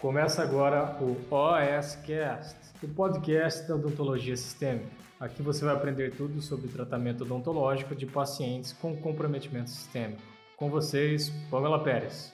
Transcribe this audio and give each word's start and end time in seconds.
Começa 0.00 0.42
agora 0.42 0.96
o 0.98 1.14
OSCast, 1.30 2.56
o 2.82 2.88
podcast 2.88 3.68
da 3.68 3.74
odontologia 3.74 4.34
sistêmica. 4.34 4.90
Aqui 5.20 5.42
você 5.42 5.62
vai 5.62 5.74
aprender 5.74 6.16
tudo 6.16 6.40
sobre 6.40 6.68
tratamento 6.68 7.24
odontológico 7.24 7.94
de 7.94 8.06
pacientes 8.06 8.72
com 8.72 8.96
comprometimento 8.96 9.68
sistêmico. 9.68 10.22
Com 10.56 10.70
vocês, 10.70 11.28
Pamela 11.50 11.84
Pérez. 11.84 12.32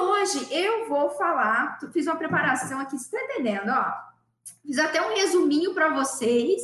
Hoje 0.00 0.48
eu 0.50 0.88
vou 0.88 1.10
falar, 1.10 1.78
fiz 1.92 2.06
uma 2.06 2.16
preparação 2.16 2.80
aqui, 2.80 2.96
você 2.96 3.14
está 3.14 3.22
entendendo, 3.24 3.68
ó? 3.68 3.92
Fiz 4.62 4.78
até 4.78 5.06
um 5.06 5.14
resuminho 5.14 5.74
para 5.74 5.90
vocês, 5.90 6.62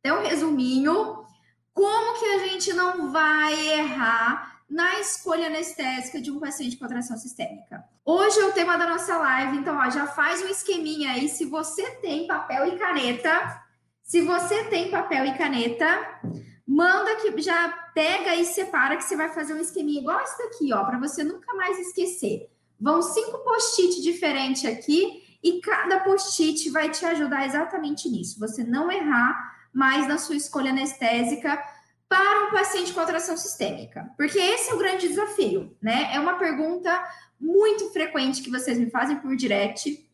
até 0.00 0.12
um 0.12 0.24
resuminho, 0.24 1.24
como 1.72 2.18
que 2.18 2.24
a 2.24 2.48
gente 2.48 2.72
não 2.72 3.12
vai 3.12 3.78
errar 3.78 4.51
na 4.72 4.98
escolha 5.00 5.48
anestésica 5.48 6.18
de 6.18 6.30
um 6.30 6.40
paciente 6.40 6.78
com 6.78 6.86
atração 6.86 7.18
sistêmica. 7.18 7.84
Hoje 8.02 8.40
é 8.40 8.46
o 8.46 8.52
tema 8.52 8.78
da 8.78 8.88
nossa 8.88 9.18
live, 9.18 9.58
então 9.58 9.76
ó, 9.76 9.90
já 9.90 10.06
faz 10.06 10.40
um 10.40 10.48
esqueminha 10.48 11.12
aí. 11.12 11.28
Se 11.28 11.44
você 11.44 11.90
tem 11.96 12.26
papel 12.26 12.66
e 12.66 12.78
caneta, 12.78 13.62
se 14.02 14.22
você 14.22 14.64
tem 14.64 14.90
papel 14.90 15.26
e 15.26 15.36
caneta, 15.36 15.86
manda 16.66 17.16
que 17.16 17.38
já 17.42 17.68
pega 17.94 18.34
e 18.34 18.46
separa 18.46 18.96
que 18.96 19.04
você 19.04 19.14
vai 19.14 19.28
fazer 19.28 19.52
um 19.52 19.60
esqueminha 19.60 20.00
igual 20.00 20.18
esse 20.22 20.38
daqui, 20.38 20.72
ó, 20.72 20.82
para 20.84 20.98
você 20.98 21.22
nunca 21.22 21.54
mais 21.54 21.78
esquecer. 21.78 22.48
Vão 22.80 23.02
cinco 23.02 23.44
post-it 23.44 24.00
diferentes 24.00 24.64
aqui 24.64 25.22
e 25.44 25.60
cada 25.60 26.00
post-it 26.00 26.70
vai 26.70 26.88
te 26.88 27.04
ajudar 27.04 27.44
exatamente 27.44 28.08
nisso. 28.08 28.40
Você 28.40 28.64
não 28.64 28.90
errar 28.90 29.52
mais 29.70 30.08
na 30.08 30.16
sua 30.16 30.34
escolha 30.34 30.70
anestésica 30.70 31.62
para 32.12 32.44
um 32.44 32.50
paciente 32.50 32.92
com 32.92 33.00
atração 33.00 33.38
sistêmica? 33.38 34.10
Porque 34.18 34.38
esse 34.38 34.70
é 34.70 34.74
o 34.74 34.78
grande 34.78 35.08
desafio, 35.08 35.74
né? 35.80 36.10
É 36.12 36.20
uma 36.20 36.34
pergunta 36.34 37.02
muito 37.40 37.90
frequente 37.90 38.42
que 38.42 38.50
vocês 38.50 38.78
me 38.78 38.90
fazem 38.90 39.16
por 39.16 39.34
direct. 39.34 40.06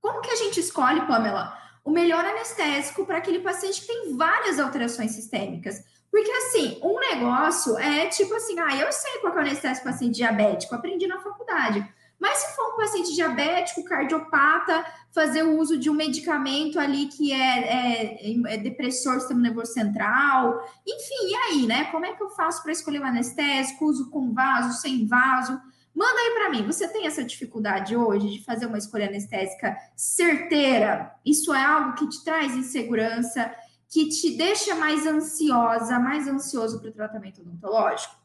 Como 0.00 0.20
que 0.20 0.30
a 0.30 0.36
gente 0.36 0.60
escolhe, 0.60 1.04
Pamela, 1.04 1.58
o 1.84 1.90
melhor 1.90 2.24
anestésico 2.24 3.04
para 3.04 3.18
aquele 3.18 3.40
paciente 3.40 3.80
que 3.80 3.88
tem 3.88 4.16
várias 4.16 4.60
alterações 4.60 5.10
sistêmicas? 5.10 5.82
Porque, 6.12 6.30
assim, 6.30 6.78
um 6.80 7.00
negócio 7.00 7.76
é 7.76 8.06
tipo 8.06 8.32
assim, 8.34 8.56
ah, 8.60 8.76
eu 8.76 8.92
sei 8.92 9.18
qual 9.18 9.32
é 9.32 9.36
o 9.38 9.40
anestésico 9.40 9.88
paciente 9.88 10.14
diabético, 10.14 10.76
aprendi 10.76 11.08
na 11.08 11.18
faculdade. 11.18 11.84
Mas 12.22 12.38
se 12.38 12.54
for 12.54 12.74
um 12.74 12.76
paciente 12.76 13.12
diabético, 13.16 13.82
cardiopata, 13.82 14.86
fazer 15.10 15.42
o 15.42 15.58
uso 15.58 15.76
de 15.76 15.90
um 15.90 15.94
medicamento 15.94 16.78
ali 16.78 17.06
que 17.06 17.32
é, 17.32 18.28
é, 18.28 18.54
é 18.54 18.56
depressor 18.58 19.14
do 19.14 19.18
sistema 19.18 19.40
nervoso 19.40 19.72
central, 19.72 20.64
enfim, 20.86 21.30
e 21.30 21.34
aí, 21.34 21.66
né? 21.66 21.86
Como 21.86 22.06
é 22.06 22.12
que 22.12 22.22
eu 22.22 22.30
faço 22.30 22.62
para 22.62 22.70
escolher 22.70 23.00
o 23.00 23.04
anestésico? 23.04 23.86
Uso 23.86 24.08
com 24.08 24.32
vaso, 24.32 24.80
sem 24.80 25.04
vaso? 25.04 25.60
Manda 25.92 26.20
aí 26.20 26.30
para 26.34 26.50
mim, 26.50 26.64
você 26.64 26.86
tem 26.86 27.08
essa 27.08 27.24
dificuldade 27.24 27.96
hoje 27.96 28.30
de 28.30 28.44
fazer 28.44 28.66
uma 28.66 28.78
escolha 28.78 29.08
anestésica 29.08 29.76
certeira? 29.96 31.12
Isso 31.26 31.52
é 31.52 31.64
algo 31.64 31.94
que 31.96 32.08
te 32.08 32.22
traz 32.22 32.54
insegurança, 32.54 33.52
que 33.88 34.08
te 34.08 34.36
deixa 34.36 34.76
mais 34.76 35.04
ansiosa, 35.08 35.98
mais 35.98 36.28
ansioso 36.28 36.78
para 36.78 36.90
o 36.90 36.92
tratamento 36.92 37.40
odontológico? 37.40 38.21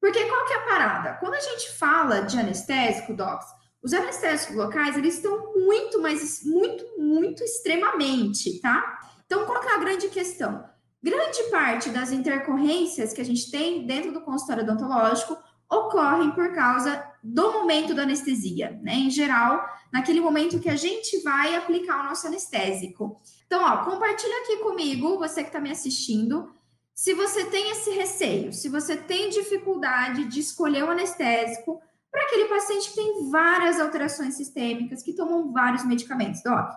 Porque 0.00 0.24
qual 0.26 0.44
que 0.44 0.52
é 0.52 0.56
a 0.56 0.66
parada? 0.66 1.14
Quando 1.14 1.34
a 1.34 1.40
gente 1.40 1.72
fala 1.72 2.20
de 2.20 2.38
anestésico, 2.38 3.14
docs, 3.14 3.46
os 3.82 3.92
anestésicos 3.92 4.56
locais, 4.56 4.96
eles 4.96 5.14
estão 5.14 5.54
muito, 5.54 6.00
mas 6.00 6.44
muito, 6.44 6.84
muito 6.98 7.42
extremamente, 7.44 8.60
tá? 8.60 8.98
Então, 9.24 9.44
qual 9.44 9.60
que 9.60 9.68
é 9.68 9.74
a 9.74 9.78
grande 9.78 10.08
questão? 10.08 10.64
Grande 11.02 11.42
parte 11.50 11.90
das 11.90 12.10
intercorrências 12.10 13.12
que 13.12 13.20
a 13.20 13.24
gente 13.24 13.50
tem 13.50 13.86
dentro 13.86 14.12
do 14.12 14.20
consultório 14.20 14.64
odontológico 14.64 15.36
ocorrem 15.70 16.30
por 16.32 16.52
causa 16.52 17.04
do 17.22 17.52
momento 17.52 17.94
da 17.94 18.02
anestesia, 18.02 18.78
né? 18.82 18.94
Em 18.94 19.10
geral, 19.10 19.64
naquele 19.92 20.20
momento 20.20 20.60
que 20.60 20.68
a 20.68 20.76
gente 20.76 21.20
vai 21.22 21.54
aplicar 21.54 22.00
o 22.00 22.08
nosso 22.08 22.26
anestésico. 22.26 23.20
Então, 23.46 23.62
ó, 23.62 23.84
compartilha 23.84 24.42
aqui 24.42 24.56
comigo, 24.58 25.18
você 25.18 25.42
que 25.42 25.48
está 25.48 25.60
me 25.60 25.70
assistindo, 25.70 26.52
se 26.96 27.12
você 27.12 27.44
tem 27.44 27.70
esse 27.72 27.90
receio, 27.90 28.54
se 28.54 28.70
você 28.70 28.96
tem 28.96 29.28
dificuldade 29.28 30.24
de 30.24 30.40
escolher 30.40 30.82
o 30.82 30.86
um 30.86 30.90
anestésico 30.92 31.78
para 32.10 32.22
aquele 32.22 32.46
paciente 32.46 32.88
que 32.88 32.96
tem 32.96 33.30
várias 33.30 33.78
alterações 33.78 34.34
sistêmicas, 34.34 35.02
que 35.02 35.12
tomam 35.12 35.52
vários 35.52 35.84
medicamentos, 35.84 36.42
doc. 36.42 36.70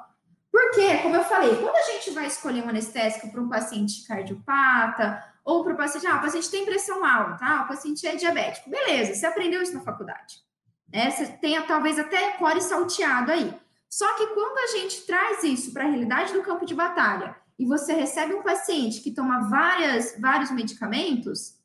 Porque, 0.52 0.97
como 0.97 1.16
eu 1.16 1.24
falei, 1.24 1.56
quando 1.56 1.74
a 1.74 1.91
gente 1.94 2.12
vai 2.12 2.28
escolher 2.28 2.66
um 2.66 2.68
anestésico 2.68 3.31
para 3.31 3.40
um 3.40 3.47
paciente 3.47 4.06
cardiopata 4.06 5.24
ou 5.46 5.63
para 5.63 5.74
o 5.74 5.78
paciente, 5.78 6.06
ah, 6.06 6.18
o 6.18 6.22
paciente 6.22 6.51
tem 6.51 6.66
pressão 6.66 7.06
alta, 7.06 7.46
ah, 7.46 7.62
o 7.63 7.68
paciente 7.69 8.06
é 8.06 8.18
diabético, 8.18 8.69
beleza, 8.69 9.16
você 9.16 9.25
aprendeu 9.25 9.62
isso 9.62 9.74
na 9.74 9.80
faculdade, 9.80 10.41
né? 10.91 11.09
Você 11.12 11.28
tem 11.28 11.62
talvez 11.62 11.97
até 11.97 12.31
core 12.31 12.62
salteado 12.62 13.31
aí. 13.31 13.53
Só 13.90 14.13
que 14.16 14.28
quando 14.28 14.57
a 14.57 14.68
gente 14.78 15.01
traz 15.06 15.44
isso 15.46 15.72
para 15.72 15.86
a 15.86 15.88
realidade 15.88 16.34
do 16.34 16.44
campo 16.44 16.66
de 16.66 16.75
batalha 16.75 17.38
e 17.59 17.65
você 17.65 17.91
recebe 17.91 18.33
um 18.33 18.41
paciente 18.41 19.01
que 19.01 19.11
toma 19.11 19.49
várias, 19.49 20.15
vários 20.17 20.49
medicamentos, 20.49 21.59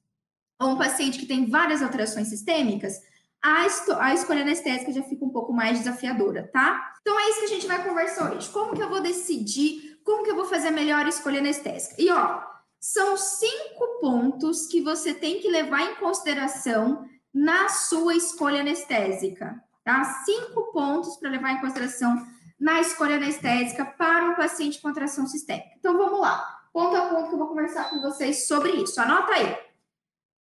ou 0.60 0.70
um 0.70 0.76
paciente 0.76 1.20
que 1.20 1.26
tem 1.26 1.48
várias 1.48 1.82
alterações 1.82 2.26
sistêmicas, 2.26 3.00
a, 3.40 3.66
a 4.00 4.14
escolha 4.14 4.42
anestésica 4.42 4.92
já 4.92 5.02
fica 5.04 5.24
um 5.24 5.30
pouco 5.30 5.52
mais 5.52 5.78
desafiadora, 5.78 6.50
tá? 6.52 6.94
Então 7.00 7.18
é 7.20 7.30
isso 7.30 7.38
que 7.40 7.44
a 7.44 7.48
gente 7.48 7.66
vai 7.66 7.84
conversar 7.86 8.32
hoje. 8.32 8.48
Como 8.50 8.74
que 8.74 8.82
eu 8.82 8.88
vou 8.88 9.00
decidir, 9.00 10.00
como 10.02 10.24
que 10.24 10.30
eu 10.30 10.36
vou 10.36 10.46
fazer 10.46 10.68
a 10.68 10.72
melhor 10.72 11.06
escolha 11.06 11.38
anestésica? 11.38 11.94
E 11.98 12.10
ó, 12.10 12.42
são 12.80 13.16
cinco 13.16 14.00
pontos 14.00 14.66
que 14.66 14.80
você 14.80 15.14
tem 15.14 15.40
que 15.40 15.48
levar 15.48 15.82
em 15.82 15.94
consideração 15.96 17.06
na 17.32 17.68
sua 17.68 18.14
escolha 18.16 18.60
anestésica, 18.60 19.62
tá? 19.84 20.02
Cinco 20.24 20.72
pontos 20.72 21.16
para 21.16 21.30
levar 21.30 21.52
em 21.52 21.60
consideração 21.60 22.26
na 22.58 22.80
escolha 22.80 23.16
anestésica 23.16 23.84
para 23.84 24.30
um 24.30 24.34
paciente 24.34 24.80
com 24.80 24.88
atração 24.88 25.26
sistêmica. 25.26 25.70
Então 25.78 25.96
vamos 25.96 26.20
lá, 26.20 26.66
ponto 26.72 26.96
a 26.96 27.08
ponto 27.08 27.28
que 27.28 27.34
eu 27.34 27.38
vou 27.38 27.48
conversar 27.48 27.90
com 27.90 28.00
vocês 28.00 28.46
sobre 28.46 28.72
isso. 28.72 29.00
Anota 29.00 29.32
aí. 29.32 29.56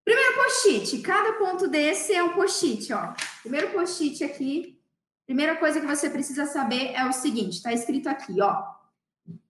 Primeiro 0.04 0.34
post-it, 0.34 1.00
cada 1.02 1.34
ponto 1.34 1.68
desse 1.68 2.12
é 2.12 2.22
um 2.22 2.34
post-it, 2.34 2.92
ó. 2.92 3.14
Primeiro 3.42 3.70
post-it 3.70 4.22
aqui, 4.24 4.80
primeira 5.24 5.56
coisa 5.56 5.80
que 5.80 5.86
você 5.86 6.10
precisa 6.10 6.46
saber 6.46 6.92
é 6.92 7.04
o 7.06 7.12
seguinte, 7.12 7.56
está 7.56 7.72
escrito 7.72 8.08
aqui, 8.08 8.40
ó. 8.40 8.64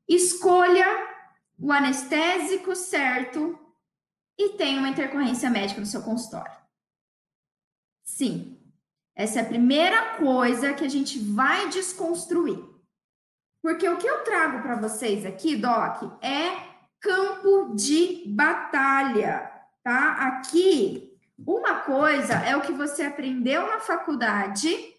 Escolha 0.07 0.87
o 1.59 1.73
anestésico 1.73 2.77
certo 2.77 3.59
e 4.39 4.51
tenha 4.51 4.79
uma 4.79 4.89
intercorrência 4.89 5.49
médica 5.49 5.81
no 5.81 5.87
seu 5.87 6.03
consultório. 6.03 6.53
Sim, 8.05 8.59
essa 9.15 9.41
é 9.41 9.43
a 9.43 9.47
primeira 9.47 10.17
coisa 10.17 10.73
que 10.73 10.85
a 10.85 10.89
gente 10.89 11.19
vai 11.19 11.69
desconstruir. 11.69 12.59
Porque 13.63 13.89
o 13.89 13.97
que 13.97 14.07
eu 14.07 14.25
trago 14.25 14.63
para 14.63 14.77
vocês 14.77 15.25
aqui, 15.25 15.55
Doc, 15.55 16.23
é 16.23 16.73
campo 17.01 17.75
de 17.75 18.25
batalha, 18.27 19.51
tá? 19.85 20.13
Aqui, 20.15 21.17
uma 21.39 21.81
coisa 21.81 22.35
é 22.35 22.57
o 22.57 22.63
que 22.63 22.73
você 22.73 23.03
aprendeu 23.03 23.67
na 23.67 23.81
faculdade 23.81 24.95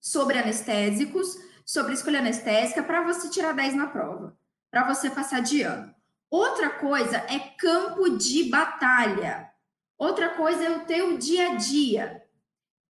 sobre 0.00 0.38
anestésicos, 0.38 1.38
sobre 1.64 1.94
escolha 1.94 2.18
anestésica, 2.18 2.82
para 2.82 3.02
você 3.02 3.28
tirar 3.28 3.52
10 3.52 3.74
na 3.74 3.86
prova, 3.86 4.36
para 4.70 4.86
você 4.86 5.10
passar 5.10 5.40
de 5.40 5.62
ano. 5.62 5.94
Outra 6.30 6.70
coisa 6.70 7.18
é 7.28 7.38
campo 7.58 8.10
de 8.10 8.44
batalha. 8.50 9.50
Outra 9.98 10.30
coisa 10.30 10.64
é 10.64 10.70
o 10.70 10.84
teu 10.84 11.16
dia 11.16 11.52
a 11.52 11.54
dia. 11.54 12.25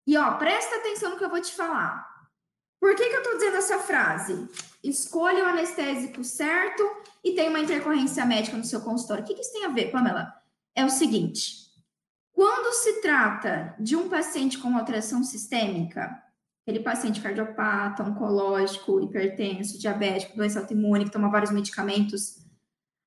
E 0.07 0.17
ó, 0.17 0.35
presta 0.35 0.77
atenção 0.77 1.11
no 1.11 1.17
que 1.17 1.25
eu 1.25 1.29
vou 1.29 1.41
te 1.41 1.53
falar. 1.53 2.07
Por 2.79 2.95
que, 2.95 3.09
que 3.09 3.15
eu 3.15 3.19
estou 3.19 3.37
dizendo 3.37 3.57
essa 3.57 3.79
frase? 3.79 4.47
Escolha 4.81 5.43
o 5.43 5.47
anestésico 5.47 6.23
certo 6.23 6.83
e 7.23 7.33
tem 7.33 7.49
uma 7.49 7.59
intercorrência 7.59 8.25
médica 8.25 8.55
no 8.55 8.63
seu 8.63 8.79
consultório. 8.79 9.23
O 9.23 9.27
que, 9.27 9.33
que 9.33 9.41
isso 9.41 9.51
tem 9.51 9.65
a 9.65 9.69
ver, 9.69 9.91
Pamela? 9.91 10.33
É 10.73 10.85
o 10.85 10.89
seguinte: 10.89 11.67
quando 12.31 12.73
se 12.73 13.01
trata 13.01 13.75
de 13.77 13.97
um 13.97 14.07
paciente 14.07 14.57
com 14.59 14.77
alteração 14.77 15.23
sistêmica, 15.23 16.23
aquele 16.61 16.79
paciente 16.79 17.19
cardiopata, 17.19 18.03
oncológico, 18.03 19.01
hipertenso, 19.01 19.79
diabético, 19.79 20.37
doença 20.37 20.59
autoimune, 20.59 21.05
que 21.05 21.11
toma 21.11 21.31
vários 21.31 21.51
medicamentos, 21.51 22.45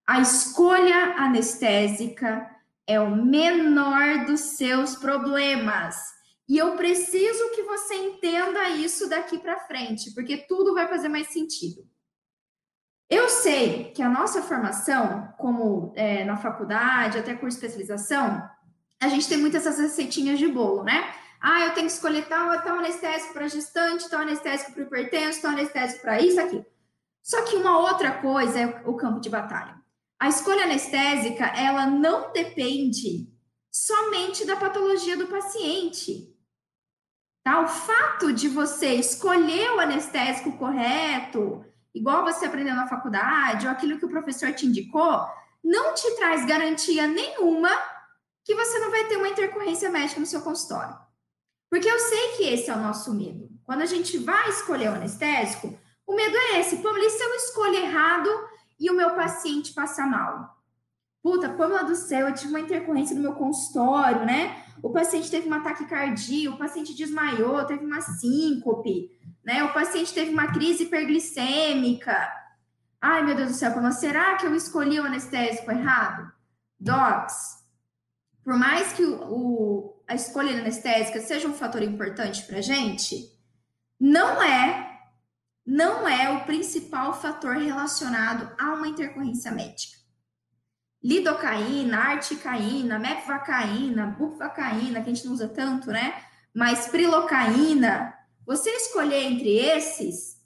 a 0.07 0.21
escolha 0.21 1.15
anestésica 1.17 2.51
é 2.87 3.01
o 3.01 3.15
menor 3.15 4.27
dos 4.27 4.41
seus 4.41 4.97
problemas. 4.97 6.20
E 6.51 6.59
eu 6.59 6.75
preciso 6.75 7.51
que 7.55 7.63
você 7.63 7.95
entenda 7.95 8.71
isso 8.71 9.09
daqui 9.09 9.39
para 9.39 9.61
frente, 9.61 10.13
porque 10.13 10.37
tudo 10.37 10.75
vai 10.75 10.89
fazer 10.89 11.09
mais 11.09 11.29
sentido. 11.29 11.89
Eu 13.09 13.29
sei 13.29 13.93
que 13.93 14.03
a 14.03 14.09
nossa 14.09 14.43
formação, 14.43 15.33
como 15.39 15.93
é, 15.95 16.25
na 16.25 16.37
faculdade, 16.37 17.19
até 17.19 17.37
curso 17.37 17.57
de 17.57 17.67
especialização, 17.67 18.43
a 19.01 19.07
gente 19.07 19.29
tem 19.29 19.39
muitas 19.39 19.65
essas 19.65 19.79
receitinhas 19.79 20.41
de 20.41 20.49
bolo, 20.49 20.83
né? 20.83 21.15
Ah, 21.41 21.67
eu 21.67 21.75
tenho 21.75 21.87
que 21.87 21.93
escolher 21.93 22.27
tal, 22.27 22.61
tal 22.63 22.81
anestésico 22.81 23.33
para 23.33 23.47
gestante, 23.47 24.11
tal 24.11 24.23
anestésico 24.23 24.73
para 24.73 24.83
hipertenso, 24.83 25.43
tal 25.43 25.53
anestésico 25.53 26.03
para 26.03 26.21
isso, 26.21 26.41
aqui. 26.41 26.67
Só 27.23 27.43
que 27.43 27.55
uma 27.55 27.79
outra 27.79 28.21
coisa 28.21 28.59
é 28.59 28.83
o 28.85 28.97
campo 28.97 29.21
de 29.21 29.31
batalha. 29.31 29.81
A 30.19 30.29
escolha 30.29 30.65
anestésica, 30.65 31.47
ela 31.47 31.87
não 31.87 32.33
depende 32.33 33.33
somente 33.71 34.45
da 34.45 34.57
patologia 34.57 35.17
do 35.17 35.29
paciente 35.29 36.30
Tá? 37.51 37.61
O 37.63 37.67
fato 37.67 38.33
de 38.33 38.47
você 38.47 38.95
escolher 38.95 39.73
o 39.73 39.81
anestésico 39.81 40.53
correto, 40.53 41.65
igual 41.93 42.23
você 42.23 42.47
aprendeu 42.47 42.77
na 42.77 42.87
faculdade, 42.87 43.67
ou 43.67 43.73
aquilo 43.73 43.99
que 43.99 44.05
o 44.05 44.09
professor 44.09 44.53
te 44.53 44.67
indicou, 44.67 45.27
não 45.63 45.93
te 45.93 46.09
traz 46.15 46.47
garantia 46.47 47.09
nenhuma 47.09 47.71
que 48.45 48.55
você 48.55 48.79
não 48.79 48.93
vai 48.93 49.05
ter 49.09 49.17
uma 49.17 49.29
intercorrência 49.29 49.91
médica 49.91 50.21
no 50.21 50.27
seu 50.27 50.43
consultório. 50.43 50.97
Porque 51.69 51.91
eu 51.91 51.99
sei 51.99 52.37
que 52.37 52.45
esse 52.45 52.71
é 52.71 52.75
o 52.75 52.81
nosso 52.81 53.13
medo. 53.13 53.51
Quando 53.65 53.83
a 53.83 53.87
gente 53.87 54.17
vai 54.19 54.49
escolher 54.49 54.91
o 54.91 54.95
anestésico, 54.95 55.77
o 56.07 56.15
medo 56.15 56.37
é 56.37 56.61
esse. 56.61 56.77
Pô, 56.77 56.89
se 56.93 57.23
eu 57.23 57.35
escolher 57.35 57.83
errado 57.83 58.31
e 58.79 58.89
o 58.91 58.95
meu 58.95 59.17
paciente 59.17 59.73
passa 59.73 60.07
mal? 60.07 60.57
Puta, 61.23 61.51
Pâmela 61.51 61.85
do 61.85 61.95
céu, 61.95 62.29
eu 62.29 62.35
tive 62.35 62.51
uma 62.51 62.61
intercorrência 62.61 63.15
no 63.15 63.21
meu 63.21 63.35
consultório, 63.35 64.25
né? 64.25 64.65
O 64.83 64.91
paciente 64.91 65.31
teve 65.31 65.49
um 65.49 65.53
ataque 65.53 65.85
cardíaco, 65.85 66.57
o 66.57 66.59
paciente 66.59 66.95
desmaiou, 66.95 67.65
teve 67.67 67.85
uma 67.85 68.01
síncope, 68.01 69.11
né? 69.45 69.63
O 69.65 69.75
paciente 69.75 70.15
teve 70.15 70.33
uma 70.33 70.51
crise 70.51 70.85
hiperglicêmica. 70.85 72.17
Ai, 72.99 73.23
meu 73.23 73.35
Deus 73.35 73.51
do 73.51 73.55
céu, 73.55 73.73
Pâmela, 73.73 73.93
será 73.93 74.37
que 74.37 74.47
eu 74.47 74.55
escolhi 74.55 74.99
o 74.99 75.05
anestésico 75.05 75.71
errado? 75.71 76.33
Docs, 76.79 77.65
por 78.43 78.57
mais 78.59 78.95
que 78.95 79.05
o, 79.05 79.23
o, 79.31 80.03
a 80.09 80.15
escolha 80.15 80.59
anestésica 80.59 81.21
seja 81.21 81.47
um 81.47 81.53
fator 81.53 81.83
importante 81.83 82.45
para 82.47 82.63
gente, 82.63 83.31
não 83.99 84.43
é 84.43 84.89
não 85.67 86.09
é 86.09 86.31
o 86.31 86.47
principal 86.47 87.13
fator 87.13 87.57
relacionado 87.57 88.51
a 88.59 88.73
uma 88.73 88.89
intercorrência 88.89 89.53
médica 89.53 90.00
lidocaína, 91.03 91.99
articaína, 91.99 92.99
mepvacaína, 92.99 94.07
bupivacaína, 94.07 95.03
que 95.03 95.11
a 95.11 95.15
gente 95.15 95.27
não 95.27 95.33
usa 95.33 95.49
tanto, 95.49 95.91
né? 95.91 96.23
Mas 96.55 96.89
prilocaína, 96.89 98.15
você 98.45 98.71
escolher 98.71 99.25
entre 99.25 99.57
esses 99.57 100.39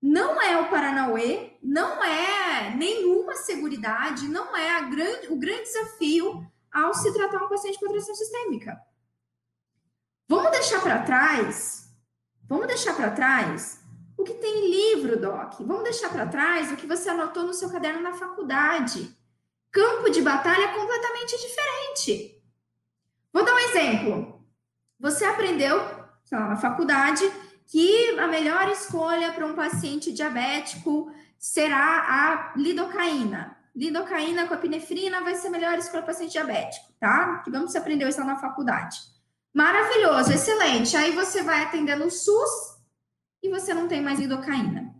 não 0.00 0.40
é 0.40 0.58
o 0.58 0.70
Paranauê, 0.70 1.58
não 1.62 2.02
é 2.02 2.74
nenhuma 2.74 3.34
seguridade, 3.34 4.28
não 4.28 4.56
é 4.56 4.80
grande, 4.88 5.28
o 5.28 5.36
grande 5.36 5.64
desafio 5.64 6.46
ao 6.72 6.94
se 6.94 7.12
tratar 7.12 7.44
um 7.44 7.48
paciente 7.48 7.78
com 7.78 7.86
atração 7.86 8.14
sistêmica. 8.14 8.80
Vamos 10.26 10.50
deixar 10.52 10.80
para 10.80 11.02
trás, 11.02 11.92
vamos 12.48 12.66
deixar 12.66 12.94
para 12.94 13.10
trás 13.10 13.80
o 14.16 14.24
que 14.24 14.34
tem 14.34 14.66
em 14.66 14.70
livro, 14.70 15.18
Doc. 15.18 15.54
Vamos 15.60 15.82
deixar 15.82 16.08
para 16.08 16.26
trás 16.26 16.70
o 16.70 16.76
que 16.76 16.86
você 16.86 17.08
anotou 17.08 17.42
no 17.42 17.52
seu 17.52 17.68
caderno 17.68 18.00
na 18.00 18.14
faculdade 18.14 19.18
campo 19.70 20.10
de 20.10 20.20
batalha 20.22 20.68
completamente 20.68 21.36
diferente. 21.38 22.42
Vou 23.32 23.44
dar 23.44 23.54
um 23.54 23.58
exemplo. 23.58 24.44
Você 24.98 25.24
aprendeu, 25.24 25.78
sei 26.24 26.38
lá, 26.38 26.48
na 26.48 26.56
faculdade, 26.56 27.22
que 27.66 28.18
a 28.18 28.26
melhor 28.26 28.68
escolha 28.68 29.32
para 29.32 29.46
um 29.46 29.54
paciente 29.54 30.12
diabético 30.12 31.12
será 31.38 32.52
a 32.52 32.52
lidocaína. 32.56 33.56
Lidocaína 33.74 34.46
com 34.46 34.54
epinefrina 34.54 35.20
vai 35.20 35.36
ser 35.36 35.46
a 35.46 35.50
melhor 35.50 35.78
escolha 35.78 36.02
para 36.02 36.12
paciente 36.12 36.32
diabético, 36.32 36.92
tá? 36.98 37.38
Que 37.38 37.50
vamos 37.50 37.74
aprender 37.76 38.08
isso 38.08 38.22
na 38.24 38.36
faculdade. 38.36 38.98
Maravilhoso, 39.54 40.32
excelente. 40.32 40.96
Aí 40.96 41.12
você 41.12 41.42
vai 41.42 41.62
atender 41.62 41.96
no 41.96 42.10
SUS 42.10 42.80
e 43.42 43.48
você 43.48 43.72
não 43.72 43.86
tem 43.86 44.02
mais 44.02 44.18
lidocaína. 44.18 44.94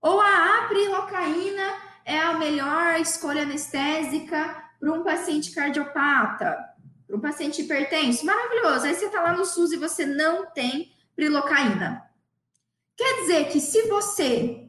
Ou 0.00 0.20
a 0.20 0.64
aprilocaína 0.64 1.89
é 2.10 2.20
a 2.20 2.34
melhor 2.34 3.00
escolha 3.00 3.42
anestésica 3.42 4.64
para 4.80 4.92
um 4.92 5.04
paciente 5.04 5.52
cardiopata, 5.52 6.58
para 7.06 7.16
um 7.16 7.20
paciente 7.20 7.62
hipertenso. 7.62 8.26
Maravilhoso. 8.26 8.86
Aí 8.86 8.94
você 8.94 9.06
está 9.06 9.22
lá 9.22 9.32
no 9.32 9.44
SUS 9.44 9.72
e 9.72 9.76
você 9.76 10.04
não 10.04 10.46
tem 10.46 10.92
prilocaína. 11.14 12.04
Quer 12.96 13.20
dizer 13.20 13.44
que 13.48 13.60
se 13.60 13.82
você 13.88 14.68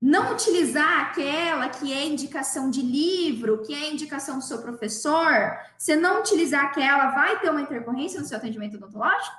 não 0.00 0.32
utilizar 0.32 1.00
aquela 1.00 1.68
que 1.68 1.92
é 1.92 2.06
indicação 2.06 2.70
de 2.70 2.80
livro, 2.80 3.62
que 3.62 3.74
é 3.74 3.90
indicação 3.90 4.38
do 4.38 4.44
seu 4.44 4.62
professor, 4.62 5.58
se 5.78 5.94
não 5.96 6.20
utilizar 6.20 6.64
aquela, 6.64 7.10
vai 7.10 7.40
ter 7.40 7.50
uma 7.50 7.60
intercorrência 7.60 8.20
no 8.20 8.26
seu 8.26 8.38
atendimento 8.38 8.76
odontológico? 8.76 9.36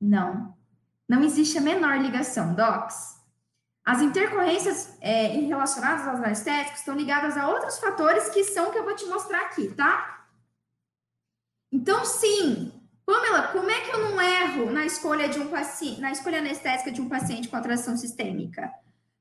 Não. 0.00 0.56
Não 1.08 1.22
existe 1.22 1.58
a 1.58 1.60
menor 1.60 1.98
ligação, 2.00 2.54
docs. 2.54 3.21
As 3.84 4.00
intercorrências 4.00 4.96
é, 5.00 5.26
relacionadas 5.26 6.06
aos 6.06 6.20
anestéticos 6.20 6.78
estão 6.78 6.94
ligadas 6.94 7.36
a 7.36 7.48
outros 7.48 7.78
fatores 7.78 8.28
que 8.28 8.44
são 8.44 8.70
que 8.70 8.78
eu 8.78 8.84
vou 8.84 8.94
te 8.94 9.04
mostrar 9.06 9.40
aqui, 9.40 9.68
tá? 9.74 10.24
Então, 11.72 12.04
sim, 12.04 12.72
Pamela, 13.04 13.48
como 13.48 13.70
é 13.70 13.80
que 13.80 13.90
eu 13.90 13.98
não 13.98 14.20
erro 14.20 14.70
na 14.70 14.86
escolha 14.86 15.28
de 15.28 15.40
um 15.40 15.48
paciente, 15.48 16.00
na 16.00 16.12
escolha 16.12 16.38
anestésica 16.38 16.92
de 16.92 17.00
um 17.00 17.08
paciente 17.08 17.48
com 17.48 17.56
atração 17.56 17.96
sistêmica? 17.96 18.72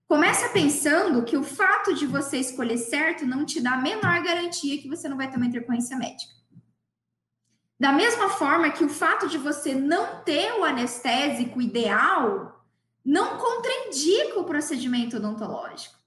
Começa 0.07 0.49
pensando 0.49 1.23
que 1.23 1.37
o 1.37 1.43
fato 1.43 1.95
de 1.95 2.05
você 2.05 2.37
escolher 2.37 2.77
certo 2.77 3.25
não 3.25 3.45
te 3.45 3.61
dá 3.61 3.73
a 3.73 3.81
menor 3.81 4.21
garantia 4.21 4.79
que 4.79 4.89
você 4.89 5.09
não 5.09 5.17
vai 5.17 5.29
ter 5.29 5.37
uma 5.37 5.45
intercorrência 5.45 5.97
médica. 5.97 6.33
Da 7.79 7.91
mesma 7.91 8.29
forma 8.29 8.69
que 8.69 8.83
o 8.83 8.89
fato 8.89 9.27
de 9.27 9.39
você 9.39 9.73
não 9.73 10.21
ter 10.23 10.53
o 10.59 10.63
anestésico 10.63 11.59
ideal 11.59 12.60
não 13.03 13.37
contraindica 13.37 14.39
o 14.39 14.43
procedimento 14.43 15.17
odontológico. 15.17 15.99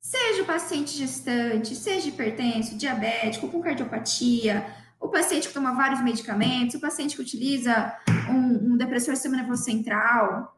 Seja 0.00 0.42
o 0.42 0.46
paciente 0.46 0.96
gestante, 0.96 1.74
seja 1.74 2.08
hipertenso, 2.08 2.76
diabético, 2.76 3.48
com 3.48 3.60
cardiopatia, 3.60 4.74
o 5.00 5.08
paciente 5.08 5.48
que 5.48 5.54
toma 5.54 5.74
vários 5.74 6.00
medicamentos, 6.00 6.76
o 6.76 6.80
paciente 6.80 7.16
que 7.16 7.22
utiliza 7.22 7.96
um, 8.30 8.72
um 8.72 8.76
depressor 8.76 9.14
sistema 9.14 9.36
nervoso 9.36 9.64
central. 9.64 10.56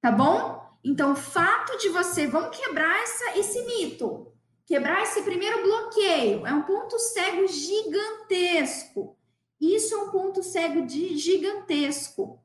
Tá 0.00 0.10
bom? 0.10 0.66
Então, 0.84 1.12
o 1.12 1.16
fato 1.16 1.76
de 1.78 1.88
você. 1.88 2.26
Vamos 2.26 2.56
quebrar 2.56 3.02
essa, 3.02 3.38
esse 3.38 3.62
mito. 3.64 4.32
Quebrar 4.64 5.02
esse 5.02 5.22
primeiro 5.22 5.62
bloqueio. 5.62 6.46
É 6.46 6.52
um 6.52 6.62
ponto 6.62 6.98
cego 6.98 7.46
gigantesco. 7.46 9.16
Isso 9.60 9.94
é 9.94 9.98
um 9.98 10.10
ponto 10.10 10.42
cego 10.42 10.86
de 10.86 11.16
gigantesco. 11.16 12.40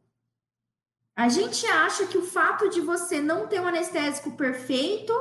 A 1.22 1.30
gente 1.30 1.68
acha 1.68 2.08
que 2.08 2.18
o 2.18 2.26
fato 2.26 2.68
de 2.68 2.82
você 2.82 3.22
não 3.22 3.46
ter 3.46 3.62
um 3.62 3.68
anestésico 3.68 4.32
perfeito 4.32 5.14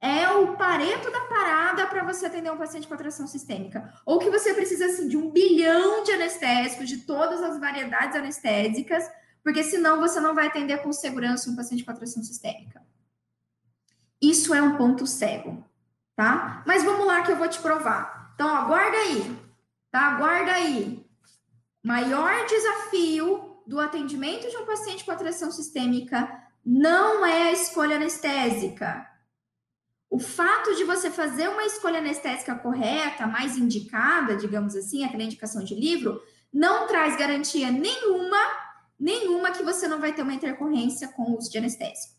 é 0.00 0.28
o 0.28 0.56
pareto 0.56 1.12
da 1.12 1.20
parada 1.20 1.86
para 1.86 2.02
você 2.02 2.26
atender 2.26 2.50
um 2.50 2.56
paciente 2.56 2.88
com 2.88 2.94
atração 2.94 3.28
sistêmica. 3.28 3.94
Ou 4.04 4.18
que 4.18 4.28
você 4.28 4.52
precisa 4.52 4.86
assim, 4.86 5.06
de 5.06 5.16
um 5.16 5.30
bilhão 5.30 6.02
de 6.02 6.10
anestésicos, 6.10 6.88
de 6.88 7.02
todas 7.02 7.40
as 7.40 7.60
variedades 7.60 8.16
anestésicas, 8.16 9.08
porque 9.44 9.62
senão 9.62 10.00
você 10.00 10.18
não 10.18 10.34
vai 10.34 10.48
atender 10.48 10.82
com 10.82 10.92
segurança 10.92 11.48
um 11.48 11.54
paciente 11.54 11.84
com 11.84 11.92
atração 11.92 12.24
sistêmica. 12.24 12.82
Isso 14.20 14.52
é 14.52 14.60
um 14.60 14.76
ponto 14.76 15.06
cego, 15.06 15.64
tá? 16.16 16.64
Mas 16.66 16.82
vamos 16.82 17.06
lá 17.06 17.22
que 17.22 17.30
eu 17.30 17.36
vou 17.36 17.46
te 17.46 17.60
provar. 17.60 18.32
Então, 18.34 18.48
aguarda 18.48 18.96
aí, 18.96 19.38
tá? 19.88 20.00
Aguarda 20.00 20.50
aí. 20.50 21.06
Maior 21.80 22.44
desafio 22.46 23.51
do 23.66 23.80
atendimento 23.80 24.48
de 24.48 24.56
um 24.56 24.66
paciente 24.66 25.04
com 25.04 25.10
atração 25.12 25.50
sistêmica 25.50 26.42
não 26.64 27.24
é 27.24 27.44
a 27.44 27.52
escolha 27.52 27.96
anestésica. 27.96 29.06
O 30.08 30.18
fato 30.18 30.74
de 30.74 30.84
você 30.84 31.10
fazer 31.10 31.48
uma 31.48 31.64
escolha 31.64 31.98
anestésica 31.98 32.54
correta, 32.54 33.26
mais 33.26 33.56
indicada, 33.56 34.36
digamos 34.36 34.76
assim, 34.76 35.04
aquela 35.04 35.22
indicação 35.22 35.64
de 35.64 35.74
livro, 35.74 36.22
não 36.52 36.86
traz 36.86 37.16
garantia 37.16 37.70
nenhuma, 37.70 38.38
nenhuma 39.00 39.52
que 39.52 39.62
você 39.62 39.88
não 39.88 39.98
vai 39.98 40.12
ter 40.12 40.22
uma 40.22 40.34
intercorrência 40.34 41.08
com 41.08 41.22
o 41.22 41.38
uso 41.38 41.50
de 41.50 41.58
anestésico. 41.58 42.14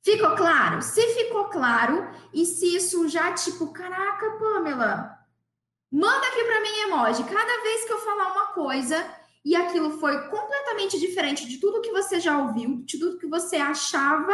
Ficou 0.00 0.36
claro? 0.36 0.80
Se 0.80 1.00
ficou 1.14 1.46
claro, 1.46 2.08
e 2.32 2.44
se 2.44 2.76
isso 2.76 3.08
já, 3.08 3.32
tipo, 3.32 3.72
caraca, 3.72 4.30
Pamela, 4.38 5.18
manda 5.90 6.26
aqui 6.28 6.44
para 6.44 6.60
mim 6.60 6.78
emoji. 6.82 7.24
Cada 7.24 7.62
vez 7.62 7.84
que 7.84 7.92
eu 7.92 7.98
falar 7.98 8.32
uma 8.32 8.46
coisa, 8.48 9.04
e 9.44 9.54
aquilo 9.54 9.98
foi 9.98 10.26
completamente 10.28 10.98
diferente 10.98 11.46
de 11.46 11.58
tudo 11.58 11.82
que 11.82 11.92
você 11.92 12.18
já 12.18 12.38
ouviu, 12.38 12.82
de 12.84 12.98
tudo 12.98 13.18
que 13.18 13.26
você 13.26 13.56
achava 13.56 14.32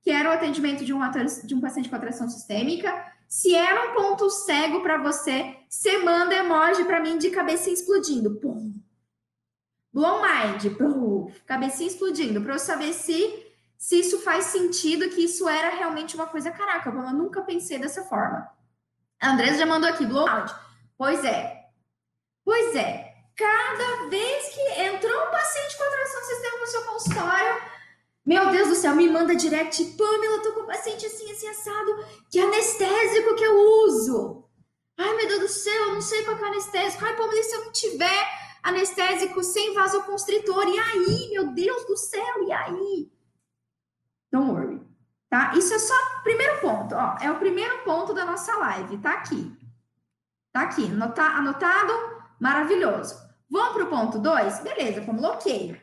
que 0.00 0.10
era 0.10 0.30
o 0.30 0.32
atendimento 0.32 0.84
de 0.84 0.94
um, 0.94 1.00
de 1.44 1.54
um 1.54 1.60
paciente 1.60 1.88
com 1.88 1.96
atração 1.96 2.30
sistêmica. 2.30 3.12
Se 3.28 3.54
era 3.54 3.90
um 3.90 3.94
ponto 3.94 4.30
cego 4.30 4.80
para 4.80 4.98
você, 4.98 5.56
você 5.68 5.98
manda 5.98 6.34
emoji 6.34 6.84
para 6.84 7.00
mim 7.00 7.18
de 7.18 7.28
cabecinha 7.30 7.74
explodindo. 7.74 8.36
Pum. 8.36 8.72
Blow 9.92 10.22
mind, 10.22 10.64
cabecinha 11.44 11.88
explodindo, 11.88 12.40
para 12.40 12.54
eu 12.54 12.58
saber 12.58 12.92
se 12.92 13.42
se 13.76 14.00
isso 14.00 14.20
faz 14.20 14.46
sentido, 14.46 15.10
que 15.10 15.22
isso 15.22 15.46
era 15.46 15.76
realmente 15.76 16.14
uma 16.14 16.26
coisa. 16.26 16.50
Caraca, 16.50 16.88
eu 16.88 17.12
nunca 17.12 17.42
pensei 17.42 17.78
dessa 17.78 18.04
forma. 18.04 18.48
A 19.20 19.32
Andressa 19.32 19.58
já 19.58 19.66
mandou 19.66 19.90
aqui, 19.90 20.06
blow 20.06 20.26
out. 20.26 20.54
Pois 20.96 21.22
é. 21.24 21.66
Pois 22.42 22.74
é 22.74 23.05
cada 23.36 24.08
vez 24.08 24.48
que 24.48 24.60
entrou 24.80 25.28
um 25.28 25.30
paciente 25.30 25.76
com 25.76 25.84
atração 25.84 26.24
sistêmica 26.24 26.58
no 26.58 26.66
seu 26.66 26.82
consultório, 26.84 27.62
meu 28.24 28.50
Deus 28.50 28.68
do 28.68 28.74
céu, 28.74 28.94
me 28.96 29.08
manda 29.08 29.36
direct, 29.36 29.84
Pamela, 29.96 30.42
tô 30.42 30.52
com 30.52 30.60
um 30.60 30.66
paciente 30.66 31.06
assim, 31.06 31.30
assim, 31.30 31.48
assado, 31.48 32.04
que 32.30 32.40
anestésico 32.40 33.36
que 33.36 33.44
eu 33.44 33.56
uso? 33.84 34.44
Ai, 34.98 35.14
meu 35.14 35.28
Deus 35.28 35.40
do 35.40 35.48
céu, 35.48 35.88
eu 35.88 35.94
não 35.94 36.00
sei 36.00 36.24
qual 36.24 36.36
é 36.36 36.40
o 36.40 36.44
anestésico. 36.46 37.04
Ai, 37.04 37.14
Pamela, 37.14 37.42
se 37.42 37.54
eu 37.54 37.64
não 37.66 37.72
tiver 37.72 38.46
anestésico 38.62 39.44
sem 39.44 39.74
vasoconstritor. 39.74 40.66
E 40.66 40.78
aí, 40.78 41.30
meu 41.30 41.52
Deus 41.52 41.86
do 41.86 41.96
céu, 41.96 42.42
e 42.44 42.52
aí? 42.52 43.12
Don't 44.32 44.50
worry, 44.50 44.80
tá? 45.30 45.52
Isso 45.54 45.72
é 45.74 45.78
só 45.78 45.94
primeiro 46.22 46.60
ponto, 46.60 46.94
ó. 46.94 47.16
É 47.20 47.30
o 47.30 47.38
primeiro 47.38 47.84
ponto 47.84 48.12
da 48.12 48.24
nossa 48.24 48.56
live, 48.56 48.98
tá 48.98 49.12
aqui. 49.12 49.56
Tá 50.52 50.62
aqui, 50.62 50.90
anotado? 50.90 51.92
Maravilhoso. 52.40 53.25
Vamos 53.50 53.72
para 53.74 53.84
o 53.84 53.88
ponto 53.88 54.18
2? 54.18 54.60
Beleza, 54.60 55.00
vamos 55.02 55.22
ok. 55.24 55.80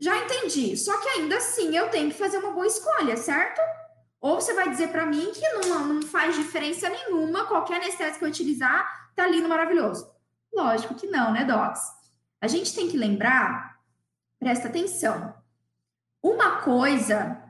Já 0.00 0.16
entendi. 0.18 0.76
Só 0.76 1.00
que 1.00 1.08
ainda 1.10 1.36
assim 1.36 1.76
eu 1.76 1.88
tenho 1.88 2.10
que 2.10 2.18
fazer 2.18 2.38
uma 2.38 2.52
boa 2.52 2.66
escolha, 2.66 3.16
certo? 3.16 3.60
Ou 4.20 4.40
você 4.40 4.54
vai 4.54 4.68
dizer 4.68 4.88
para 4.88 5.06
mim 5.06 5.32
que 5.32 5.48
não, 5.48 5.86
não 5.86 6.02
faz 6.02 6.36
diferença 6.36 6.88
nenhuma, 6.88 7.46
qualquer 7.46 7.76
anestésico 7.76 8.20
que 8.20 8.24
eu 8.24 8.28
utilizar 8.28 9.10
tá 9.14 9.26
lindo, 9.26 9.48
maravilhoso. 9.48 10.10
Lógico 10.52 10.94
que 10.94 11.06
não, 11.06 11.32
né, 11.32 11.44
Docs? 11.44 11.80
A 12.40 12.46
gente 12.46 12.74
tem 12.74 12.88
que 12.88 12.96
lembrar, 12.96 13.78
presta 14.38 14.68
atenção. 14.68 15.34
Uma 16.22 16.60
coisa 16.62 17.42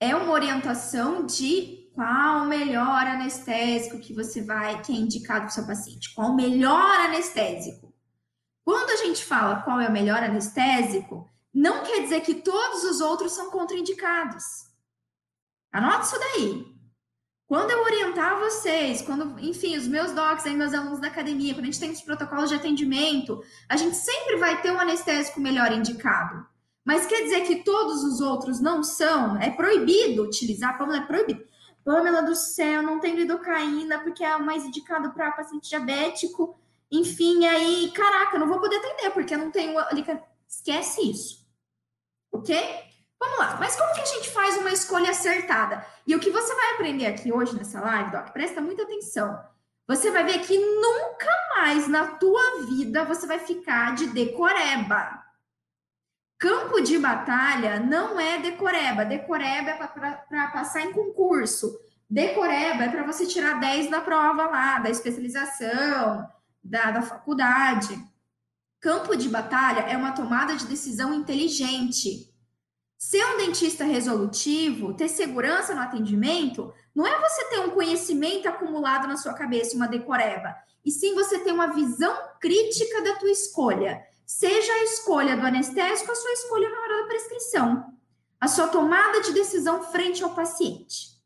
é 0.00 0.14
uma 0.14 0.32
orientação 0.32 1.26
de 1.26 1.90
qual 1.94 2.42
o 2.42 2.46
melhor 2.46 3.06
anestésico 3.06 3.98
que 3.98 4.14
você 4.14 4.42
vai, 4.42 4.80
que 4.82 4.92
é 4.92 4.96
indicado 4.96 5.40
para 5.40 5.48
o 5.48 5.52
seu 5.52 5.66
paciente. 5.66 6.14
Qual 6.14 6.30
o 6.30 6.36
melhor 6.36 7.00
anestésico? 7.00 7.87
Quando 8.68 8.90
a 8.90 8.96
gente 8.96 9.24
fala 9.24 9.62
qual 9.62 9.80
é 9.80 9.88
o 9.88 9.90
melhor 9.90 10.22
anestésico, 10.22 11.26
não 11.54 11.82
quer 11.84 12.02
dizer 12.02 12.20
que 12.20 12.34
todos 12.34 12.84
os 12.84 13.00
outros 13.00 13.32
são 13.32 13.50
contraindicados. 13.50 14.44
Anota 15.72 16.02
isso 16.02 16.18
daí. 16.18 16.66
Quando 17.46 17.70
eu 17.70 17.82
orientar 17.82 18.38
vocês, 18.38 19.00
quando, 19.00 19.40
enfim, 19.40 19.74
os 19.74 19.86
meus 19.86 20.12
docs, 20.12 20.44
aí, 20.44 20.54
meus 20.54 20.74
alunos 20.74 21.00
da 21.00 21.08
academia, 21.08 21.54
quando 21.54 21.62
a 21.62 21.64
gente 21.64 21.80
tem 21.80 21.90
os 21.90 22.02
protocolos 22.02 22.50
de 22.50 22.56
atendimento, 22.56 23.42
a 23.70 23.76
gente 23.78 23.96
sempre 23.96 24.36
vai 24.36 24.60
ter 24.60 24.70
um 24.70 24.78
anestésico 24.78 25.40
melhor 25.40 25.72
indicado. 25.72 26.46
Mas 26.84 27.06
quer 27.06 27.22
dizer 27.22 27.46
que 27.46 27.64
todos 27.64 28.04
os 28.04 28.20
outros 28.20 28.60
não 28.60 28.82
são? 28.82 29.38
É 29.38 29.48
proibido 29.48 30.24
utilizar, 30.24 30.76
Pâmela, 30.76 31.04
é 31.04 31.06
proibido. 31.06 31.42
Pâmela 31.82 32.20
do 32.20 32.36
céu, 32.36 32.82
não 32.82 33.00
tem 33.00 33.16
lidocaína, 33.16 34.00
porque 34.00 34.22
é 34.22 34.36
o 34.36 34.44
mais 34.44 34.62
indicado 34.62 35.10
para 35.14 35.32
paciente 35.32 35.70
diabético. 35.70 36.54
Enfim, 36.90 37.46
aí, 37.46 37.90
caraca, 37.92 38.38
não 38.38 38.48
vou 38.48 38.60
poder 38.60 38.76
atender, 38.76 39.10
porque 39.10 39.34
eu 39.34 39.38
não 39.38 39.50
tenho. 39.50 39.74
Esquece 40.48 41.10
isso. 41.10 41.46
Ok? 42.32 42.56
Vamos 43.20 43.38
lá, 43.38 43.56
mas 43.58 43.74
como 43.76 43.92
que 43.94 44.00
a 44.00 44.04
gente 44.04 44.30
faz 44.30 44.56
uma 44.58 44.70
escolha 44.70 45.10
acertada? 45.10 45.84
E 46.06 46.14
o 46.14 46.20
que 46.20 46.30
você 46.30 46.54
vai 46.54 46.74
aprender 46.74 47.06
aqui 47.06 47.32
hoje 47.32 47.56
nessa 47.56 47.80
live, 47.80 48.12
Doc, 48.12 48.30
presta 48.30 48.60
muita 48.60 48.84
atenção. 48.84 49.38
Você 49.88 50.10
vai 50.10 50.22
ver 50.24 50.40
que 50.40 50.56
nunca 50.56 51.30
mais 51.56 51.88
na 51.88 52.06
tua 52.06 52.66
vida 52.66 53.04
você 53.04 53.26
vai 53.26 53.38
ficar 53.38 53.94
de 53.94 54.06
decoreba. 54.08 55.24
Campo 56.38 56.80
de 56.80 56.98
batalha 56.98 57.80
não 57.80 58.20
é 58.20 58.38
decoreba. 58.38 59.04
Decoreba 59.04 59.70
é 59.70 59.74
para 59.74 60.48
passar 60.48 60.82
em 60.82 60.92
concurso. 60.92 61.76
Decoreba 62.08 62.84
é 62.84 62.88
para 62.88 63.02
você 63.02 63.26
tirar 63.26 63.58
10 63.58 63.90
da 63.90 64.00
prova 64.00 64.46
lá, 64.46 64.78
da 64.78 64.90
especialização, 64.90 66.28
da, 66.68 66.90
da 66.90 67.02
faculdade. 67.02 67.98
Campo 68.80 69.16
de 69.16 69.28
batalha 69.28 69.80
é 69.80 69.96
uma 69.96 70.12
tomada 70.12 70.54
de 70.54 70.66
decisão 70.66 71.12
inteligente. 71.12 72.32
Ser 72.96 73.24
um 73.24 73.38
dentista 73.38 73.84
resolutivo, 73.84 74.94
ter 74.94 75.08
segurança 75.08 75.74
no 75.74 75.80
atendimento, 75.80 76.72
não 76.94 77.06
é 77.06 77.20
você 77.20 77.44
ter 77.48 77.60
um 77.60 77.70
conhecimento 77.70 78.48
acumulado 78.48 79.06
na 79.06 79.16
sua 79.16 79.34
cabeça, 79.34 79.76
uma 79.76 79.86
decoreba, 79.86 80.54
e 80.84 80.90
sim 80.90 81.14
você 81.14 81.38
ter 81.38 81.52
uma 81.52 81.68
visão 81.68 82.16
crítica 82.40 83.02
da 83.02 83.14
tua 83.16 83.30
escolha. 83.30 84.02
Seja 84.26 84.72
a 84.72 84.84
escolha 84.84 85.36
do 85.36 85.46
anestésico 85.46 86.12
a 86.12 86.14
sua 86.14 86.32
escolha 86.32 86.68
na 86.68 86.80
hora 86.80 87.02
da 87.02 87.08
prescrição, 87.08 87.94
a 88.40 88.46
sua 88.46 88.68
tomada 88.68 89.22
de 89.22 89.32
decisão 89.32 89.82
frente 89.84 90.22
ao 90.22 90.34
paciente. 90.34 91.18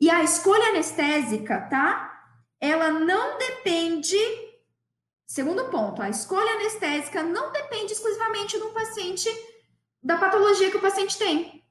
E 0.00 0.10
a 0.10 0.22
escolha 0.22 0.70
anestésica, 0.70 1.60
tá? 1.70 2.12
Ela 2.60 2.90
não 2.90 3.38
depende 3.38 4.16
Segundo 5.26 5.68
ponto, 5.70 6.00
a 6.00 6.08
escolha 6.08 6.52
anestésica 6.52 7.22
não 7.22 7.50
depende 7.50 7.92
exclusivamente 7.92 8.58
do 8.58 8.70
paciente 8.70 9.28
da 10.02 10.16
patologia 10.16 10.70
que 10.70 10.76
o 10.76 10.80
paciente 10.80 11.18
tem. 11.18 11.64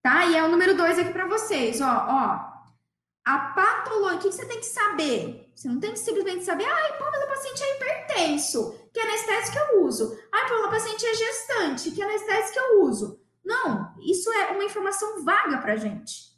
Tá? 0.00 0.26
E 0.26 0.36
é 0.36 0.44
o 0.44 0.48
número 0.48 0.76
dois 0.76 0.98
aqui 0.98 1.12
para 1.12 1.26
vocês, 1.26 1.80
ó, 1.80 1.86
ó. 1.86 2.58
A 3.24 3.38
patologia, 3.52 4.16
o 4.16 4.18
que 4.20 4.30
você 4.32 4.46
tem 4.46 4.60
que 4.60 4.66
saber? 4.66 5.50
Você 5.54 5.68
não 5.68 5.80
tem 5.80 5.92
que 5.92 5.98
simplesmente 5.98 6.44
saber, 6.44 6.64
ai, 6.64 6.98
pô, 6.98 7.04
mas 7.10 7.24
o 7.24 7.26
paciente 7.26 7.62
é 7.62 7.76
hipertenso, 7.76 8.88
que 8.94 9.00
anestésico 9.00 9.58
eu 9.58 9.82
uso. 9.82 10.16
Ai, 10.32 10.48
pô, 10.48 10.54
o 10.66 10.70
paciente 10.70 11.04
é 11.04 11.14
gestante, 11.14 11.90
que 11.90 12.00
anestésico 12.00 12.58
eu 12.60 12.82
uso. 12.82 13.20
Não, 13.44 13.92
isso 14.00 14.32
é 14.32 14.52
uma 14.52 14.64
informação 14.64 15.24
vaga 15.24 15.58
para 15.58 15.76
gente. 15.76 16.28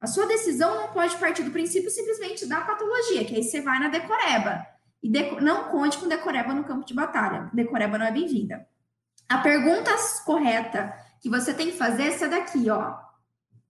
A 0.00 0.06
sua 0.06 0.26
decisão 0.26 0.74
não 0.74 0.92
pode 0.92 1.16
partir 1.16 1.42
do 1.42 1.52
princípio 1.52 1.90
simplesmente 1.90 2.44
da 2.46 2.62
patologia, 2.62 3.24
que 3.24 3.36
aí 3.36 3.44
você 3.44 3.60
vai 3.60 3.78
na 3.78 3.88
decoreba. 3.88 4.66
E 5.02 5.08
não 5.40 5.70
conte 5.70 5.98
com 5.98 6.08
decoreba 6.08 6.52
no 6.52 6.64
campo 6.64 6.84
de 6.84 6.92
batalha. 6.92 7.50
Decoreba 7.54 7.96
não 7.96 8.06
é 8.06 8.12
bem-vinda. 8.12 8.68
A 9.28 9.38
pergunta 9.38 9.90
correta 10.24 10.94
que 11.20 11.28
você 11.28 11.54
tem 11.54 11.70
que 11.70 11.76
fazer 11.76 12.02
é 12.02 12.06
essa 12.08 12.28
daqui, 12.28 12.68
ó. 12.68 12.98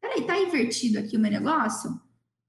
Peraí, 0.00 0.26
tá 0.26 0.38
invertido 0.38 0.98
aqui 0.98 1.16
o 1.16 1.20
meu 1.20 1.30
negócio? 1.30 2.00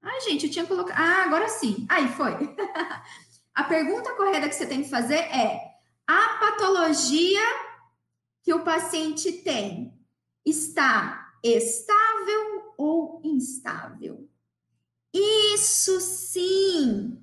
Ai, 0.01 0.21
gente, 0.21 0.45
eu 0.45 0.51
tinha 0.51 0.65
colocado. 0.65 0.97
Ah, 0.97 1.25
agora 1.25 1.47
sim. 1.47 1.85
Aí 1.89 2.07
foi. 2.07 2.33
a 3.53 3.63
pergunta 3.65 4.15
correta 4.15 4.49
que 4.49 4.55
você 4.55 4.65
tem 4.65 4.81
que 4.81 4.89
fazer 4.89 5.15
é: 5.15 5.59
a 6.07 6.39
patologia 6.39 7.41
que 8.41 8.53
o 8.53 8.63
paciente 8.63 9.31
tem 9.43 9.93
está 10.43 11.33
estável 11.43 12.73
ou 12.77 13.21
instável? 13.23 14.27
Isso 15.13 15.99
sim 15.99 17.21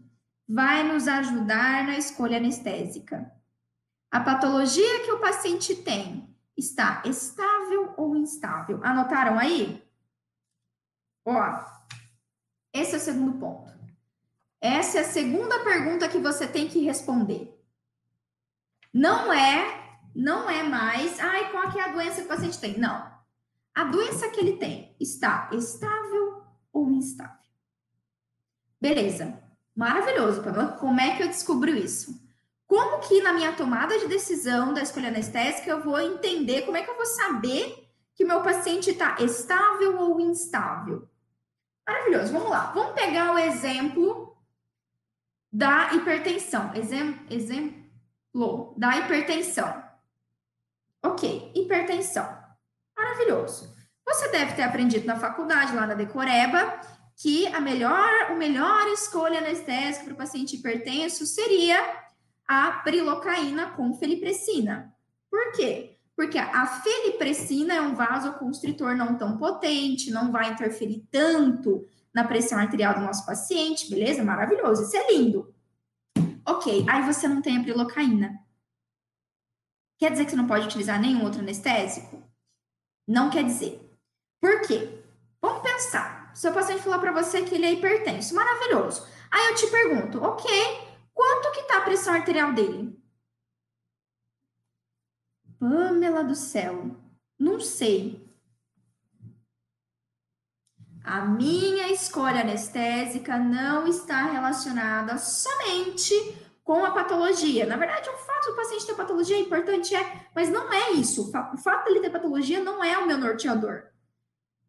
vai 0.49 0.83
nos 0.83 1.07
ajudar 1.07 1.85
na 1.85 1.99
escolha 1.99 2.39
anestésica. 2.39 3.31
A 4.11 4.21
patologia 4.21 5.05
que 5.05 5.13
o 5.13 5.21
paciente 5.21 5.77
tem 5.77 6.35
está 6.57 7.03
estável 7.05 7.93
ou 7.97 8.17
instável? 8.17 8.81
Anotaram 8.83 9.39
aí? 9.39 9.87
Ó, 11.27 11.65
esse 12.73 12.95
é 12.95 12.97
o 12.97 13.01
segundo 13.01 13.39
ponto. 13.39 13.77
Essa 14.61 14.99
é 14.99 15.01
a 15.03 15.05
segunda 15.05 15.63
pergunta 15.63 16.09
que 16.09 16.19
você 16.19 16.49
tem 16.49 16.67
que 16.69 16.83
responder. 16.83 17.55
Não 18.93 19.31
é, 19.33 20.01
não 20.15 20.49
é 20.49 20.63
mais, 20.63 21.21
ai, 21.21 21.51
qual 21.51 21.71
é 21.71 21.83
a 21.83 21.93
doença 21.93 22.23
que 22.23 22.27
o 22.27 22.29
paciente 22.29 22.59
tem? 22.59 22.79
Não. 22.79 23.19
A 23.75 23.85
doença 23.85 24.31
que 24.31 24.41
ele 24.41 24.57
tem 24.57 24.97
está 24.99 25.51
estável 25.53 26.43
ou 26.73 26.91
instável? 26.91 27.37
Beleza. 28.81 29.48
Maravilhoso, 29.79 30.43
Como 30.81 31.01
é 31.01 31.17
que 31.17 31.23
eu 31.23 31.29
descubro 31.29 31.71
isso? 31.71 32.21
Como 32.67 32.99
que 32.99 33.23
na 33.23 33.33
minha 33.33 33.53
tomada 33.53 33.97
de 33.97 34.09
decisão 34.09 34.75
da 34.75 34.83
escolha 34.83 35.07
anestésica 35.07 35.71
eu 35.71 35.81
vou 35.81 36.01
entender, 36.01 36.63
como 36.63 36.77
é 36.77 36.83
que 36.83 36.91
eu 36.91 36.97
vou 36.97 37.07
saber 37.07 37.89
que 38.13 38.25
meu 38.25 38.43
paciente 38.43 38.91
está 38.91 39.15
estável 39.21 39.97
ou 40.01 40.19
instável? 40.19 41.09
Maravilhoso, 41.87 42.33
vamos 42.33 42.51
lá. 42.51 42.73
Vamos 42.73 42.93
pegar 42.95 43.33
o 43.33 43.39
exemplo 43.39 44.37
da 45.53 45.95
hipertensão. 45.95 46.75
Exemplo, 46.75 47.25
exemplo 47.31 48.75
da 48.77 48.99
hipertensão. 48.99 49.81
Ok, 51.05 51.53
hipertensão. 51.55 52.29
Maravilhoso. 52.97 53.73
Você 54.05 54.29
deve 54.31 54.55
ter 54.55 54.63
aprendido 54.63 55.07
na 55.07 55.21
faculdade, 55.21 55.77
lá 55.77 55.87
na 55.87 55.95
Decoreba, 55.95 56.81
que 57.19 57.49
a 57.49 57.61
melhor, 57.61 58.31
o 58.31 58.37
melhor 58.37 58.87
escolha 58.93 59.39
anestésica 59.39 60.05
para 60.05 60.15
o 60.15 60.17
paciente 60.17 60.55
hipertenso 60.55 61.27
seria 61.27 61.77
a 62.47 62.71
prilocaína 62.71 63.73
com 63.73 63.93
felipressina. 63.95 64.95
Por 65.29 65.53
quê? 65.53 65.99
Porque 66.15 66.39
a 66.39 66.67
felipressina 66.67 67.75
é 67.75 67.81
um 67.81 67.95
vasoconstritor 67.95 68.97
não 68.97 69.19
tão 69.19 69.37
potente, 69.37 70.13
não 70.13 70.31
vai 70.31 70.53
interferir 70.53 71.07
tanto 71.11 71.85
na 72.15 72.23
pressão 72.23 72.59
arterial 72.59 72.95
do 72.95 73.01
nosso 73.01 73.27
paciente, 73.27 73.91
beleza? 73.91 74.23
Maravilhoso, 74.23 74.85
isso 74.85 74.97
é 74.97 75.13
lindo. 75.13 75.53
Ok, 76.47 76.87
aí 76.89 77.03
você 77.05 77.27
não 77.27 77.43
tem 77.43 77.59
a 77.59 77.63
prilocaína. 77.63 78.39
Quer 79.99 80.13
dizer 80.13 80.25
que 80.25 80.31
você 80.31 80.37
não 80.37 80.47
pode 80.47 80.67
utilizar 80.67 81.01
nenhum 81.01 81.25
outro 81.25 81.41
anestésico? 81.41 82.23
Não 83.07 83.29
quer 83.29 83.43
dizer. 83.43 83.81
Por 84.41 84.61
quê? 84.63 85.03
Vamos 85.43 85.63
pensar. 85.63 86.18
Seu 86.39 86.53
paciente 86.53 86.83
falou 86.83 87.01
para 87.01 87.13
você 87.13 87.43
que 87.43 87.55
ele 87.55 87.67
é 87.67 87.73
hipertenso, 87.73 88.35
maravilhoso. 88.35 89.07
Aí 89.31 89.49
eu 89.49 89.55
te 89.55 89.67
pergunto, 89.67 90.23
ok, 90.23 90.89
Quanto 91.19 91.51
que 91.51 91.65
tá 91.65 91.79
a 91.79 91.81
pressão 91.81 92.15
arterial 92.15 92.53
dele? 92.53 92.97
Pamela 95.59 96.23
do 96.23 96.37
céu, 96.37 96.95
não 97.37 97.59
sei. 97.59 98.25
A 101.03 101.23
minha 101.23 101.91
escolha 101.91 102.43
anestésica 102.43 103.37
não 103.37 103.89
está 103.89 104.27
relacionada 104.27 105.19
somente 105.19 106.15
com 106.63 106.85
a 106.85 106.93
patologia. 106.93 107.67
Na 107.67 107.77
verdade, 107.77 108.09
o 108.09 108.17
fato 108.19 108.51
do 108.51 108.57
paciente 108.57 108.87
ter 108.87 108.95
patologia 108.95 109.39
é 109.39 109.41
importante, 109.41 109.97
é, 109.97 110.29
mas 110.33 110.49
não 110.49 110.73
é 110.73 110.93
isso. 110.93 111.29
O 111.29 111.59
fato 111.59 111.87
dele 111.87 111.99
ter 111.99 112.11
patologia 112.11 112.63
não 112.63 112.85
é 112.85 112.97
o 112.97 113.09
meu 113.09 113.19
norteador. 113.19 113.89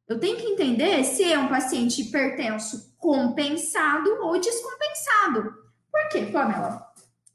Eu 0.10 0.20
tenho 0.20 0.38
que 0.38 0.48
entender 0.48 1.04
se 1.04 1.24
é 1.24 1.38
um 1.38 1.48
paciente 1.48 2.02
hipertenso 2.02 2.96
compensado 2.98 4.10
ou 4.24 4.40
descompensado. 4.40 5.54
Por 5.92 6.10
quê, 6.12 6.26
Pamela? 6.34 6.92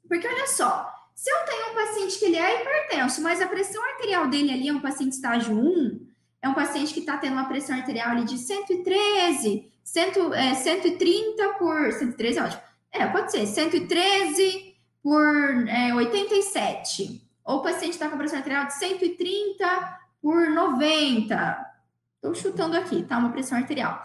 Porque 0.08 0.26
olha 0.26 0.48
só, 0.48 0.92
se 1.14 1.30
eu 1.30 1.36
tenho 1.46 1.70
um 1.70 1.74
paciente 1.76 2.18
que 2.18 2.24
ele 2.24 2.36
é 2.36 2.60
hipertenso, 2.60 3.22
mas 3.22 3.40
a 3.40 3.46
pressão 3.46 3.80
arterial 3.90 4.26
dele 4.26 4.52
ali 4.52 4.68
é 4.68 4.72
um 4.72 4.80
paciente 4.80 5.12
estágio 5.12 5.54
1, 5.54 6.04
é 6.42 6.48
um 6.48 6.54
paciente 6.54 6.92
que 6.92 6.98
está 6.98 7.16
tendo 7.16 7.34
uma 7.34 7.48
pressão 7.48 7.76
arterial 7.76 8.10
ali 8.10 8.24
de 8.24 8.36
113, 8.36 9.70
100, 9.84 10.12
é, 10.34 10.54
130 10.54 11.48
por. 11.54 11.92
113 11.92 12.38
é 12.38 12.42
ótimo. 12.42 12.62
É, 12.90 13.06
pode 13.06 13.30
ser, 13.30 13.46
113 13.46 14.74
por 15.00 15.68
é, 15.68 15.94
87. 15.94 17.22
Ou 17.44 17.58
o 17.58 17.62
paciente 17.62 17.92
está 17.92 18.08
com 18.08 18.18
pressão 18.18 18.38
arterial 18.38 18.66
de 18.66 18.74
130 18.74 19.98
por 20.20 20.50
90. 20.50 21.73
Estou 22.24 22.34
chutando 22.34 22.74
aqui, 22.74 23.02
tá? 23.02 23.18
Uma 23.18 23.32
pressão 23.32 23.58
arterial. 23.58 24.02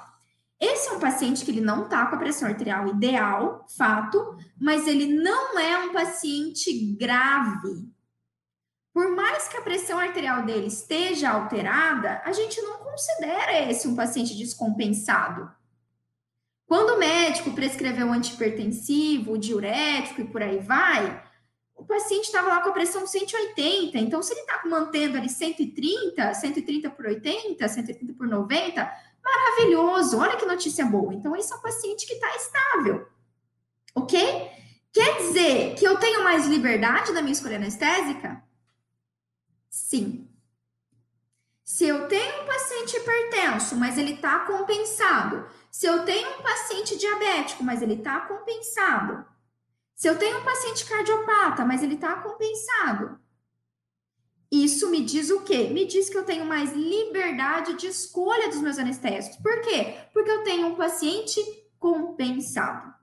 Esse 0.60 0.90
é 0.90 0.92
um 0.92 1.00
paciente 1.00 1.46
que 1.46 1.52
ele 1.52 1.62
não 1.62 1.86
está 1.86 2.06
com 2.06 2.16
a 2.16 2.20
pressão 2.20 2.50
arterial 2.50 2.86
ideal, 2.90 3.66
fato, 3.78 4.36
mas 4.60 4.88
ele 4.88 5.08
não 5.08 5.58
é 5.58 5.78
um 5.86 5.94
paciente 5.94 6.70
grave. 7.00 7.90
Por 8.94 9.16
mais 9.16 9.48
que 9.48 9.56
a 9.56 9.62
pressão 9.62 9.98
arterial 9.98 10.44
dele 10.46 10.68
esteja 10.68 11.30
alterada, 11.30 12.22
a 12.26 12.34
gente 12.34 12.62
não 12.62 12.80
considera 12.80 13.58
esse 13.72 13.88
um 13.88 13.96
paciente 13.96 14.36
descompensado. 14.36 15.50
Quando 16.68 16.96
o 16.96 17.00
médico 17.00 17.54
prescreveu 17.54 18.08
o 18.08 18.12
antipertensivo, 18.12 19.38
diurético 19.38 20.20
e 20.20 20.28
por 20.28 20.44
aí 20.44 20.60
vai, 20.60 21.24
o 21.80 21.86
paciente 21.86 22.26
estava 22.26 22.50
lá 22.50 22.62
com 22.62 22.70
a 22.70 22.74
pressão 22.74 23.08
180, 23.08 23.98
então 23.98 24.22
se 24.22 24.34
ele 24.34 24.42
está 24.42 24.62
mantendo 24.66 25.18
ali 25.18 25.30
130, 25.30 26.34
130 26.34 26.90
por 26.90 27.06
80, 27.06 27.68
130 27.68 28.14
por 28.14 28.28
90, 28.28 28.92
maravilhoso, 29.24 30.20
olha 30.20 30.36
que 30.36 30.46
notícia 30.46 30.86
boa. 30.86 31.14
Então, 31.14 31.36
esse 31.36 31.54
é 31.54 31.56
um 31.56 31.62
paciente 31.62 32.06
que 32.06 32.14
está 32.14 32.36
estável, 32.36 33.08
ok? 33.96 34.52
Quer 34.92 35.18
dizer 35.18 35.76
que 35.76 35.86
eu 35.86 35.98
tenho 35.98 36.24
mais 36.24 36.46
liberdade 36.48 37.14
na 37.14 37.22
minha 37.22 37.32
escolha 37.32 37.56
anestésica? 37.56 38.44
Sim. 39.70 40.28
Se 41.64 41.88
eu 41.88 42.08
tenho 42.08 42.44
um 42.44 42.46
paciente 42.46 42.98
hipertenso, 42.98 43.76
mas 43.78 43.98
ele 43.98 44.16
está 44.16 44.40
compensado. 44.40 45.48
Se 45.72 45.86
eu 45.86 46.04
tenho 46.04 46.40
um 46.40 46.42
paciente 46.42 46.98
diabético, 46.98 47.64
mas 47.64 47.82
ele 47.82 47.94
está 47.94 48.22
compensado. 48.22 49.26
Se 50.00 50.08
eu 50.08 50.18
tenho 50.18 50.40
um 50.40 50.46
paciente 50.46 50.86
cardiopata, 50.86 51.66
mas 51.66 51.84
ele 51.84 51.96
está 51.96 52.16
compensado. 52.22 53.20
Isso 54.50 54.90
me 54.90 55.04
diz 55.04 55.30
o 55.30 55.42
quê? 55.42 55.70
Me 55.74 55.86
diz 55.86 56.10
que 56.10 56.18
eu 56.18 56.24
tenho 56.24 56.46
mais 56.46 56.72
liberdade 56.72 57.74
de 57.74 57.88
escolha 57.88 58.48
dos 58.48 58.62
meus 58.62 58.80
anestésicos. 58.80 59.38
Por 59.40 59.60
quê? 59.60 59.98
Porque 60.14 60.32
eu 60.32 60.42
tenho 60.46 60.68
um 60.68 60.76
paciente 60.76 61.42
compensado. 61.78 62.94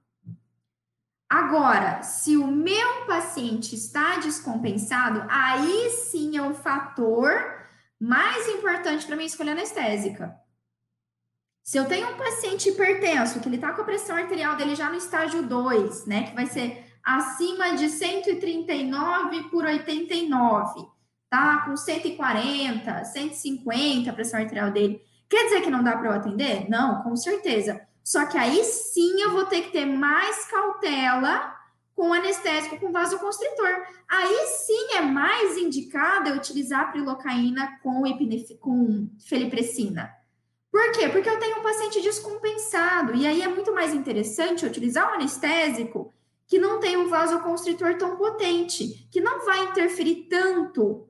Agora, 1.28 2.02
se 2.02 2.34
o 2.34 2.46
meu 2.46 3.04
paciente 3.06 3.74
está 3.74 4.16
descompensado, 4.16 5.22
aí 5.28 5.90
sim 5.90 6.38
é 6.38 6.42
o 6.42 6.54
fator 6.54 7.68
mais 8.00 8.48
importante 8.48 9.04
para 9.04 9.16
mim 9.16 9.26
escolher 9.26 9.50
anestésica. 9.50 10.34
Se 11.62 11.76
eu 11.76 11.84
tenho 11.84 12.08
um 12.08 12.16
paciente 12.16 12.70
hipertenso, 12.70 13.40
que 13.40 13.48
ele 13.48 13.56
está 13.56 13.72
com 13.72 13.82
a 13.82 13.84
pressão 13.84 14.16
arterial 14.16 14.56
dele 14.56 14.74
já 14.74 14.88
no 14.88 14.94
estágio 14.94 15.42
2, 15.42 16.06
né, 16.06 16.28
que 16.28 16.34
vai 16.34 16.46
ser 16.46 16.86
acima 17.06 17.76
de 17.76 17.88
139 17.88 19.44
por 19.44 19.64
89, 19.64 20.88
tá 21.31 21.64
com 21.64 21.76
140, 21.76 23.04
150 23.04 24.11
a 24.11 24.12
pressão 24.12 24.40
arterial 24.40 24.72
dele, 24.72 25.00
quer 25.28 25.44
dizer 25.44 25.61
que 25.61 25.70
não 25.70 25.85
dá 25.85 25.96
para 25.96 26.09
eu 26.09 26.14
atender? 26.14 26.68
Não, 26.68 27.04
com 27.04 27.14
certeza. 27.14 27.81
Só 28.02 28.26
que 28.26 28.37
aí 28.37 28.64
sim 28.64 29.20
eu 29.20 29.31
vou 29.31 29.46
ter 29.46 29.62
que 29.62 29.70
ter 29.70 29.87
mais 29.87 30.46
cautela 30.46 31.54
com 31.94 32.12
anestésico 32.12 32.78
com 32.78 32.90
vasoconstritor. 32.90 33.87
Aí 34.09 34.46
sim 34.48 34.96
é 34.96 35.00
mais 35.00 35.57
indicado 35.57 36.28
eu 36.28 36.37
utilizar 36.37 36.90
prilocaína 36.90 37.78
com, 37.83 38.02
com 38.61 39.09
felipressina. 39.20 40.12
Por 40.70 40.92
quê? 40.92 41.09
Porque 41.09 41.28
eu 41.28 41.38
tenho 41.38 41.61
um 41.61 41.62
paciente 41.62 42.02
descompensado. 42.02 43.14
E 43.14 43.26
aí 43.26 43.42
é 43.42 43.48
muito 43.48 43.72
mais 43.72 43.94
interessante 43.94 44.66
utilizar 44.66 45.11
um 45.11 45.14
anestésico 45.14 46.12
que 46.46 46.59
não 46.59 46.78
tem 46.78 46.96
um 46.96 47.09
vasoconstritor 47.09 47.96
tão 47.98 48.16
potente, 48.16 49.09
que 49.11 49.20
não 49.20 49.44
vai 49.44 49.64
interferir 49.64 50.26
tanto 50.28 51.09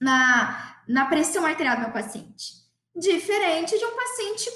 na, 0.00 0.82
na 0.88 1.04
pressão 1.04 1.44
arterial 1.44 1.76
do 1.76 1.82
meu 1.82 1.90
paciente. 1.90 2.60
Diferente 2.96 3.78
de 3.78 3.84
um 3.84 3.94
paciente 3.94 4.50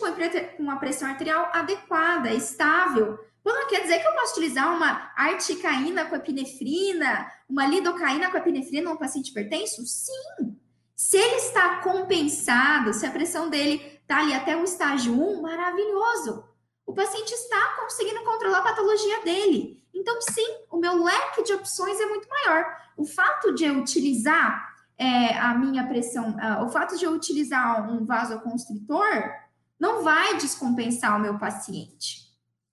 com 0.56 0.62
uma 0.62 0.78
pressão 0.78 1.08
arterial 1.08 1.50
adequada, 1.52 2.32
estável. 2.32 3.18
Não 3.44 3.68
quer 3.68 3.82
dizer 3.82 4.00
que 4.00 4.06
eu 4.06 4.14
posso 4.14 4.32
utilizar 4.32 4.74
uma 4.74 5.12
articaína 5.14 6.06
com 6.06 6.16
epinefrina, 6.16 7.30
uma 7.48 7.66
lidocaína 7.66 8.30
com 8.30 8.38
epinefrina 8.38 8.90
num 8.90 8.96
paciente 8.96 9.30
hipertenso? 9.30 9.84
Sim. 9.86 10.56
Se 10.96 11.18
ele 11.18 11.36
está 11.36 11.82
compensado, 11.82 12.94
se 12.94 13.04
a 13.04 13.10
pressão 13.10 13.50
dele 13.50 14.00
está 14.00 14.20
ali 14.20 14.32
até 14.32 14.56
o 14.56 14.64
estágio 14.64 15.12
1, 15.12 15.42
maravilhoso. 15.42 16.44
O 16.86 16.92
paciente 16.92 17.32
está 17.32 17.76
conseguindo 17.80 18.22
controlar 18.22 18.58
a 18.58 18.62
patologia 18.62 19.22
dele. 19.22 19.82
Então, 19.92 20.20
sim, 20.20 20.64
o 20.70 20.76
meu 20.76 21.02
leque 21.02 21.42
de 21.42 21.52
opções 21.52 21.98
é 22.00 22.06
muito 22.06 22.28
maior. 22.28 22.66
O 22.96 23.04
fato 23.04 23.54
de 23.54 23.64
eu 23.64 23.78
utilizar 23.78 24.74
é, 24.98 25.36
a 25.38 25.54
minha 25.54 25.86
pressão, 25.86 26.36
uh, 26.36 26.64
o 26.64 26.68
fato 26.68 26.96
de 26.96 27.04
eu 27.04 27.12
utilizar 27.12 27.90
um 27.90 28.04
vasoconstritor 28.04 29.32
não 29.78 30.02
vai 30.02 30.36
descompensar 30.36 31.16
o 31.16 31.20
meu 31.20 31.38
paciente. 31.38 32.24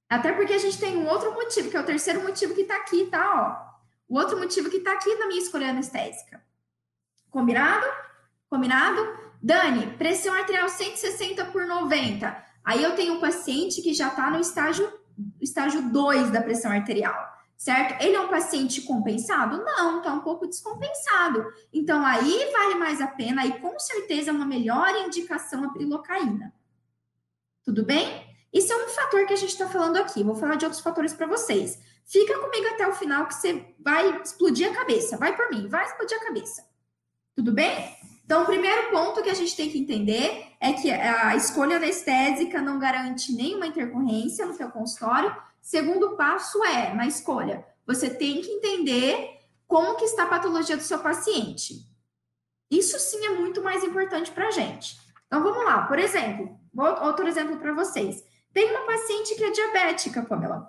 Até 0.09 0.33
porque 0.33 0.53
a 0.53 0.57
gente 0.57 0.77
tem 0.77 0.97
um 0.97 1.07
outro 1.07 1.33
motivo, 1.33 1.69
que 1.69 1.77
é 1.77 1.79
o 1.79 1.85
terceiro 1.85 2.21
motivo 2.21 2.53
que 2.53 2.61
está 2.61 2.75
aqui, 2.75 3.05
tá? 3.05 3.71
Ó. 4.09 4.13
O 4.13 4.17
outro 4.17 4.37
motivo 4.37 4.69
que 4.69 4.77
está 4.77 4.91
aqui 4.91 5.15
na 5.15 5.27
minha 5.27 5.41
escolha 5.41 5.69
anestésica. 5.69 6.43
Combinado? 7.29 7.85
Combinado? 8.49 9.17
Dani, 9.41 9.87
pressão 9.97 10.33
arterial 10.33 10.67
160 10.67 11.45
por 11.45 11.65
90. 11.65 12.50
Aí 12.63 12.83
eu 12.83 12.95
tenho 12.95 13.15
um 13.15 13.19
paciente 13.19 13.81
que 13.81 13.93
já 13.93 14.09
está 14.09 14.29
no 14.29 14.39
estágio, 14.39 14.91
estágio 15.39 15.89
2 15.91 16.31
da 16.31 16.41
pressão 16.41 16.71
arterial 16.71 17.31
certo? 17.61 18.01
Ele 18.01 18.15
é 18.15 18.19
um 18.19 18.27
paciente 18.27 18.81
compensado? 18.81 19.63
Não, 19.63 19.99
está 19.99 20.11
um 20.11 20.21
pouco 20.21 20.47
descompensado. 20.47 21.45
Então, 21.71 22.03
aí 22.03 22.51
vale 22.51 22.73
mais 22.73 22.99
a 22.99 23.05
pena, 23.05 23.43
aí 23.43 23.59
com 23.59 23.77
certeza 23.77 24.31
é 24.31 24.33
uma 24.33 24.47
melhor 24.47 24.89
indicação 24.95 25.63
a 25.63 25.69
prilocaína. 25.69 26.51
Tudo 27.63 27.85
bem? 27.85 28.35
Isso 28.51 28.73
é 28.73 28.75
um 28.83 28.89
fator 28.89 29.27
que 29.27 29.33
a 29.33 29.37
gente 29.37 29.51
está 29.51 29.69
falando 29.69 29.97
aqui. 29.97 30.23
Vou 30.23 30.33
falar 30.33 30.55
de 30.55 30.65
outros 30.65 30.81
fatores 30.81 31.13
para 31.13 31.27
vocês. 31.27 31.79
Fica 32.03 32.39
comigo 32.39 32.65
até 32.69 32.87
o 32.87 32.93
final 32.93 33.27
que 33.27 33.35
você 33.35 33.75
vai 33.79 34.19
explodir 34.23 34.67
a 34.67 34.73
cabeça. 34.73 35.15
Vai 35.17 35.35
por 35.35 35.51
mim, 35.51 35.67
vai 35.67 35.85
explodir 35.85 36.17
a 36.17 36.25
cabeça. 36.25 36.65
Tudo 37.35 37.51
bem? 37.51 37.95
Então, 38.31 38.43
o 38.43 38.45
primeiro 38.45 38.89
ponto 38.91 39.21
que 39.21 39.29
a 39.29 39.33
gente 39.33 39.53
tem 39.57 39.69
que 39.69 39.77
entender 39.77 40.53
é 40.57 40.71
que 40.71 40.89
a 40.89 41.35
escolha 41.35 41.75
anestésica 41.75 42.61
não 42.61 42.79
garante 42.79 43.33
nenhuma 43.33 43.67
intercorrência 43.67 44.45
no 44.45 44.53
seu 44.53 44.69
consultório, 44.71 45.35
Segundo 45.61 46.15
passo 46.17 46.63
é, 46.65 46.93
na 46.93 47.05
escolha, 47.05 47.65
você 47.85 48.09
tem 48.09 48.41
que 48.41 48.49
entender 48.49 49.39
como 49.67 49.95
que 49.95 50.05
está 50.05 50.23
a 50.23 50.27
patologia 50.27 50.75
do 50.75 50.83
seu 50.83 50.99
paciente. 50.99 51.85
Isso 52.69 52.97
sim 52.97 53.23
é 53.25 53.29
muito 53.29 53.61
mais 53.61 53.83
importante 53.83 54.31
para 54.31 54.47
a 54.47 54.51
gente. 54.51 54.99
Então, 55.27 55.43
vamos 55.43 55.63
lá. 55.63 55.83
Por 55.83 55.99
exemplo, 55.99 56.59
outro 57.03 57.27
exemplo 57.27 57.57
para 57.57 57.73
vocês. 57.73 58.23
Tem 58.51 58.71
uma 58.71 58.87
paciente 58.87 59.35
que 59.35 59.43
é 59.43 59.51
diabética, 59.51 60.23
Pamela. 60.23 60.67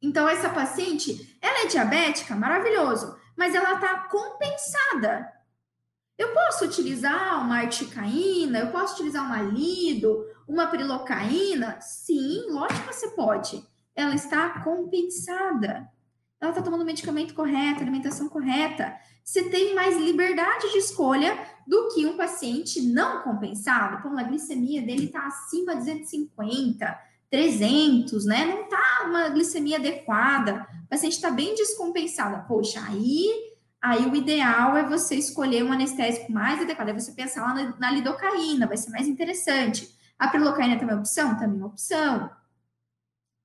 Então, 0.00 0.28
essa 0.28 0.48
paciente, 0.48 1.36
ela 1.42 1.64
é 1.64 1.66
diabética, 1.66 2.36
maravilhoso, 2.36 3.18
mas 3.36 3.54
ela 3.54 3.74
está 3.74 4.08
compensada. 4.08 5.28
Eu 6.16 6.32
posso 6.32 6.64
utilizar 6.64 7.44
uma 7.44 7.58
articaína, 7.58 8.60
eu 8.60 8.70
posso 8.70 8.94
utilizar 8.94 9.24
uma 9.24 9.42
lido, 9.42 10.24
uma 10.46 10.66
prilocaína? 10.66 11.80
Sim, 11.80 12.46
lógico 12.50 12.88
que 12.88 12.94
você 12.94 13.08
pode 13.10 13.66
ela 13.94 14.14
está 14.14 14.60
compensada. 14.62 15.88
Ela 16.40 16.50
está 16.50 16.62
tomando 16.62 16.84
medicamento 16.84 17.32
correto, 17.32 17.80
alimentação 17.80 18.28
correta. 18.28 18.94
Você 19.22 19.44
tem 19.44 19.74
mais 19.74 19.96
liberdade 19.96 20.72
de 20.72 20.78
escolha 20.78 21.38
do 21.66 21.88
que 21.94 22.04
um 22.04 22.16
paciente 22.16 22.82
não 22.82 23.22
compensado. 23.22 23.96
Então, 23.98 24.18
a 24.18 24.22
glicemia 24.24 24.82
dele 24.82 25.06
está 25.06 25.26
acima 25.26 25.72
de 25.76 25.80
250, 25.80 26.98
300, 27.30 28.26
né? 28.26 28.44
Não 28.44 28.64
está 28.64 29.04
uma 29.06 29.28
glicemia 29.30 29.78
adequada. 29.78 30.66
O 30.84 30.88
paciente 30.88 31.14
está 31.14 31.30
bem 31.30 31.54
descompensado. 31.54 32.46
Poxa, 32.46 32.84
aí, 32.86 33.53
aí 33.84 34.06
o 34.06 34.16
ideal 34.16 34.76
é 34.76 34.88
você 34.88 35.14
escolher 35.16 35.62
um 35.64 35.72
anestésico 35.72 36.32
mais 36.32 36.60
adequado. 36.60 36.88
É 36.88 36.92
você 36.92 37.12
pensar 37.12 37.42
lá 37.42 37.54
na, 37.54 37.76
na 37.78 37.90
lidocaína, 37.90 38.66
vai 38.66 38.76
ser 38.76 38.90
mais 38.90 39.06
interessante. 39.06 39.94
A 40.18 40.28
prilocaína 40.28 40.78
também 40.78 40.94
é 40.94 40.98
opção? 40.98 41.36
Também 41.36 41.60
é 41.60 41.64
opção 41.64 42.30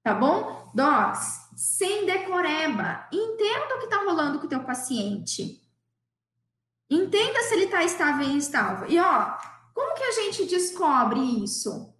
tá 0.09 0.13
bom? 0.13 0.71
Docs, 0.73 1.49
sem 1.55 2.05
decoreba. 2.05 3.07
Entenda 3.11 3.75
o 3.75 3.79
que 3.79 3.85
está 3.85 4.03
rolando 4.03 4.39
com 4.39 4.45
o 4.45 4.49
teu 4.49 4.63
paciente. 4.63 5.61
Entenda 6.89 7.41
se 7.43 7.53
ele 7.53 7.65
está 7.65 7.83
estável 7.83 8.27
ou 8.27 8.33
instável. 8.33 8.89
E 8.89 8.99
ó, 8.99 9.37
como 9.73 9.95
que 9.95 10.03
a 10.03 10.11
gente 10.13 10.45
descobre 10.45 11.19
isso? 11.43 11.93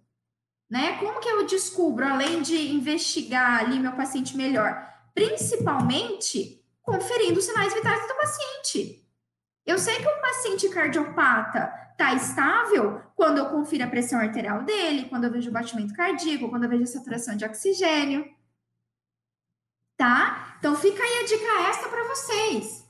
Né? 0.68 0.98
Como 0.98 1.20
que 1.20 1.28
eu 1.28 1.46
descubro, 1.46 2.06
além 2.06 2.42
de 2.42 2.72
investigar 2.72 3.60
ali 3.60 3.78
meu 3.78 3.92
paciente 3.92 4.36
melhor? 4.36 4.88
Principalmente 5.14 6.59
conferindo 6.90 7.38
os 7.38 7.44
sinais 7.44 7.72
vitais 7.72 8.06
do 8.08 8.14
paciente. 8.14 9.06
Eu 9.64 9.78
sei 9.78 9.96
que 9.96 10.08
um 10.08 10.20
paciente 10.20 10.68
cardiopata 10.68 11.72
está 11.92 12.14
estável 12.14 13.00
quando 13.14 13.38
eu 13.38 13.46
confiro 13.46 13.84
a 13.84 13.88
pressão 13.88 14.18
arterial 14.18 14.62
dele, 14.62 15.08
quando 15.08 15.24
eu 15.24 15.30
vejo 15.30 15.50
o 15.50 15.52
batimento 15.52 15.94
cardíaco, 15.94 16.48
quando 16.48 16.64
eu 16.64 16.70
vejo 16.70 16.82
a 16.82 16.86
saturação 16.86 17.36
de 17.36 17.44
oxigênio. 17.44 18.28
Tá? 19.96 20.56
Então 20.58 20.74
fica 20.74 21.02
aí 21.02 21.20
a 21.20 21.26
dica 21.26 21.68
extra 21.68 21.88
para 21.88 22.08
vocês. 22.08 22.84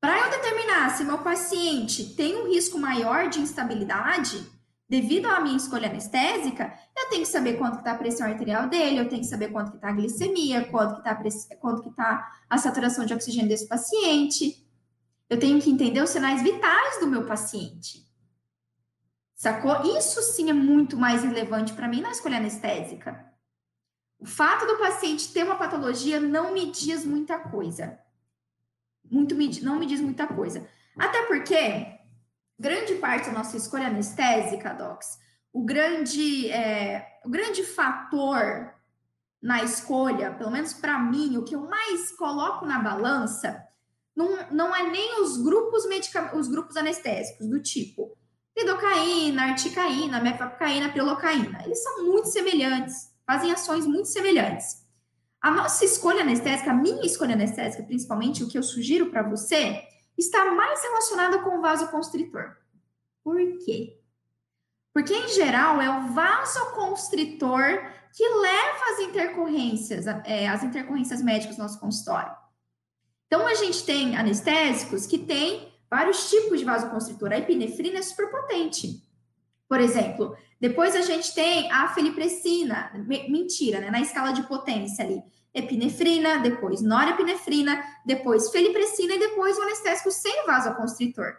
Para 0.00 0.18
eu 0.20 0.30
determinar 0.30 0.90
se 0.90 1.04
meu 1.04 1.18
paciente 1.18 2.14
tem 2.14 2.36
um 2.36 2.48
risco 2.48 2.78
maior 2.78 3.28
de 3.28 3.40
instabilidade, 3.40 4.44
devido 4.94 5.26
à 5.26 5.40
minha 5.40 5.56
escolha 5.56 5.88
anestésica, 5.88 6.72
eu 6.96 7.08
tenho 7.08 7.22
que 7.22 7.28
saber 7.28 7.54
quanto 7.54 7.78
está 7.78 7.90
a 7.90 7.98
pressão 7.98 8.28
arterial 8.28 8.68
dele, 8.68 9.00
eu 9.00 9.08
tenho 9.08 9.22
que 9.22 9.26
saber 9.26 9.48
quanto 9.48 9.74
está 9.74 9.88
a 9.88 9.92
glicemia, 9.92 10.66
quanto 10.66 10.98
está 10.98 11.20
quanto 11.58 11.82
que 11.82 11.90
tá 11.90 12.32
a 12.48 12.58
saturação 12.58 13.04
de 13.04 13.12
oxigênio 13.12 13.48
desse 13.48 13.66
paciente. 13.66 14.64
Eu 15.28 15.36
tenho 15.36 15.60
que 15.60 15.68
entender 15.68 16.00
os 16.00 16.10
sinais 16.10 16.42
vitais 16.42 17.00
do 17.00 17.08
meu 17.08 17.26
paciente. 17.26 18.08
Sacou? 19.34 19.96
Isso 19.98 20.22
sim 20.22 20.48
é 20.48 20.52
muito 20.52 20.96
mais 20.96 21.24
relevante 21.24 21.72
para 21.72 21.88
mim 21.88 22.00
na 22.00 22.12
escolha 22.12 22.36
anestésica. 22.36 23.32
O 24.16 24.26
fato 24.26 24.64
do 24.64 24.78
paciente 24.78 25.32
ter 25.32 25.42
uma 25.42 25.56
patologia 25.56 26.20
não 26.20 26.52
me 26.52 26.70
diz 26.70 27.04
muita 27.04 27.36
coisa. 27.36 27.98
Muito 29.10 29.34
me, 29.34 29.60
não 29.60 29.76
me 29.76 29.86
diz 29.86 30.00
muita 30.00 30.28
coisa. 30.28 30.68
Até 30.96 31.26
porque 31.26 31.98
grande 32.58 32.94
parte 32.96 33.26
da 33.26 33.32
nossa 33.32 33.56
escolha 33.56 33.88
anestésica, 33.88 34.72
Docs, 34.72 35.18
o 35.52 35.64
grande, 35.64 36.50
é, 36.50 37.20
o 37.24 37.30
grande 37.30 37.62
fator 37.62 38.72
na 39.42 39.62
escolha, 39.62 40.32
pelo 40.32 40.50
menos 40.50 40.72
para 40.72 40.98
mim, 40.98 41.36
o 41.36 41.44
que 41.44 41.54
eu 41.54 41.68
mais 41.68 42.12
coloco 42.12 42.64
na 42.64 42.78
balança, 42.78 43.62
não, 44.16 44.50
não 44.50 44.74
é 44.74 44.90
nem 44.90 45.20
os 45.20 45.36
grupos 45.42 45.86
medica, 45.86 46.36
os 46.36 46.48
grupos 46.48 46.76
anestésicos, 46.76 47.46
do 47.46 47.60
tipo 47.60 48.16
lidocaína, 48.56 49.50
articaína, 49.50 50.20
mefapicaína, 50.20 50.92
pilocaína. 50.92 51.62
Eles 51.64 51.82
são 51.82 52.04
muito 52.06 52.28
semelhantes, 52.28 53.12
fazem 53.26 53.50
ações 53.50 53.86
muito 53.86 54.06
semelhantes. 54.06 54.84
A 55.42 55.50
nossa 55.50 55.84
escolha 55.84 56.22
anestésica, 56.22 56.70
a 56.70 56.74
minha 56.74 57.04
escolha 57.04 57.34
anestésica, 57.34 57.82
principalmente, 57.82 58.42
o 58.42 58.48
que 58.48 58.56
eu 58.56 58.62
sugiro 58.62 59.10
para 59.10 59.28
você, 59.28 59.82
está 60.16 60.50
mais 60.52 60.82
relacionada 60.82 61.38
com 61.40 61.58
o 61.58 61.60
vasoconstritor. 61.60 62.56
Por 63.22 63.36
quê? 63.64 64.00
Porque, 64.92 65.12
em 65.12 65.28
geral, 65.28 65.80
é 65.80 65.90
o 65.90 66.12
vasoconstritor 66.12 67.92
que 68.12 68.28
leva 68.28 68.92
as 68.92 69.00
intercorrências, 69.00 70.06
é, 70.06 70.46
as 70.46 70.62
intercorrências 70.62 71.20
médicas 71.20 71.56
no 71.58 71.64
nosso 71.64 71.80
consultório. 71.80 72.32
Então, 73.26 73.46
a 73.46 73.54
gente 73.54 73.84
tem 73.84 74.16
anestésicos 74.16 75.06
que 75.06 75.18
têm 75.18 75.72
vários 75.90 76.30
tipos 76.30 76.60
de 76.60 76.64
vasoconstritor. 76.64 77.32
A 77.32 77.38
epinefrina 77.38 77.98
é 77.98 78.02
super 78.02 78.30
potente. 78.30 79.02
Por 79.68 79.80
exemplo, 79.80 80.36
depois 80.60 80.94
a 80.94 81.00
gente 81.00 81.34
tem 81.34 81.70
a 81.72 81.88
felipressina, 81.88 82.92
mentira, 83.28 83.80
né? 83.80 83.90
Na 83.90 84.00
escala 84.00 84.32
de 84.32 84.44
potência 84.44 85.04
ali. 85.04 85.20
Epinefrina, 85.54 86.38
depois 86.38 86.82
norepinefrina, 86.82 87.82
depois 88.04 88.50
felipressina 88.50 89.14
e 89.14 89.20
depois 89.20 89.56
o 89.56 89.62
anestésico 89.62 90.10
sem 90.10 90.44
vasoconstritor. 90.44 91.36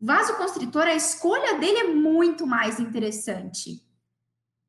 Vasoconstritor, 0.00 0.82
a 0.82 0.94
escolha 0.94 1.58
dele 1.58 1.78
é 1.78 1.84
muito 1.88 2.46
mais 2.46 2.78
interessante. 2.78 3.84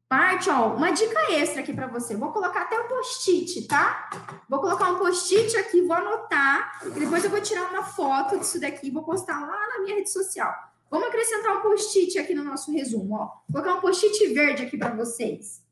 Parte, 0.07 0.49
ó, 0.49 0.73
uma 0.73 0.89
dica 0.89 1.33
extra 1.33 1.61
aqui 1.61 1.71
para 1.71 1.85
você. 1.85 2.17
Vou 2.17 2.31
colocar 2.31 2.63
até 2.63 2.79
um 2.79 2.87
post-it, 2.87 3.67
tá? 3.67 4.09
Vou 4.49 4.59
colocar 4.59 4.89
um 4.89 4.97
post-it 4.97 5.55
aqui, 5.55 5.83
vou 5.83 5.95
anotar, 5.95 6.81
e 6.83 6.99
depois 6.99 7.23
eu 7.23 7.29
vou 7.29 7.39
tirar 7.39 7.69
uma 7.69 7.83
foto 7.83 8.39
disso 8.39 8.59
daqui 8.59 8.87
e 8.87 8.91
vou 8.91 9.03
postar 9.03 9.39
lá 9.39 9.67
na 9.67 9.83
minha 9.83 9.97
rede 9.97 10.09
social. 10.09 10.51
Vamos 10.89 11.09
acrescentar 11.09 11.57
um 11.57 11.61
post-it 11.61 12.17
aqui 12.17 12.33
no 12.33 12.43
nosso 12.43 12.71
resumo, 12.71 13.13
ó. 13.13 13.25
Vou 13.47 13.61
colocar 13.61 13.75
um 13.75 13.81
post-it 13.81 14.33
verde 14.33 14.63
aqui 14.63 14.79
para 14.79 14.95
vocês. 14.95 15.63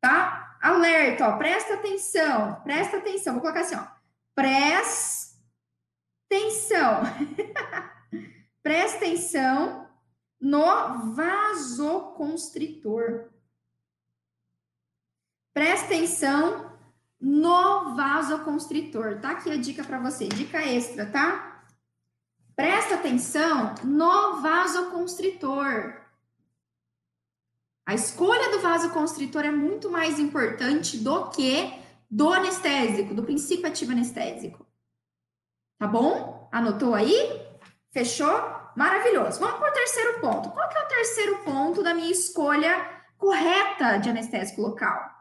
Tá? 0.00 0.53
Alerta, 0.64 1.28
ó, 1.28 1.36
presta 1.36 1.74
atenção, 1.74 2.58
presta 2.62 2.96
atenção. 2.96 3.34
Vou 3.34 3.42
colocar 3.42 3.60
assim, 3.60 3.74
ó. 3.74 3.86
Presta 4.34 5.36
atenção. 6.24 7.02
presta 8.64 8.96
atenção 8.96 9.86
no 10.40 11.12
vasoconstritor. 11.14 13.28
Presta 15.52 15.84
atenção 15.84 16.72
no 17.20 17.94
vasoconstritor. 17.94 19.20
Tá 19.20 19.32
aqui 19.32 19.50
a 19.50 19.58
dica 19.58 19.84
para 19.84 20.00
você, 20.00 20.28
dica 20.28 20.66
extra, 20.66 21.04
tá? 21.04 21.62
Presta 22.56 22.94
atenção 22.94 23.74
no 23.84 24.40
vasoconstritor. 24.40 26.03
A 27.86 27.94
escolha 27.94 28.50
do 28.50 28.60
vasoconstritor 28.60 29.44
é 29.44 29.50
muito 29.50 29.90
mais 29.90 30.18
importante 30.18 30.96
do 30.98 31.30
que 31.30 31.72
do 32.10 32.32
anestésico, 32.32 33.14
do 33.14 33.22
princípio 33.22 33.66
ativo 33.66 33.92
anestésico. 33.92 34.66
Tá 35.78 35.86
bom? 35.86 36.48
Anotou 36.50 36.94
aí? 36.94 37.40
Fechou? 37.90 38.32
Maravilhoso. 38.76 39.40
Vamos 39.40 39.58
para 39.58 39.70
o 39.70 39.74
terceiro 39.74 40.20
ponto. 40.20 40.50
Qual 40.50 40.68
que 40.68 40.78
é 40.78 40.82
o 40.82 40.88
terceiro 40.88 41.38
ponto 41.44 41.82
da 41.82 41.94
minha 41.94 42.10
escolha 42.10 42.90
correta 43.18 43.98
de 43.98 44.08
anestésico 44.08 44.62
local? 44.62 45.14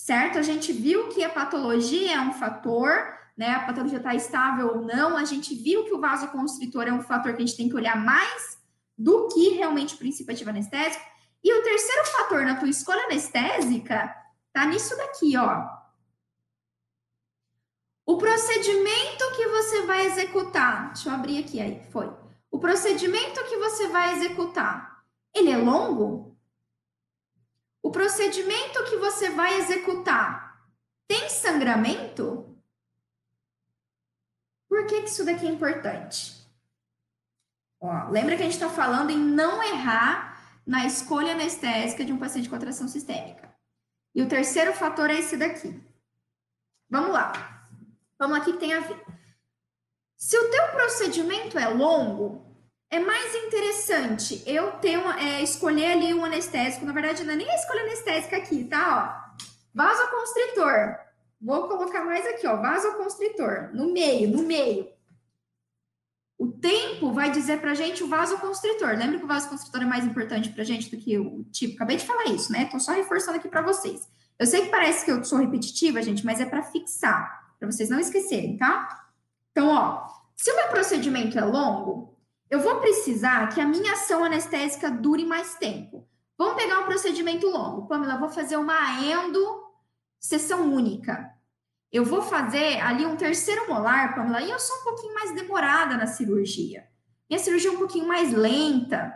certo? 0.00 0.38
A 0.38 0.42
gente 0.42 0.72
viu 0.72 1.08
que 1.08 1.22
a 1.22 1.28
patologia 1.28 2.14
é 2.14 2.20
um 2.20 2.32
fator, 2.32 2.90
né? 3.36 3.50
A 3.50 3.60
patologia 3.60 3.98
está 3.98 4.14
estável 4.14 4.68
ou 4.68 4.80
não. 4.82 5.16
A 5.16 5.24
gente 5.24 5.54
viu 5.54 5.84
que 5.84 5.92
o 5.92 6.00
vasoconstritor 6.00 6.86
é 6.86 6.92
um 6.92 7.02
fator 7.02 7.34
que 7.34 7.42
a 7.42 7.46
gente 7.46 7.56
tem 7.56 7.68
que 7.68 7.74
olhar 7.74 7.96
mais 8.02 8.58
do 8.96 9.28
que 9.28 9.50
realmente 9.50 9.94
o 9.94 9.98
princípio 9.98 10.32
ativo 10.32 10.50
anestésico. 10.50 11.04
E 11.42 11.52
o 11.52 11.62
terceiro 11.62 12.04
fator 12.06 12.44
na 12.44 12.56
tua 12.56 12.68
escolha 12.68 13.04
anestésica 13.04 14.14
tá 14.52 14.66
nisso 14.66 14.96
daqui, 14.96 15.36
ó. 15.36 15.80
O 18.04 18.18
procedimento 18.18 19.30
que 19.36 19.46
você 19.46 19.82
vai 19.82 20.06
executar, 20.06 20.92
deixa 20.92 21.08
eu 21.08 21.14
abrir 21.14 21.38
aqui, 21.38 21.60
aí, 21.60 21.80
foi. 21.90 22.12
O 22.50 22.58
procedimento 22.58 23.44
que 23.44 23.56
você 23.56 23.88
vai 23.88 24.14
executar, 24.14 25.04
ele 25.34 25.50
é 25.50 25.56
longo? 25.56 26.36
O 27.82 27.90
procedimento 27.90 28.84
que 28.84 28.96
você 28.96 29.30
vai 29.30 29.58
executar 29.58 30.60
tem 31.06 31.28
sangramento? 31.28 32.56
Por 34.68 34.86
que, 34.86 35.02
que 35.02 35.08
isso 35.08 35.24
daqui 35.24 35.46
é 35.46 35.50
importante? 35.50 36.40
Ó, 37.80 38.08
lembra 38.10 38.36
que 38.36 38.42
a 38.42 38.44
gente 38.44 38.54
está 38.54 38.68
falando 38.68 39.10
em 39.10 39.18
não 39.18 39.62
errar 39.62 40.29
na 40.70 40.86
escolha 40.86 41.32
anestésica 41.32 42.04
de 42.04 42.12
um 42.12 42.16
paciente 42.16 42.48
com 42.48 42.54
atração 42.54 42.86
sistêmica. 42.86 43.52
E 44.14 44.22
o 44.22 44.28
terceiro 44.28 44.72
fator 44.72 45.10
é 45.10 45.18
esse 45.18 45.36
daqui. 45.36 45.82
Vamos 46.88 47.10
lá. 47.10 47.66
Vamos 48.16 48.38
o 48.38 48.44
que 48.44 48.52
tem 48.52 48.72
a 48.74 48.78
ver? 48.78 49.04
Se 50.16 50.38
o 50.38 50.48
teu 50.48 50.68
procedimento 50.68 51.58
é 51.58 51.66
longo, 51.66 52.46
é 52.88 53.00
mais 53.00 53.34
interessante 53.34 54.44
eu 54.46 54.70
ter 54.78 54.96
uma, 54.96 55.20
é, 55.20 55.42
escolher 55.42 55.86
ali 55.86 56.14
um 56.14 56.24
anestésico. 56.24 56.86
Na 56.86 56.92
verdade, 56.92 57.24
não 57.24 57.32
é 57.32 57.36
nem 57.36 57.50
a 57.50 57.56
escolha 57.56 57.82
anestésica 57.82 58.36
aqui, 58.36 58.62
tá? 58.62 59.34
Ó, 59.34 59.44
vasoconstritor. 59.74 61.00
Vou 61.40 61.66
colocar 61.66 62.04
mais 62.04 62.24
aqui, 62.28 62.46
ó, 62.46 62.54
vasoconstritor, 62.54 63.74
no 63.74 63.92
meio, 63.92 64.30
no 64.30 64.44
meio. 64.44 64.88
O 66.40 66.50
tempo 66.50 67.12
vai 67.12 67.30
dizer 67.30 67.60
pra 67.60 67.74
gente 67.74 68.02
o 68.02 68.08
vasoconstritor. 68.08 68.96
Lembra 68.96 69.18
que 69.18 69.24
o 69.24 69.28
vasoconstritor 69.28 69.82
é 69.82 69.84
mais 69.84 70.06
importante 70.06 70.48
pra 70.48 70.64
gente 70.64 70.90
do 70.90 70.96
que 70.96 71.18
o 71.18 71.44
tipo? 71.52 71.74
Acabei 71.74 71.98
de 71.98 72.06
falar 72.06 72.24
isso, 72.28 72.50
né? 72.50 72.64
Tô 72.64 72.80
só 72.80 72.92
reforçando 72.92 73.36
aqui 73.36 73.46
para 73.46 73.60
vocês. 73.60 74.08
Eu 74.38 74.46
sei 74.46 74.62
que 74.62 74.70
parece 74.70 75.04
que 75.04 75.10
eu 75.10 75.22
sou 75.22 75.38
repetitiva, 75.38 76.00
gente, 76.00 76.24
mas 76.24 76.40
é 76.40 76.46
para 76.46 76.62
fixar, 76.62 77.54
para 77.58 77.70
vocês 77.70 77.90
não 77.90 78.00
esquecerem, 78.00 78.56
tá? 78.56 79.04
Então, 79.50 79.68
ó, 79.68 80.06
se 80.34 80.50
o 80.50 80.56
meu 80.56 80.68
procedimento 80.68 81.38
é 81.38 81.44
longo, 81.44 82.16
eu 82.48 82.58
vou 82.58 82.76
precisar 82.76 83.48
que 83.48 83.60
a 83.60 83.66
minha 83.66 83.92
ação 83.92 84.24
anestésica 84.24 84.90
dure 84.90 85.26
mais 85.26 85.56
tempo. 85.56 86.08
Vamos 86.38 86.54
pegar 86.54 86.78
um 86.78 86.86
procedimento 86.86 87.50
longo. 87.50 87.86
Pamela, 87.86 88.14
eu 88.14 88.18
vou 88.18 88.30
fazer 88.30 88.56
uma 88.56 88.98
endo 89.04 89.62
sessão 90.18 90.72
única. 90.72 91.34
Eu 91.92 92.04
vou 92.04 92.22
fazer 92.22 92.80
ali 92.80 93.04
um 93.04 93.16
terceiro 93.16 93.68
molar, 93.68 94.14
Pamela, 94.14 94.40
e 94.42 94.50
eu 94.50 94.58
sou 94.58 94.76
um 94.80 94.84
pouquinho 94.84 95.14
mais 95.14 95.34
demorada 95.34 95.96
na 95.96 96.06
cirurgia. 96.06 96.86
Minha 97.28 97.40
cirurgia 97.40 97.70
é 97.70 97.72
um 97.72 97.78
pouquinho 97.78 98.06
mais 98.06 98.32
lenta. 98.32 99.12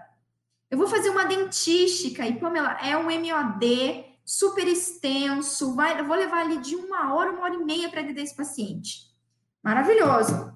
Eu 0.71 0.79
vou 0.79 0.87
fazer 0.87 1.11
uma 1.11 1.25
dentística 1.25 2.27
e, 2.27 2.39
Pamela, 2.39 2.77
é 2.81 2.97
um 2.97 3.05
MOD 3.05 4.05
super 4.25 4.67
extenso, 4.67 5.75
vai, 5.75 6.01
eu 6.01 6.05
vou 6.05 6.17
levar 6.17 6.41
ali 6.41 6.59
de 6.59 6.75
uma 6.75 7.15
hora, 7.15 7.31
uma 7.31 7.43
hora 7.43 7.55
e 7.55 7.65
meia 7.65 7.89
para 7.89 8.01
atender 8.01 8.23
esse 8.23 8.35
paciente. 8.35 9.13
Maravilhoso. 9.63 10.53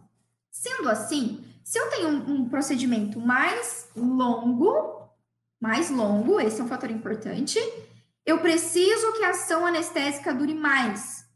Sendo 0.51 0.89
assim, 0.89 1.45
se 1.63 1.79
eu 1.79 1.89
tenho 1.91 2.09
um, 2.09 2.33
um 2.33 2.49
procedimento 2.49 3.21
mais 3.21 3.91
longo, 3.95 5.09
mais 5.61 5.91
longo, 5.91 6.41
esse 6.41 6.61
é 6.61 6.65
um 6.65 6.69
fator 6.69 6.91
importante, 6.91 7.59
eu 8.25 8.39
preciso 8.41 9.13
que 9.13 9.23
a 9.23 9.31
ação 9.31 9.67
anestésica 9.67 10.35
dure 10.35 10.55
mais. 10.55 11.28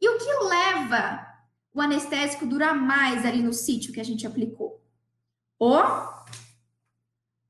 E 0.00 0.08
o 0.08 0.18
que 0.18 0.44
leva 0.44 1.26
o 1.74 1.80
anestésico 1.80 2.46
durar 2.46 2.74
mais 2.74 3.24
ali 3.24 3.42
no 3.42 3.52
sítio 3.52 3.92
que 3.92 4.00
a 4.00 4.04
gente 4.04 4.26
aplicou? 4.26 4.82
O 5.58 5.76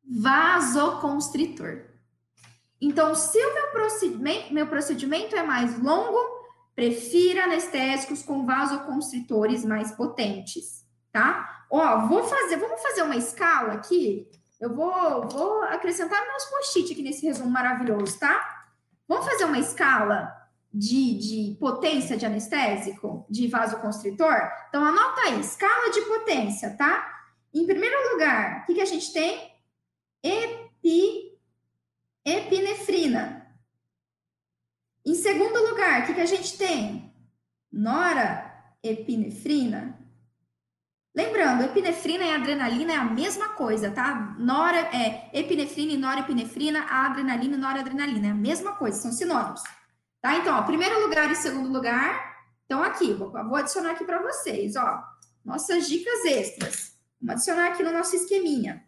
vasoconstritor. 0.05 1.85
Então, 2.81 3.15
se 3.15 3.39
o 3.39 3.55
meu 3.55 3.69
procedimento, 3.69 4.55
meu 4.55 4.67
procedimento 4.67 5.37
é 5.37 5.43
mais 5.43 5.79
longo, 5.83 6.19
prefira 6.75 7.45
anestésicos 7.45 8.23
com 8.23 8.47
vasoconstritores 8.47 9.65
mais 9.65 9.91
potentes, 9.93 10.87
tá? 11.13 11.67
Ó, 11.71 12.07
vou 12.07 12.25
fazer, 12.25 12.57
vamos 12.57 12.81
fazer 12.81 13.03
uma 13.03 13.17
escala 13.17 13.75
aqui. 13.75 14.29
Eu 14.61 14.75
vou, 14.75 15.29
vou 15.29 15.63
acrescentar 15.65 16.27
meus 16.27 16.45
post-it 16.45 16.93
aqui 16.93 17.03
nesse 17.03 17.27
resumo 17.27 17.51
maravilhoso, 17.51 18.19
tá? 18.19 18.67
Vamos 19.07 19.27
fazer 19.27 19.45
uma 19.45 19.59
escala 19.59 20.38
de, 20.73 21.19
de 21.19 21.57
potência 21.59 22.17
de 22.17 22.27
anestésico, 22.27 23.27
de 23.29 23.49
vasoconstritor? 23.49 24.37
Então, 24.69 24.85
anota 24.85 25.23
aí, 25.23 25.41
escala 25.41 25.91
de 25.91 26.03
potência, 26.03 26.77
tá? 26.77 27.17
Em 27.55 27.67
primeiro 27.67 28.13
lugar, 28.13 28.63
o 28.63 28.67
que, 28.67 28.75
que 28.75 28.81
a 28.81 28.87
gente 28.87 29.13
tem? 29.13 29.53
Epi 30.23 31.29
epinefrina. 32.25 33.47
Em 35.05 35.15
segundo 35.15 35.59
lugar, 35.71 36.03
o 36.03 36.07
que, 36.07 36.15
que 36.15 36.21
a 36.21 36.27
gente 36.27 36.57
tem? 36.59 37.13
Noraepinefrina. 37.73 39.97
Lembrando, 41.15 41.63
epinefrina 41.65 42.25
e 42.25 42.31
adrenalina 42.31 42.93
é 42.93 42.97
a 42.97 43.05
mesma 43.05 43.51
coisa, 43.51 43.91
tá? 43.91 44.37
Nora, 44.39 44.79
é, 44.95 45.31
epinefrina 45.33 45.93
e 45.93 45.97
norepinefrina, 45.97 46.87
adrenalina 46.89 47.57
e 47.57 47.59
noradrenalina 47.59 48.29
é 48.29 48.31
a 48.31 48.35
mesma 48.35 48.77
coisa, 48.77 49.01
são 49.01 49.11
sinônimos. 49.11 49.63
Tá? 50.21 50.37
Então, 50.37 50.59
ó, 50.59 50.63
primeiro 50.63 51.01
lugar 51.01 51.31
e 51.31 51.37
segundo 51.37 51.71
lugar, 51.71 52.37
então 52.65 52.83
aqui, 52.83 53.13
vou, 53.13 53.31
vou 53.31 53.57
adicionar 53.57 53.93
aqui 53.93 54.05
para 54.05 54.23
vocês, 54.23 54.77
ó, 54.77 55.03
nossas 55.45 55.89
dicas 55.89 56.25
extras. 56.25 56.99
Vamos 57.21 57.37
adicionar 57.37 57.69
aqui 57.69 57.83
no 57.83 57.93
nosso 57.93 58.15
esqueminha. 58.15 58.87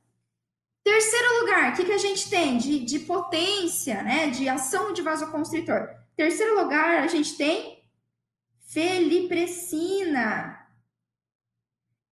Terceiro 0.82 1.40
lugar, 1.40 1.72
o 1.72 1.76
que, 1.76 1.84
que 1.84 1.92
a 1.92 1.98
gente 1.98 2.28
tem 2.30 2.58
de, 2.58 2.80
de 2.80 3.00
potência, 3.00 4.02
né? 4.02 4.30
De 4.30 4.48
ação 4.48 4.92
de 4.92 5.02
vasoconstritor. 5.02 5.88
Terceiro 6.16 6.60
lugar, 6.60 7.02
a 7.02 7.06
gente 7.06 7.36
tem 7.36 7.84
felipressina. 8.66 10.56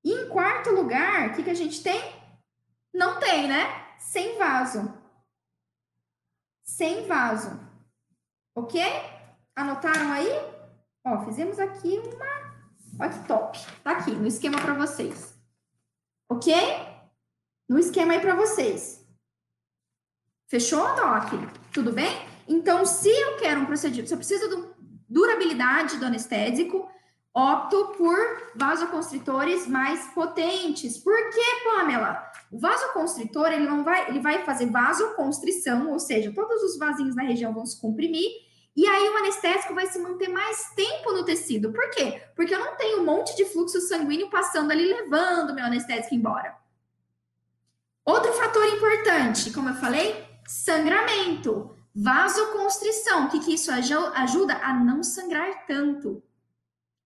E 0.04 0.12
em 0.12 0.28
quarto 0.28 0.70
lugar, 0.70 1.28
o 1.28 1.34
que, 1.34 1.42
que 1.42 1.50
a 1.50 1.54
gente 1.54 1.82
tem? 1.82 2.00
Não 2.92 3.18
tem, 3.18 3.48
né? 3.48 3.96
Sem 3.98 4.38
vaso. 4.38 4.92
Sem 6.62 7.06
vaso. 7.06 7.67
Ok? 8.58 8.80
Anotaram 9.56 10.12
aí? 10.12 10.28
Ó, 11.04 11.24
fizemos 11.24 11.58
aqui 11.58 11.98
uma. 11.98 12.58
Olha 13.00 13.10
que 13.10 13.26
top. 13.26 13.58
Tá 13.82 13.92
aqui 13.92 14.10
no 14.12 14.26
esquema 14.26 14.60
para 14.60 14.74
vocês. 14.74 15.38
Ok? 16.30 16.54
no 17.68 17.78
esquema 17.78 18.14
aí 18.14 18.20
para 18.20 18.34
vocês. 18.34 19.04
Fechou, 20.48 20.82
Doc? 20.96 21.32
Tudo 21.72 21.92
bem? 21.92 22.10
Então, 22.48 22.86
se 22.86 23.10
eu 23.10 23.36
quero 23.36 23.60
um 23.60 23.66
procedimento, 23.66 24.08
se 24.08 24.14
eu 24.14 24.18
preciso 24.18 24.48
de 24.48 24.68
durabilidade 25.06 25.98
do 25.98 26.06
anestésico, 26.06 26.90
opto 27.34 27.92
por 27.98 28.16
vasoconstritores 28.56 29.66
mais 29.66 30.06
potentes. 30.14 30.96
Por 30.96 31.14
que, 31.30 31.64
Pamela? 31.64 32.22
O 32.50 32.58
vasoconstritor, 32.58 33.48
ele 33.48 33.66
não 33.66 33.84
vai, 33.84 34.08
ele 34.08 34.20
vai 34.20 34.42
fazer 34.44 34.70
vasoconstrição, 34.70 35.90
ou 35.90 35.98
seja, 35.98 36.32
todos 36.34 36.62
os 36.62 36.78
vasinhos 36.78 37.14
na 37.14 37.24
região 37.24 37.52
vão 37.52 37.66
se 37.66 37.78
comprimir, 37.78 38.30
e 38.78 38.86
aí 38.86 39.08
o 39.08 39.16
anestésico 39.16 39.74
vai 39.74 39.88
se 39.88 39.98
manter 39.98 40.28
mais 40.28 40.70
tempo 40.76 41.10
no 41.10 41.24
tecido. 41.24 41.72
Por 41.72 41.90
quê? 41.90 42.22
Porque 42.36 42.54
eu 42.54 42.60
não 42.60 42.76
tenho 42.76 43.00
um 43.00 43.04
monte 43.04 43.34
de 43.34 43.44
fluxo 43.44 43.80
sanguíneo 43.80 44.30
passando 44.30 44.70
ali, 44.70 44.86
levando 44.86 45.52
meu 45.52 45.64
anestésico 45.64 46.14
embora. 46.14 46.56
Outro 48.04 48.32
fator 48.34 48.64
importante, 48.66 49.50
como 49.50 49.68
eu 49.68 49.74
falei, 49.74 50.24
sangramento, 50.46 51.76
vasoconstrição. 51.92 53.24
O 53.24 53.30
que, 53.30 53.40
que 53.40 53.54
isso 53.54 53.72
ajuda? 53.72 54.54
A 54.62 54.72
não 54.72 55.02
sangrar 55.02 55.66
tanto. 55.66 56.22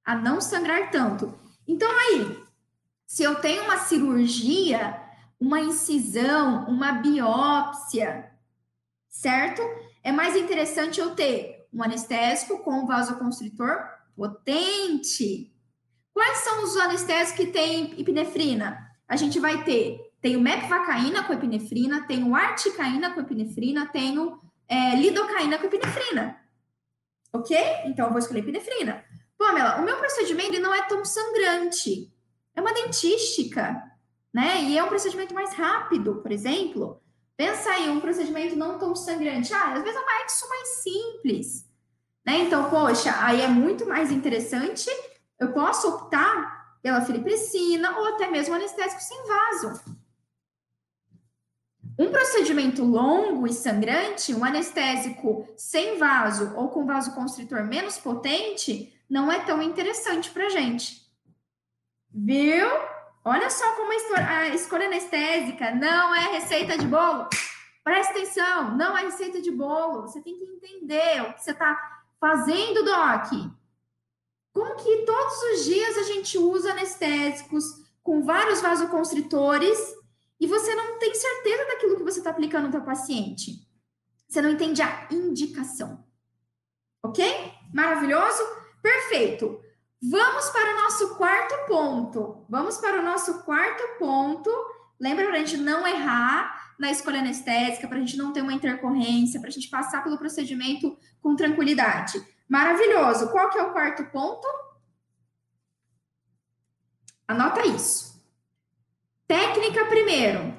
A 0.05 0.15
não 0.15 0.43
sangrar 0.43 0.91
tanto. 0.91 1.35
Então, 1.67 1.91
aí, 1.91 2.39
se 3.07 3.23
eu 3.23 3.37
tenho 3.37 3.65
uma 3.65 3.79
cirurgia, 3.79 5.03
uma 5.41 5.59
incisão, 5.59 6.67
uma 6.67 6.93
biópsia, 6.93 8.31
certo? 9.09 9.63
É 10.05 10.13
mais 10.13 10.37
interessante 10.37 11.01
eu 11.01 11.15
ter 11.15 11.52
um 11.73 11.83
anestésico 11.83 12.59
com 12.59 12.87
vasoconstritor 12.87 13.79
potente. 14.17 15.53
Quais 16.13 16.39
são 16.39 16.65
os 16.65 16.77
anestésicos 16.77 17.33
que 17.33 17.53
têm 17.53 17.99
epinefrina? 17.99 18.79
A 19.09 19.17
gente 19.17 19.41
vai 19.41 19.65
ter 19.65 20.13
tenho 20.23 20.41
mepvacaína 20.41 21.25
com 21.25 21.33
epinefrina, 21.33 22.07
tenho 22.07 22.33
articaína 22.33 23.11
com 23.11 23.21
epinefrina, 23.21 23.87
tenho 23.87 24.41
é, 24.69 24.95
lidocaína 24.95 25.59
com 25.59 25.67
epinefrina. 25.67 26.41
Ok? 27.33 27.57
Então, 27.87 28.07
eu 28.07 28.11
vou 28.13 28.21
escolher 28.21 28.39
epinefrina. 28.39 29.05
Pamela, 29.37 29.81
o 29.81 29.83
meu 29.83 29.97
procedimento 29.97 30.51
ele 30.51 30.61
não 30.61 30.73
é 30.73 30.87
tão 30.87 31.05
sangrante. 31.05 32.15
É 32.55 32.61
uma 32.61 32.73
dentística, 32.73 33.83
né? 34.33 34.63
E 34.63 34.79
é 34.79 34.85
um 34.85 34.89
procedimento 34.89 35.35
mais 35.35 35.53
rápido, 35.55 36.23
por 36.23 36.31
exemplo. 36.31 37.02
Pensa 37.37 37.71
aí, 37.71 37.88
um 37.90 38.01
procedimento 38.01 38.57
não 38.57 38.79
tão 38.79 38.95
sangrante. 38.95 39.53
Ah, 39.53 39.75
às 39.75 39.83
vezes 39.83 39.97
é 39.97 40.01
uma 40.01 40.25
exo 40.25 40.49
mais 40.49 40.68
simples. 40.68 41.73
Né? 42.25 42.38
Então, 42.38 42.71
poxa, 42.71 43.14
aí 43.25 43.40
é 43.40 43.49
muito 43.49 43.87
mais 43.87 44.12
interessante. 44.12 44.88
Eu 45.38 45.53
posso 45.53 45.88
optar 45.88 46.79
pela 46.83 47.01
filipressina 47.03 47.99
ou 47.99 48.07
até 48.07 48.31
mesmo 48.31 48.55
anestésico 48.55 49.01
sem 49.01 49.27
vaso. 49.27 49.81
Um 51.99 52.11
procedimento 52.11 52.83
longo 52.83 53.47
e 53.47 53.53
sangrante, 53.53 54.35
um 54.35 54.45
anestésico 54.45 55.47
sem 55.57 55.99
vaso 55.99 56.55
ou 56.57 56.68
com 56.68 56.87
vasoconstritor 56.87 57.64
menos 57.64 57.99
potente, 57.99 58.92
não 59.09 59.31
é 59.31 59.45
tão 59.45 59.62
interessante 59.62 60.31
para 60.31 60.49
gente. 60.49 61.03
Viu? 62.11 62.68
Olha 63.25 63.49
só 63.51 63.73
como 63.75 63.93
a 63.93 64.49
escolha 64.49 64.87
anestésica 64.87 65.71
não 65.71 66.15
é 66.15 66.33
receita 66.33 66.77
de 66.77 66.87
bolo. 66.87 67.29
Presta 67.85 68.13
atenção, 68.13 68.77
não 68.77 68.97
é 68.97 69.03
receita 69.03 69.41
de 69.41 69.51
bolo. 69.51 70.03
Você 70.03 70.21
tem 70.21 70.37
que 70.37 70.45
entender 70.45 71.23
o 71.23 71.35
que 71.35 71.43
você 71.43 71.53
está 71.53 72.03
fazendo, 72.21 72.85
Doc. 72.85 73.31
Como 74.53 74.77
que 74.77 75.05
todos 75.05 75.43
os 75.53 75.65
dias 75.65 75.97
a 75.99 76.03
gente 76.03 76.37
usa 76.37 76.73
anestésicos 76.73 77.65
com 78.03 78.23
vários 78.23 78.61
vasoconstritores 78.61 79.79
e 80.41 80.47
você 80.47 80.75
não 80.75 80.99
tem 80.99 81.15
certeza 81.15 81.65
daquilo 81.67 81.97
que 81.97 82.03
você 82.03 82.19
está 82.19 82.31
aplicando 82.31 82.67
no 82.67 82.73
seu 82.73 82.83
paciente. 82.83 83.67
Você 84.29 84.43
não 84.43 84.51
entende 84.51 84.83
a 84.83 85.07
indicação. 85.11 86.05
Ok? 87.05 87.53
Maravilhoso? 87.73 88.43
Perfeito. 88.83 89.61
Vamos 90.03 90.51
para 90.51 90.75
o 90.75 90.83
nosso 90.83 91.15
quarto 91.15 91.67
ponto. 91.69 92.45
Vamos 92.49 92.79
para 92.79 92.99
o 92.99 93.05
nosso 93.05 93.45
quarto 93.45 93.99
ponto. 94.01 94.51
Lembra 94.99 95.27
para 95.27 95.37
a 95.37 95.38
gente 95.38 95.57
não 95.59 95.87
errar 95.87 96.75
na 96.77 96.91
escolha 96.91 97.21
anestésica, 97.21 97.87
para 97.87 97.99
a 97.99 98.01
gente 98.01 98.17
não 98.17 98.33
ter 98.33 98.41
uma 98.41 98.53
intercorrência, 98.53 99.38
para 99.38 99.49
a 99.49 99.53
gente 99.53 99.69
passar 99.69 100.03
pelo 100.03 100.19
procedimento 100.19 100.99
com 101.21 101.37
tranquilidade. 101.37 102.21
Maravilhoso. 102.49 103.31
Qual 103.31 103.49
que 103.51 103.59
é 103.59 103.62
o 103.62 103.73
quarto 103.73 104.05
ponto? 104.07 104.47
Anota 107.29 107.65
isso. 107.69 108.21
Técnica 109.29 109.85
primeiro, 109.87 110.53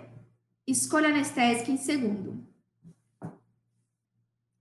escolha 0.66 1.10
anestésica 1.10 1.70
em 1.70 1.78
segundo. 1.78 2.48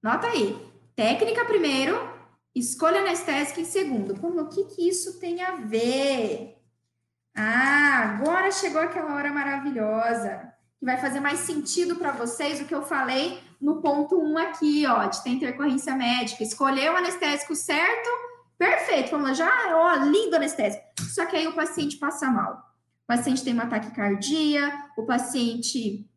Nota 0.03 0.27
aí. 0.27 0.71
Técnica 0.97 1.45
primeiro, 1.45 2.12
escolha 2.55 3.01
anestésica 3.01 3.61
em 3.61 3.65
segundo. 3.65 4.19
Como 4.19 4.41
o 4.41 4.49
que, 4.49 4.65
que 4.65 4.89
isso 4.89 5.19
tem 5.19 5.43
a 5.43 5.53
ver? 5.53 6.59
Ah, 7.35 8.17
agora 8.17 8.51
chegou 8.51 8.81
aquela 8.81 9.15
hora 9.15 9.33
maravilhosa 9.33 10.53
que 10.79 10.85
vai 10.85 10.99
fazer 10.99 11.21
mais 11.21 11.41
sentido 11.41 11.97
para 11.97 12.13
vocês 12.13 12.61
o 12.61 12.65
que 12.65 12.75
eu 12.75 12.83
falei 12.83 13.41
no 13.61 13.81
ponto 13.81 14.21
1 14.21 14.33
um 14.33 14.39
aqui, 14.39 14.85
ó, 14.87 15.05
de 15.05 15.23
ter 15.23 15.31
intercorrência 15.31 15.95
médica. 15.95 16.43
Escolher 16.43 16.93
o 16.93 16.97
anestésico 16.97 17.55
certo, 17.55 18.09
perfeito. 18.59 19.11
Vamos 19.11 19.29
lá, 19.29 19.35
já, 19.35 19.77
ó, 19.77 19.95
lindo 20.05 20.37
anestésico. 20.37 20.85
Só 21.15 21.25
que 21.27 21.37
aí 21.37 21.47
o 21.47 21.55
paciente 21.55 21.97
passa 21.97 22.29
mal 22.29 22.73
o 23.03 23.07
paciente 23.07 23.43
tem 23.43 23.53
uma 23.53 23.67
taquicardia, 23.67 24.73
o 24.97 25.05
paciente 25.05 26.09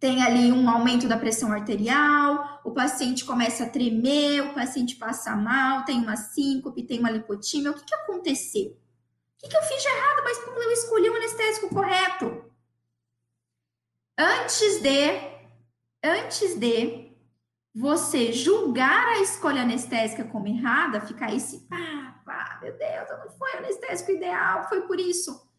tem 0.00 0.22
ali 0.22 0.50
um 0.50 0.68
aumento 0.68 1.06
da 1.06 1.18
pressão 1.18 1.52
arterial, 1.52 2.62
o 2.64 2.70
paciente 2.70 3.22
começa 3.22 3.64
a 3.64 3.68
tremer, 3.68 4.40
o 4.40 4.54
paciente 4.54 4.96
passa 4.96 5.36
mal, 5.36 5.84
tem 5.84 5.98
uma 5.98 6.16
síncope, 6.16 6.82
tem 6.82 6.98
uma 6.98 7.10
lipotímia. 7.10 7.70
O 7.70 7.74
que, 7.74 7.84
que 7.84 7.94
aconteceu? 7.94 8.70
O 8.70 8.76
que, 9.38 9.48
que 9.48 9.56
eu 9.56 9.62
fiz 9.62 9.82
de 9.82 9.88
errado, 9.88 10.22
mas 10.24 10.38
como 10.38 10.58
eu 10.58 10.72
escolhi 10.72 11.10
o 11.10 11.16
anestésico 11.16 11.68
correto? 11.68 12.50
Antes 14.18 14.80
de, 14.80 15.20
antes 16.02 16.58
de 16.58 17.14
você 17.74 18.32
julgar 18.32 19.06
a 19.06 19.20
escolha 19.20 19.62
anestésica 19.62 20.24
como 20.24 20.48
errada, 20.48 21.02
ficar 21.02 21.34
esse, 21.34 21.60
pá, 21.68 22.22
pá, 22.24 22.58
meu 22.62 22.76
Deus, 22.76 23.08
não 23.10 23.30
foi 23.38 23.52
o 23.52 23.58
anestésico 23.58 24.12
ideal, 24.12 24.66
foi 24.66 24.80
por 24.86 24.98
isso. 24.98 25.49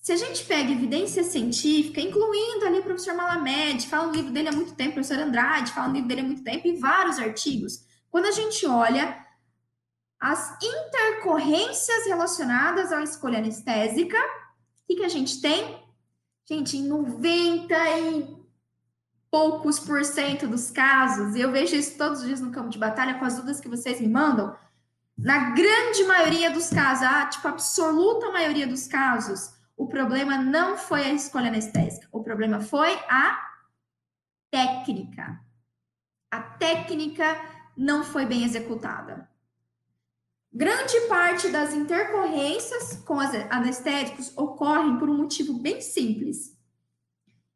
Se 0.00 0.12
a 0.12 0.16
gente 0.16 0.44
pega 0.44 0.72
evidência 0.72 1.22
científica, 1.22 2.00
incluindo 2.00 2.64
ali 2.64 2.78
o 2.78 2.82
professor 2.82 3.14
Malamed, 3.14 3.86
fala 3.86 4.06
no 4.06 4.14
livro 4.14 4.32
dele 4.32 4.48
há 4.48 4.52
muito 4.52 4.74
tempo, 4.74 4.92
o 4.92 4.94
professor 4.94 5.18
Andrade 5.18 5.72
fala 5.72 5.88
no 5.88 5.94
livro 5.94 6.08
dele 6.08 6.22
há 6.22 6.24
muito 6.24 6.42
tempo, 6.42 6.66
e 6.66 6.76
vários 6.76 7.18
artigos, 7.18 7.84
quando 8.10 8.24
a 8.24 8.30
gente 8.30 8.66
olha 8.66 9.26
as 10.18 10.56
intercorrências 10.62 12.06
relacionadas 12.06 12.92
à 12.92 13.02
escolha 13.02 13.38
anestésica, 13.38 14.16
o 14.16 14.86
que, 14.86 14.96
que 14.96 15.04
a 15.04 15.08
gente 15.08 15.40
tem? 15.40 15.78
Gente, 16.48 16.78
em 16.78 16.86
90 16.86 17.74
e 18.00 18.40
poucos 19.30 19.78
por 19.78 20.04
cento 20.04 20.48
dos 20.48 20.70
casos, 20.70 21.36
e 21.36 21.40
eu 21.40 21.52
vejo 21.52 21.76
isso 21.76 21.96
todos 21.96 22.20
os 22.20 22.26
dias 22.26 22.40
no 22.40 22.50
campo 22.50 22.70
de 22.70 22.78
batalha 22.78 23.18
com 23.18 23.24
as 23.24 23.34
dúvidas 23.34 23.60
que 23.60 23.68
vocês 23.68 24.00
me 24.00 24.08
mandam, 24.08 24.56
na 25.16 25.50
grande 25.50 26.04
maioria 26.04 26.50
dos 26.50 26.70
casos, 26.70 27.04
a 27.04 27.26
tipo, 27.26 27.46
absoluta 27.46 28.32
maioria 28.32 28.66
dos 28.66 28.86
casos, 28.86 29.59
o 29.80 29.86
problema 29.86 30.36
não 30.36 30.76
foi 30.76 31.06
a 31.06 31.14
escolha 31.14 31.48
anestésica, 31.48 32.06
o 32.12 32.22
problema 32.22 32.60
foi 32.60 32.92
a 33.08 33.50
técnica. 34.50 35.40
A 36.30 36.38
técnica 36.38 37.24
não 37.74 38.04
foi 38.04 38.26
bem 38.26 38.44
executada. 38.44 39.26
Grande 40.52 41.00
parte 41.08 41.48
das 41.48 41.72
intercorrências 41.72 43.02
com 43.06 43.16
os 43.16 43.30
anestésicos 43.48 44.36
ocorrem 44.36 44.98
por 44.98 45.08
um 45.08 45.16
motivo 45.16 45.54
bem 45.54 45.80
simples. 45.80 46.54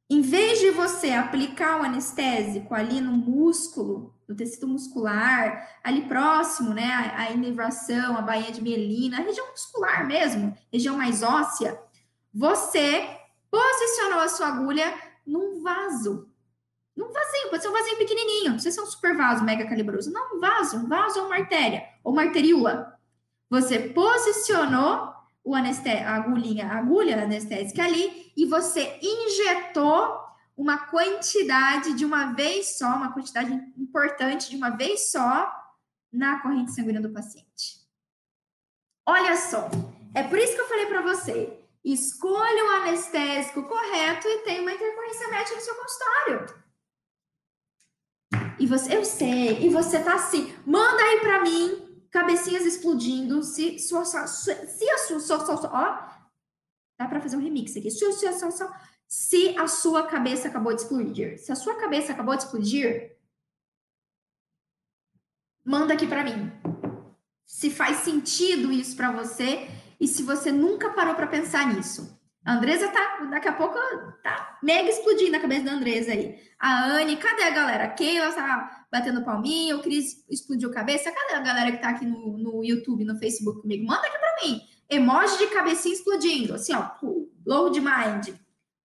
Em 0.08 0.22
vez 0.22 0.60
de 0.60 0.70
você 0.70 1.10
aplicar 1.10 1.82
o 1.82 1.84
anestésico 1.84 2.74
ali 2.74 3.02
no 3.02 3.12
músculo, 3.12 4.18
no 4.26 4.34
tecido 4.34 4.66
muscular, 4.66 5.78
ali 5.84 6.08
próximo, 6.08 6.72
né, 6.72 6.90
a, 6.90 7.30
inervação, 7.32 8.16
a 8.16 8.22
bainha 8.22 8.50
de 8.50 8.62
mielina, 8.62 9.18
a 9.18 9.22
região 9.22 9.50
muscular 9.50 10.06
mesmo, 10.06 10.56
região 10.72 10.96
mais 10.96 11.22
óssea, 11.22 11.78
você 12.34 13.08
posicionou 13.50 14.18
a 14.18 14.28
sua 14.28 14.48
agulha 14.48 14.92
num 15.24 15.62
vaso. 15.62 16.28
Num 16.96 17.12
vasinho, 17.12 17.50
pode 17.50 17.62
ser 17.62 17.68
um 17.68 17.72
vasinho 17.72 17.98
pequenininho, 17.98 18.52
não 18.52 18.58
ser 18.58 18.80
um 18.80 18.86
super 18.86 19.16
vaso 19.16 19.44
mega 19.44 19.66
calibroso. 19.66 20.12
Não, 20.12 20.36
um 20.36 20.40
vaso, 20.40 20.76
um 20.78 20.88
vaso 20.88 21.20
ou 21.20 21.26
uma 21.26 21.36
artéria, 21.36 21.88
ou 22.02 22.12
uma 22.12 22.22
arteríola. 22.22 22.98
Você 23.48 23.78
posicionou 23.78 25.14
o 25.44 25.54
a 25.54 25.60
agulhinha, 26.14 26.66
a 26.66 26.78
agulha 26.78 27.22
anestésica 27.22 27.84
ali 27.84 28.32
e 28.34 28.46
você 28.46 28.98
injetou 29.02 30.24
uma 30.56 30.78
quantidade 30.86 31.94
de 31.94 32.04
uma 32.04 32.32
vez 32.32 32.78
só, 32.78 32.96
uma 32.96 33.12
quantidade 33.12 33.52
importante 33.76 34.48
de 34.48 34.56
uma 34.56 34.70
vez 34.70 35.10
só 35.10 35.52
na 36.12 36.40
corrente 36.40 36.72
sanguínea 36.72 37.00
do 37.00 37.10
paciente. 37.10 37.84
Olha 39.04 39.36
só, 39.36 39.68
é 40.14 40.22
por 40.22 40.38
isso 40.38 40.54
que 40.54 40.60
eu 40.60 40.68
falei 40.68 40.86
para 40.86 41.02
você, 41.02 41.63
escolha 41.92 42.64
o 42.64 42.70
anestésico 42.70 43.62
correto 43.64 44.26
e 44.26 44.38
tenha 44.38 44.62
uma 44.62 44.72
intercorrência 44.72 45.28
médica 45.28 45.56
no 45.56 45.62
seu 45.62 45.74
consultório. 45.74 46.64
E 48.58 48.66
você, 48.66 48.96
eu 48.96 49.04
sei, 49.04 49.66
e 49.66 49.68
você 49.68 50.02
tá 50.02 50.14
assim, 50.14 50.54
manda 50.64 51.02
aí 51.02 51.20
para 51.20 51.42
mim, 51.42 52.06
cabecinhas 52.10 52.64
explodindo, 52.64 53.42
se 53.42 53.78
sua, 53.78 54.04
se 54.04 54.90
a 54.90 54.98
sua, 54.98 55.20
sua, 55.20 55.44
sua, 55.44 55.70
ó, 55.72 56.08
dá 56.98 57.06
para 57.06 57.20
fazer 57.20 57.36
um 57.36 57.40
remix 57.40 57.76
aqui, 57.76 57.90
se 57.90 59.48
a 59.58 59.68
sua 59.68 60.06
cabeça 60.06 60.48
acabou 60.48 60.72
de 60.72 60.80
explodir, 60.80 61.38
se 61.38 61.52
a 61.52 61.56
sua 61.56 61.74
cabeça 61.74 62.12
acabou 62.12 62.34
de 62.36 62.44
explodir, 62.44 63.16
manda 65.64 65.92
aqui 65.92 66.06
para 66.06 66.24
mim. 66.24 66.50
Se 67.44 67.70
faz 67.70 67.98
sentido 67.98 68.72
isso 68.72 68.96
para 68.96 69.12
você 69.12 69.68
e 70.00 70.06
se 70.06 70.22
você 70.22 70.50
nunca 70.52 70.90
parou 70.90 71.14
para 71.14 71.26
pensar 71.26 71.74
nisso. 71.74 72.18
A 72.44 72.56
Andresa 72.56 72.88
tá, 72.88 73.26
daqui 73.30 73.48
a 73.48 73.52
pouco, 73.52 73.78
tá 74.22 74.58
mega 74.62 74.90
explodindo 74.90 75.36
a 75.36 75.40
cabeça 75.40 75.64
da 75.64 75.72
Andresa 75.72 76.12
aí. 76.12 76.38
A 76.58 76.84
Anne, 76.84 77.16
cadê 77.16 77.44
a 77.44 77.50
galera? 77.50 77.88
Keila 77.88 78.30
tá 78.32 78.86
batendo 78.92 79.24
palminha, 79.24 79.76
o 79.76 79.80
Cris 79.80 80.24
explodiu 80.28 80.68
a 80.68 80.74
cabeça. 80.74 81.10
Cadê 81.10 81.34
a 81.34 81.40
galera 81.40 81.72
que 81.72 81.78
tá 81.78 81.88
aqui 81.88 82.04
no, 82.04 82.36
no 82.36 82.62
YouTube, 82.62 83.04
no 83.04 83.18
Facebook 83.18 83.62
comigo? 83.62 83.86
Manda 83.86 84.06
aqui 84.06 84.18
para 84.18 84.46
mim. 84.46 84.60
Emoji 84.90 85.38
de 85.38 85.46
cabecinha 85.46 85.94
explodindo, 85.94 86.54
assim, 86.54 86.74
ó, 86.74 86.90
load 87.46 87.80
mind. 87.80 88.36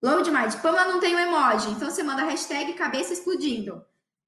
Load 0.00 0.30
mind. 0.30 0.54
Pamela 0.62 0.92
não 0.92 1.00
tem 1.00 1.16
um 1.16 1.18
emoji, 1.18 1.70
então 1.70 1.90
você 1.90 2.04
manda 2.04 2.24
hashtag 2.24 2.74
cabeça 2.74 3.12
explodindo. 3.12 3.82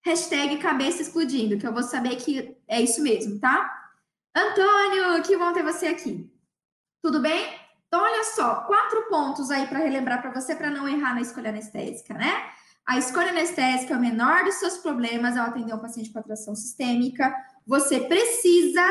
Hashtag 0.05 0.57
cabeça 0.59 1.03
explodindo, 1.03 1.57
que 1.57 1.67
eu 1.67 1.73
vou 1.73 1.85
saber 1.85 2.17
que 2.17 2.57
é 2.67 2.81
isso 2.81 3.01
mesmo, 3.01 3.39
tá? 3.39 3.79
Antônio, 4.35 5.23
que 5.23 5.37
bom 5.37 5.53
ter 5.53 5.63
você 5.63 5.87
aqui. 5.87 6.29
Tudo 7.03 7.21
bem? 7.21 7.59
Então, 7.87 8.03
olha 8.03 8.25
só, 8.25 8.63
quatro 8.67 9.09
pontos 9.09 9.51
aí 9.51 9.67
para 9.67 9.79
relembrar 9.79 10.21
para 10.21 10.33
você 10.33 10.55
para 10.55 10.71
não 10.71 10.89
errar 10.89 11.15
na 11.15 11.21
escolha 11.21 11.49
anestésica, 11.49 12.15
né? 12.15 12.51
A 12.87 12.99
escolha 12.99 13.31
anestésica 13.31 13.95
é 13.95 13.97
o 13.97 14.01
menor 14.01 14.45
dos 14.45 14.57
seus 14.57 14.77
problemas 14.79 15.37
ao 15.37 15.47
atender 15.47 15.75
um 15.75 15.79
paciente 15.79 16.11
com 16.11 16.19
atração 16.19 16.55
sistêmica. 16.55 17.35
Você 17.67 18.01
precisa 18.01 18.83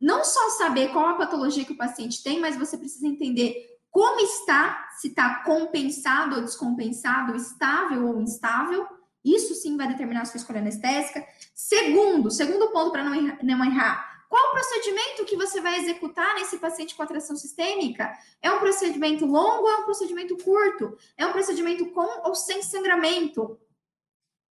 não 0.00 0.24
só 0.24 0.50
saber 0.50 0.90
qual 0.92 1.06
a 1.06 1.14
patologia 1.14 1.64
que 1.64 1.72
o 1.72 1.76
paciente 1.76 2.22
tem, 2.22 2.40
mas 2.40 2.56
você 2.56 2.78
precisa 2.78 3.06
entender 3.06 3.54
como 3.90 4.20
está, 4.20 4.88
se 4.98 5.08
está 5.08 5.42
compensado 5.42 6.36
ou 6.36 6.42
descompensado, 6.42 7.36
estável 7.36 8.06
ou 8.06 8.20
instável. 8.20 8.86
Isso 9.24 9.54
sim 9.54 9.76
vai 9.76 9.88
determinar 9.88 10.22
a 10.22 10.24
sua 10.24 10.38
escolha 10.38 10.60
anestésica. 10.60 11.24
Segundo, 11.54 12.30
segundo 12.30 12.70
ponto 12.70 12.92
para 12.92 13.04
não, 13.04 13.36
não 13.42 13.64
errar, 13.64 14.09
qual 14.30 14.46
o 14.46 14.52
procedimento 14.52 15.24
que 15.24 15.34
você 15.34 15.60
vai 15.60 15.80
executar 15.80 16.36
nesse 16.36 16.56
paciente 16.58 16.94
com 16.94 17.02
atração 17.02 17.34
sistêmica? 17.34 18.16
É 18.40 18.48
um 18.52 18.60
procedimento 18.60 19.26
longo 19.26 19.64
ou 19.64 19.70
é 19.70 19.78
um 19.78 19.84
procedimento 19.84 20.36
curto? 20.36 20.96
É 21.16 21.26
um 21.26 21.32
procedimento 21.32 21.90
com 21.90 22.28
ou 22.28 22.32
sem 22.36 22.62
sangramento? 22.62 23.58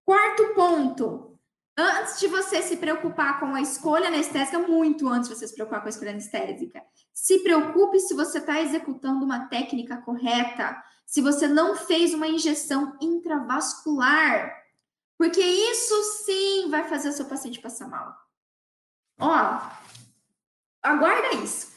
Quarto 0.04 0.54
ponto. 0.54 1.40
Antes 1.78 2.20
de 2.20 2.28
você 2.28 2.62
se 2.62 2.76
preocupar 2.76 3.40
com 3.40 3.56
a 3.56 3.62
escolha 3.62 4.10
anestésica, 4.10 4.60
muito 4.60 5.08
antes 5.08 5.30
de 5.30 5.36
você 5.36 5.48
se 5.48 5.56
preocupar 5.56 5.80
com 5.80 5.88
a 5.88 5.92
escolha 5.92 6.12
anestésica, 6.12 6.84
se 7.14 7.40
preocupe 7.40 8.02
se 8.02 8.14
você 8.14 8.40
está 8.40 8.62
executando 8.62 9.24
uma 9.24 9.48
técnica 9.48 9.96
correta, 10.02 10.76
se 11.06 11.22
você 11.22 11.48
não 11.48 11.78
fez 11.78 12.14
uma 12.14 12.28
injeção 12.28 12.98
intravascular, 13.00 14.54
porque 15.18 15.40
isso 15.40 16.04
sim 16.26 16.70
vai 16.70 16.86
fazer 16.86 17.08
o 17.08 17.14
seu 17.14 17.28
paciente 17.28 17.62
passar 17.62 17.88
mal. 17.88 18.14
Ó, 19.20 19.62
aguarda 20.82 21.36
isso. 21.44 21.70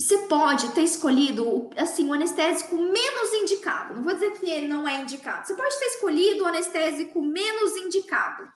Você 0.00 0.16
pode 0.28 0.70
ter 0.70 0.82
escolhido 0.82 1.70
assim 1.76 2.08
o 2.08 2.12
anestésico 2.12 2.76
menos 2.76 3.32
indicado. 3.32 3.96
Não 3.96 4.04
vou 4.04 4.14
dizer 4.14 4.30
que 4.38 4.48
ele 4.48 4.68
não 4.68 4.86
é 4.86 5.00
indicado. 5.00 5.44
Você 5.44 5.54
pode 5.54 5.76
ter 5.76 5.86
escolhido 5.86 6.44
o 6.44 6.46
anestésico 6.46 7.20
menos 7.20 7.76
indicado. 7.76 8.48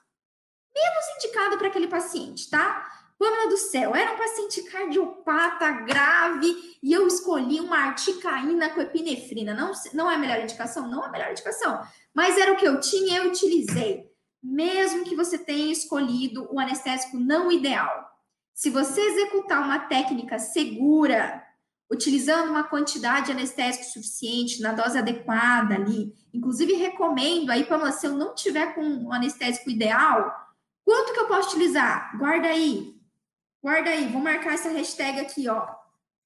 Menos 0.73 1.05
indicado 1.17 1.59
para 1.59 1.67
aquele 1.67 1.89
paciente, 1.89 2.49
tá? 2.49 2.89
Pâmela 3.19 3.49
do 3.49 3.57
céu, 3.57 3.95
era 3.95 4.13
um 4.13 4.17
paciente 4.17 4.63
cardiopata 4.65 5.71
grave 5.71 6.79
e 6.83 6.93
eu 6.93 7.07
escolhi 7.07 7.61
uma 7.61 7.77
articaína 7.77 8.71
com 8.71 8.81
epinefrina. 8.81 9.53
Não, 9.53 9.73
não 9.93 10.11
é 10.11 10.15
a 10.15 10.19
melhor 10.19 10.41
indicação? 10.41 10.89
Não 10.89 11.05
é 11.05 11.09
a 11.09 11.11
melhor 11.11 11.31
indicação. 11.33 11.83
Mas 12.15 12.39
era 12.39 12.53
o 12.53 12.57
que 12.57 12.67
eu 12.67 12.81
tinha, 12.81 13.19
eu 13.19 13.29
utilizei 13.29 14.12
mesmo 14.43 15.05
que 15.05 15.15
você 15.15 15.39
tenha 15.39 15.73
escolhido 15.73 16.49
o 16.53 16.59
anestésico 16.59 17.17
não 17.17 17.53
ideal. 17.53 18.11
Se 18.53 18.69
você 18.71 19.01
executar 19.01 19.63
uma 19.63 19.79
técnica 19.79 20.39
segura, 20.39 21.47
utilizando 21.91 22.51
uma 22.51 22.65
quantidade 22.65 23.27
de 23.27 23.33
anestésico 23.33 23.85
suficiente, 23.85 24.61
na 24.61 24.73
dose 24.73 24.99
adequada 24.99 25.75
ali, 25.75 26.15
inclusive 26.33 26.73
recomendo 26.75 27.51
aí, 27.51 27.65
Pamela, 27.65 27.93
se 27.93 28.07
eu 28.07 28.13
não 28.13 28.35
tiver 28.35 28.75
com 28.75 29.05
o 29.05 29.13
anestésico 29.13 29.71
ideal, 29.71 30.35
quanto 30.85 31.13
que 31.13 31.21
eu 31.21 31.29
posso 31.29 31.51
utilizar? 31.51 32.17
Guarda 32.19 32.49
aí. 32.49 33.01
Guarda 33.63 33.91
aí, 33.91 34.09
vou 34.09 34.21
marcar 34.21 34.55
essa 34.55 34.71
hashtag 34.71 35.21
aqui, 35.21 35.49
ó. 35.49 35.69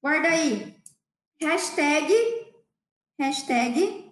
Guarda 0.01 0.29
aí. 0.29 0.75
Hashtag, 1.39 2.11
hashtag 3.19 4.06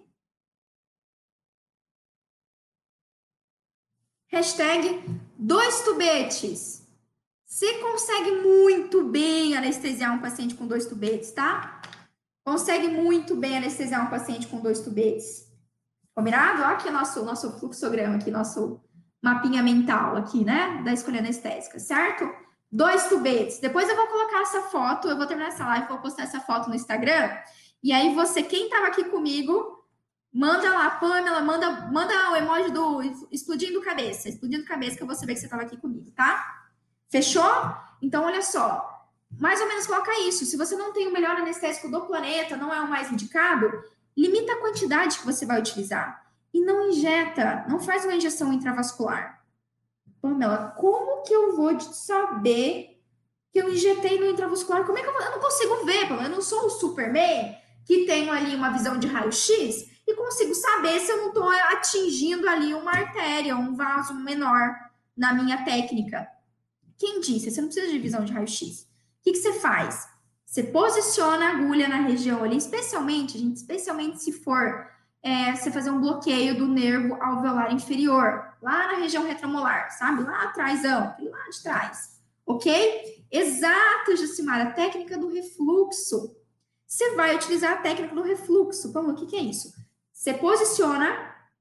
Hashtag 4.28 5.04
dois 5.38 5.82
tubetes. 5.82 6.84
Você 7.44 7.78
consegue 7.78 8.32
muito 8.32 9.04
bem 9.04 9.56
anestesiar 9.56 10.12
um 10.12 10.18
paciente 10.18 10.56
com 10.56 10.66
dois 10.66 10.86
tubetes, 10.86 11.30
tá? 11.30 11.80
Consegue 12.44 12.88
muito 12.88 13.36
bem 13.36 13.56
anestesiar 13.56 14.04
um 14.04 14.10
paciente 14.10 14.48
com 14.48 14.60
dois 14.60 14.80
tubetes. 14.80 15.46
Combinado? 16.12 16.62
Olha 16.62 16.72
aqui 16.72 16.88
o 16.88 16.92
nosso, 16.92 17.24
nosso 17.24 17.52
fluxograma, 17.58 18.16
aqui, 18.16 18.30
nosso 18.30 18.80
mapinha 19.22 19.62
mental 19.62 20.16
aqui, 20.16 20.44
né? 20.44 20.82
Da 20.84 20.92
escolha 20.92 21.20
anestésica, 21.20 21.78
certo? 21.78 22.28
Dois 22.70 23.08
tubetes. 23.08 23.60
Depois 23.60 23.88
eu 23.88 23.94
vou 23.94 24.08
colocar 24.08 24.40
essa 24.40 24.62
foto, 24.62 25.08
eu 25.08 25.16
vou 25.16 25.26
terminar 25.26 25.48
essa 25.48 25.64
live, 25.66 25.88
vou 25.88 25.98
postar 25.98 26.24
essa 26.24 26.40
foto 26.40 26.68
no 26.68 26.74
Instagram. 26.74 27.30
E 27.80 27.92
aí 27.92 28.12
você, 28.12 28.42
quem 28.42 28.64
estava 28.64 28.88
aqui 28.88 29.04
comigo, 29.04 29.75
manda 30.36 30.68
lá, 30.68 30.90
Pamela, 30.90 31.40
manda, 31.40 31.70
manda 31.90 32.30
o 32.30 32.36
emoji 32.36 32.70
do 32.70 33.00
explodindo 33.32 33.80
cabeça, 33.80 34.28
explodindo 34.28 34.66
cabeça, 34.66 34.94
que 34.94 35.02
eu 35.02 35.06
vou 35.06 35.16
saber 35.16 35.32
que 35.32 35.40
você 35.40 35.46
estava 35.46 35.62
aqui 35.62 35.78
comigo, 35.78 36.10
tá? 36.10 36.68
Fechou? 37.08 37.42
Então, 38.02 38.22
olha 38.22 38.42
só. 38.42 39.08
Mais 39.40 39.58
ou 39.62 39.66
menos 39.66 39.86
coloca 39.86 40.12
isso. 40.20 40.44
Se 40.44 40.58
você 40.58 40.76
não 40.76 40.92
tem 40.92 41.08
o 41.08 41.12
melhor 41.12 41.36
anestésico 41.36 41.90
do 41.90 42.02
planeta, 42.02 42.54
não 42.54 42.72
é 42.72 42.78
o 42.82 42.88
mais 42.88 43.10
indicado, 43.10 43.82
limita 44.14 44.52
a 44.52 44.60
quantidade 44.60 45.18
que 45.18 45.24
você 45.24 45.46
vai 45.46 45.58
utilizar. 45.58 46.26
E 46.52 46.60
não 46.60 46.90
injeta, 46.90 47.64
não 47.66 47.80
faz 47.80 48.04
uma 48.04 48.14
injeção 48.14 48.52
intravascular. 48.52 49.42
Pamela, 50.20 50.74
como 50.76 51.22
que 51.22 51.32
eu 51.32 51.56
vou 51.56 51.80
saber 51.80 53.00
que 53.50 53.58
eu 53.58 53.70
injetei 53.70 54.20
no 54.20 54.26
intravascular? 54.26 54.84
Como 54.84 54.98
é 54.98 55.02
que 55.02 55.08
eu, 55.08 55.14
eu 55.14 55.30
não 55.30 55.40
consigo 55.40 55.86
ver, 55.86 56.08
Pamela? 56.08 56.24
Eu 56.24 56.30
não 56.30 56.42
sou 56.42 56.66
o 56.66 56.70
Superman 56.70 57.56
que 57.86 58.04
tenho 58.04 58.30
ali 58.30 58.54
uma 58.54 58.70
visão 58.70 58.98
de 58.98 59.06
raio-x 59.06 59.95
e 60.06 60.14
consigo 60.14 60.54
saber 60.54 61.00
se 61.00 61.10
eu 61.10 61.16
não 61.16 61.28
estou 61.28 61.48
atingindo 61.48 62.48
ali 62.48 62.72
uma 62.74 62.92
artéria, 62.92 63.56
um 63.56 63.74
vaso 63.74 64.14
menor 64.14 64.74
na 65.16 65.32
minha 65.34 65.64
técnica. 65.64 66.28
Quem 66.96 67.20
disse? 67.20 67.50
Você 67.50 67.60
não 67.60 67.68
precisa 67.68 67.90
de 67.90 67.98
visão 67.98 68.24
de 68.24 68.32
raio-x. 68.32 68.82
O 68.82 68.86
que, 69.24 69.32
que 69.32 69.38
você 69.38 69.54
faz? 69.54 70.08
Você 70.44 70.62
posiciona 70.62 71.46
a 71.46 71.50
agulha 71.50 71.88
na 71.88 71.96
região 71.96 72.44
ali, 72.44 72.56
especialmente, 72.56 73.36
gente, 73.36 73.56
especialmente 73.56 74.22
se 74.22 74.32
for 74.32 74.88
é, 75.22 75.54
você 75.54 75.72
fazer 75.72 75.90
um 75.90 76.00
bloqueio 76.00 76.56
do 76.56 76.68
nervo 76.68 77.20
alveolar 77.20 77.74
inferior, 77.74 78.54
lá 78.62 78.92
na 78.92 78.98
região 78.98 79.26
retromolar, 79.26 79.90
sabe? 79.90 80.22
Lá 80.22 80.44
atrás, 80.44 80.84
lá 80.84 81.16
de 81.18 81.62
trás. 81.62 82.20
Ok? 82.46 83.26
Exato, 83.30 84.16
Jucimar, 84.16 84.60
a 84.60 84.70
técnica 84.70 85.18
do 85.18 85.28
refluxo. 85.28 86.36
Você 86.86 87.16
vai 87.16 87.34
utilizar 87.34 87.72
a 87.72 87.82
técnica 87.82 88.14
do 88.14 88.22
refluxo. 88.22 88.92
Vamos, 88.92 89.12
o 89.12 89.14
que, 89.16 89.26
que 89.26 89.36
é 89.36 89.42
isso? 89.42 89.74
Você 90.16 90.32
posiciona, 90.32 91.14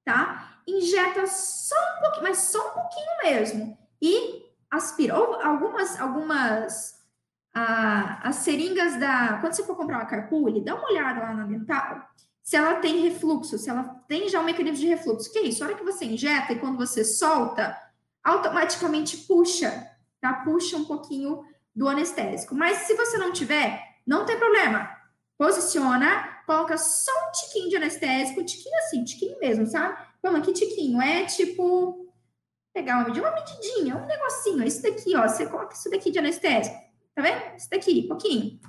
tá? 0.05 0.61
Injeta 0.65 1.27
só 1.27 1.75
um 1.75 2.01
pouquinho, 2.03 2.23
mas 2.23 2.37
só 2.37 2.69
um 2.69 2.71
pouquinho 2.71 3.17
mesmo. 3.21 3.77
E 4.01 4.45
aspira. 4.71 5.19
Ou 5.19 5.41
algumas, 5.41 5.99
algumas 5.99 6.95
ah, 7.53 8.21
as 8.23 8.37
seringas 8.37 8.97
da. 8.97 9.39
Quando 9.39 9.53
você 9.53 9.63
for 9.63 9.75
comprar 9.75 9.97
uma 9.97 10.05
carpule, 10.05 10.63
dá 10.63 10.73
uma 10.73 10.89
olhada 10.89 11.19
lá 11.19 11.33
na 11.33 11.45
dental. 11.45 12.09
Se 12.41 12.55
ela 12.55 12.75
tem 12.75 13.01
refluxo, 13.01 13.57
se 13.57 13.69
ela 13.69 13.83
tem 14.07 14.29
já 14.29 14.39
um 14.39 14.45
mecanismo 14.45 14.79
de 14.79 14.87
refluxo. 14.87 15.31
Que 15.33 15.39
é 15.39 15.41
isso? 15.43 15.61
A 15.61 15.67
hora 15.67 15.75
que 15.75 15.83
você 15.83 16.05
injeta 16.05 16.53
e 16.53 16.59
quando 16.59 16.77
você 16.77 17.03
solta, 17.03 17.77
automaticamente 18.23 19.17
puxa, 19.17 19.85
tá? 20.21 20.33
Puxa 20.45 20.77
um 20.77 20.85
pouquinho 20.85 21.43
do 21.75 21.89
anestésico. 21.89 22.55
Mas 22.55 22.77
se 22.79 22.95
você 22.95 23.17
não 23.17 23.33
tiver, 23.33 23.83
não 24.07 24.25
tem 24.25 24.39
problema. 24.39 24.89
Posiciona, 25.37 26.34
coloca 26.45 26.77
só 26.77 27.11
um 27.11 27.31
tiquinho 27.31 27.69
de 27.69 27.75
anestésico, 27.77 28.41
um 28.41 28.45
tiquinho 28.45 28.77
assim, 28.79 29.03
tiquinho 29.03 29.39
mesmo, 29.39 29.65
sabe? 29.65 29.97
Vamos, 30.21 30.45
que 30.45 30.53
tiquinho? 30.53 31.01
É 31.01 31.25
tipo 31.25 32.05
pegar 32.73 32.97
uma 32.97 33.05
medida, 33.05 33.27
uma 33.27 33.35
medidinha, 33.35 33.95
um 33.95 34.05
negocinho, 34.05 34.67
isso 34.67 34.81
daqui, 34.81 35.15
ó, 35.15 35.25
você 35.27 35.45
coloca 35.45 35.73
isso 35.73 35.89
daqui 35.89 36.11
de 36.11 36.19
anestésico, 36.19 36.75
tá 37.15 37.21
vendo? 37.21 37.55
Isso 37.55 37.69
daqui, 37.69 38.05
pouquinho. 38.05 38.59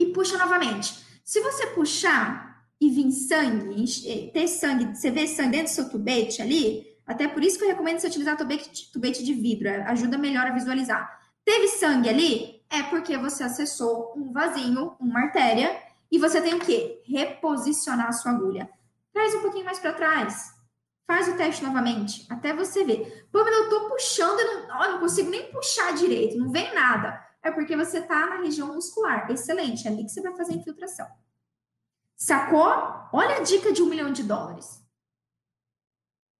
E 0.00 0.06
puxa 0.06 0.36
novamente. 0.36 0.98
Se 1.24 1.40
você 1.40 1.68
puxar 1.68 2.66
e 2.80 2.90
vir 2.90 3.12
sangue, 3.12 3.84
eh, 4.06 4.30
ter 4.32 4.48
sangue, 4.48 4.96
você 4.96 5.12
vê 5.12 5.28
sangue 5.28 5.52
dentro 5.52 5.72
do 5.72 5.74
seu 5.74 5.88
tubete 5.88 6.42
ali, 6.42 6.84
até 7.06 7.28
por 7.28 7.42
isso 7.42 7.56
que 7.56 7.64
eu 7.64 7.68
recomendo 7.68 7.98
você 7.98 8.08
utilizar 8.08 8.36
tubete, 8.36 8.90
tubete 8.92 9.22
de 9.22 9.32
vidro, 9.32 9.68
é, 9.68 9.82
ajuda 9.82 10.18
melhor 10.18 10.46
a 10.46 10.52
visualizar. 10.52 11.20
Teve 11.44 11.68
sangue 11.68 12.08
ali? 12.08 12.62
É 12.68 12.82
porque 12.82 13.16
você 13.16 13.44
acessou 13.44 14.12
um 14.16 14.32
vasinho, 14.32 14.96
uma 14.98 15.20
artéria, 15.20 15.83
e 16.14 16.18
você 16.18 16.40
tem 16.40 16.54
o 16.54 16.60
quê? 16.60 17.02
Reposicionar 17.04 18.06
a 18.06 18.12
sua 18.12 18.30
agulha. 18.30 18.70
Traz 19.12 19.34
um 19.34 19.40
pouquinho 19.40 19.64
mais 19.64 19.80
para 19.80 19.92
trás. 19.92 20.54
Faz 21.08 21.26
o 21.26 21.36
teste 21.36 21.64
novamente, 21.64 22.24
até 22.30 22.54
você 22.54 22.84
ver. 22.84 23.26
Pô, 23.32 23.42
mas 23.42 23.52
eu 23.52 23.68
tô 23.68 23.88
puxando 23.88 24.38
e 24.38 24.44
não, 24.44 24.78
ó, 24.78 24.88
não 24.92 25.00
consigo 25.00 25.28
nem 25.28 25.50
puxar 25.50 25.92
direito, 25.92 26.38
não 26.38 26.52
vem 26.52 26.72
nada. 26.72 27.20
É 27.42 27.50
porque 27.50 27.76
você 27.76 28.00
tá 28.00 28.26
na 28.26 28.36
região 28.36 28.72
muscular. 28.72 29.28
Excelente, 29.28 29.88
é 29.88 29.90
ali 29.90 30.04
que 30.04 30.10
você 30.12 30.22
vai 30.22 30.36
fazer 30.36 30.52
a 30.52 30.56
infiltração. 30.56 31.08
Sacou? 32.14 32.62
Olha 33.12 33.38
a 33.38 33.40
dica 33.40 33.72
de 33.72 33.82
um 33.82 33.86
milhão 33.86 34.12
de 34.12 34.22
dólares. 34.22 34.86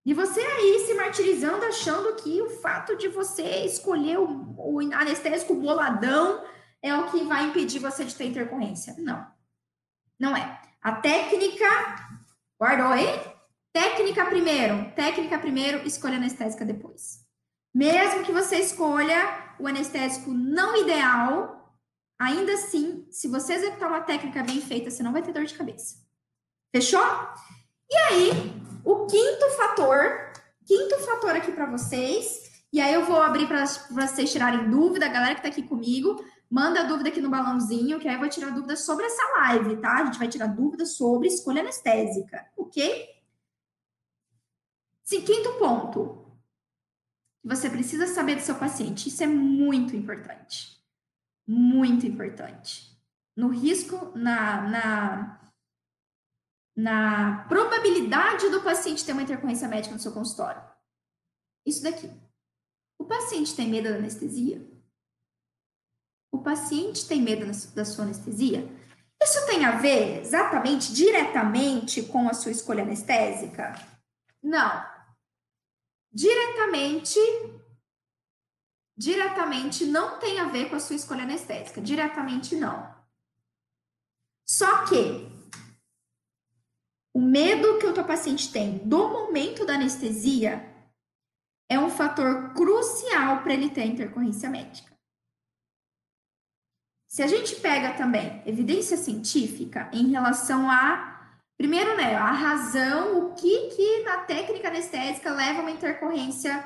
E 0.06 0.14
você 0.14 0.38
aí 0.38 0.84
se 0.86 0.94
martirizando, 0.94 1.64
achando 1.64 2.14
que 2.14 2.40
o 2.40 2.48
fato 2.60 2.96
de 2.96 3.08
você 3.08 3.64
escolher 3.64 4.20
o, 4.20 4.54
o 4.56 4.78
anestésico 4.94 5.52
boladão 5.56 6.44
é 6.80 6.94
o 6.94 7.10
que 7.10 7.24
vai 7.24 7.46
impedir 7.48 7.80
você 7.80 8.04
de 8.04 8.14
ter 8.14 8.26
intercorrência. 8.26 8.94
Não. 8.98 9.33
Não 10.18 10.36
é. 10.36 10.60
A 10.82 10.92
técnica. 10.92 11.66
Guardou 12.60 12.88
aí? 12.88 13.06
Técnica 13.72 14.24
primeiro, 14.26 14.92
técnica 14.94 15.36
primeiro, 15.38 15.84
escolha 15.86 16.16
anestésica 16.16 16.64
depois. 16.64 17.24
Mesmo 17.74 18.22
que 18.22 18.30
você 18.30 18.56
escolha 18.56 19.54
o 19.58 19.66
anestésico 19.66 20.30
não 20.30 20.76
ideal, 20.76 21.74
ainda 22.16 22.52
assim, 22.52 23.04
se 23.10 23.26
você 23.26 23.54
executar 23.54 23.88
uma 23.88 24.02
técnica 24.02 24.44
bem 24.44 24.60
feita, 24.60 24.90
você 24.90 25.02
não 25.02 25.12
vai 25.12 25.22
ter 25.22 25.32
dor 25.32 25.44
de 25.44 25.54
cabeça. 25.54 25.96
Fechou? 26.72 27.04
E 27.90 27.96
aí, 27.96 28.30
o 28.84 29.06
quinto 29.06 29.50
fator, 29.56 30.32
quinto 30.64 30.98
fator 31.00 31.30
aqui 31.30 31.50
para 31.50 31.66
vocês, 31.66 32.44
e 32.72 32.80
aí 32.80 32.94
eu 32.94 33.04
vou 33.04 33.20
abrir 33.20 33.48
para 33.48 33.64
vocês 33.90 34.30
tirarem 34.30 34.70
dúvida, 34.70 35.06
a 35.06 35.08
galera 35.08 35.34
que 35.34 35.40
está 35.40 35.48
aqui 35.48 35.62
comigo, 35.62 36.24
manda 36.54 36.82
a 36.82 36.84
dúvida 36.84 37.08
aqui 37.08 37.20
no 37.20 37.28
balãozinho, 37.28 37.98
que 37.98 38.06
aí 38.06 38.14
eu 38.14 38.20
vou 38.20 38.28
tirar 38.28 38.50
dúvida 38.50 38.76
sobre 38.76 39.04
essa 39.04 39.22
live, 39.38 39.76
tá? 39.78 39.94
A 39.94 40.04
gente 40.04 40.20
vai 40.20 40.28
tirar 40.28 40.46
dúvida 40.46 40.86
sobre 40.86 41.26
escolha 41.26 41.62
anestésica, 41.62 42.48
ok? 42.56 43.08
Sim, 45.02 45.22
quinto 45.22 45.58
ponto. 45.58 46.24
Você 47.42 47.68
precisa 47.68 48.06
saber 48.06 48.36
do 48.36 48.42
seu 48.42 48.54
paciente. 48.54 49.08
Isso 49.08 49.24
é 49.24 49.26
muito 49.26 49.96
importante. 49.96 50.80
Muito 51.44 52.06
importante. 52.06 52.96
No 53.36 53.48
risco, 53.48 54.16
na, 54.16 54.62
na, 54.68 55.52
na 56.76 57.44
probabilidade 57.48 58.48
do 58.50 58.62
paciente 58.62 59.04
ter 59.04 59.10
uma 59.10 59.24
intercorrência 59.24 59.66
médica 59.66 59.92
no 59.92 60.00
seu 60.00 60.12
consultório. 60.12 60.62
Isso 61.66 61.82
daqui. 61.82 62.08
O 62.96 63.04
paciente 63.04 63.56
tem 63.56 63.68
medo 63.68 63.88
da 63.88 63.96
anestesia? 63.96 64.73
O 66.34 66.38
paciente 66.38 67.06
tem 67.06 67.22
medo 67.22 67.46
da 67.74 67.84
sua 67.84 68.04
anestesia? 68.04 68.68
Isso 69.22 69.46
tem 69.46 69.64
a 69.64 69.76
ver 69.78 70.20
exatamente, 70.20 70.92
diretamente 70.92 72.02
com 72.02 72.28
a 72.28 72.34
sua 72.34 72.50
escolha 72.50 72.82
anestésica? 72.82 73.72
Não 74.42 74.94
diretamente 76.14 77.18
diretamente 78.96 79.84
não 79.84 80.20
tem 80.20 80.38
a 80.38 80.44
ver 80.44 80.70
com 80.70 80.76
a 80.76 80.80
sua 80.80 80.94
escolha 80.94 81.24
anestésica, 81.24 81.80
diretamente 81.80 82.54
não. 82.54 82.94
Só 84.48 84.86
que 84.86 85.28
o 87.12 87.20
medo 87.20 87.78
que 87.78 87.86
o 87.86 87.92
teu 87.92 88.04
paciente 88.04 88.52
tem 88.52 88.78
do 88.78 89.08
momento 89.08 89.66
da 89.66 89.74
anestesia 89.74 90.72
é 91.68 91.78
um 91.78 91.90
fator 91.90 92.54
crucial 92.54 93.42
para 93.42 93.54
ele 93.54 93.70
ter 93.70 93.86
intercorrência 93.86 94.48
médica. 94.48 94.93
Se 97.14 97.22
a 97.22 97.28
gente 97.28 97.54
pega 97.60 97.92
também 97.92 98.42
evidência 98.44 98.96
científica 98.96 99.88
em 99.92 100.10
relação 100.10 100.68
a 100.68 101.12
Primeiro, 101.56 101.96
né, 101.96 102.16
a 102.16 102.32
razão, 102.32 103.18
o 103.18 103.34
que 103.34 103.68
que 103.68 104.02
na 104.02 104.18
técnica 104.24 104.66
anestésica 104.66 105.32
leva 105.32 105.60
a 105.60 105.62
uma 105.62 105.70
intercorrência 105.70 106.64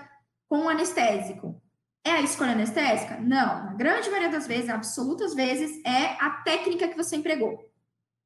com 0.48 0.60
o 0.60 0.68
anestésico? 0.70 1.60
É 2.02 2.12
a 2.12 2.22
escolha 2.22 2.52
anestésica? 2.52 3.18
Não. 3.18 3.66
Na 3.66 3.74
grande 3.74 4.08
maioria 4.08 4.30
das 4.30 4.46
vezes, 4.46 4.70
absolutas 4.70 5.34
vezes, 5.34 5.84
é 5.84 6.16
a 6.18 6.30
técnica 6.42 6.88
que 6.88 6.96
você 6.96 7.16
empregou. 7.16 7.70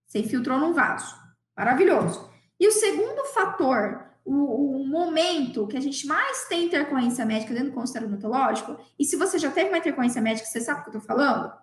Você 0.06 0.20
infiltrou 0.20 0.60
num 0.60 0.72
vaso. 0.72 1.16
Maravilhoso. 1.56 2.30
E 2.60 2.68
o 2.68 2.70
segundo 2.70 3.24
fator, 3.34 4.04
o, 4.24 4.76
o, 4.82 4.86
momento 4.86 5.66
que 5.66 5.76
a 5.76 5.80
gente 5.80 6.06
mais 6.06 6.46
tem 6.46 6.66
intercorrência 6.66 7.26
médica 7.26 7.52
dentro 7.52 7.70
do 7.70 7.74
consultório 7.74 8.06
odontológico, 8.06 8.78
e 8.96 9.04
se 9.04 9.16
você 9.16 9.40
já 9.40 9.50
teve 9.50 9.70
uma 9.70 9.78
intercorrência 9.78 10.22
médica, 10.22 10.46
você 10.46 10.60
sabe 10.60 10.82
o 10.82 10.84
que 10.84 10.90
eu 10.90 11.00
estou 11.00 11.16
falando? 11.16 11.60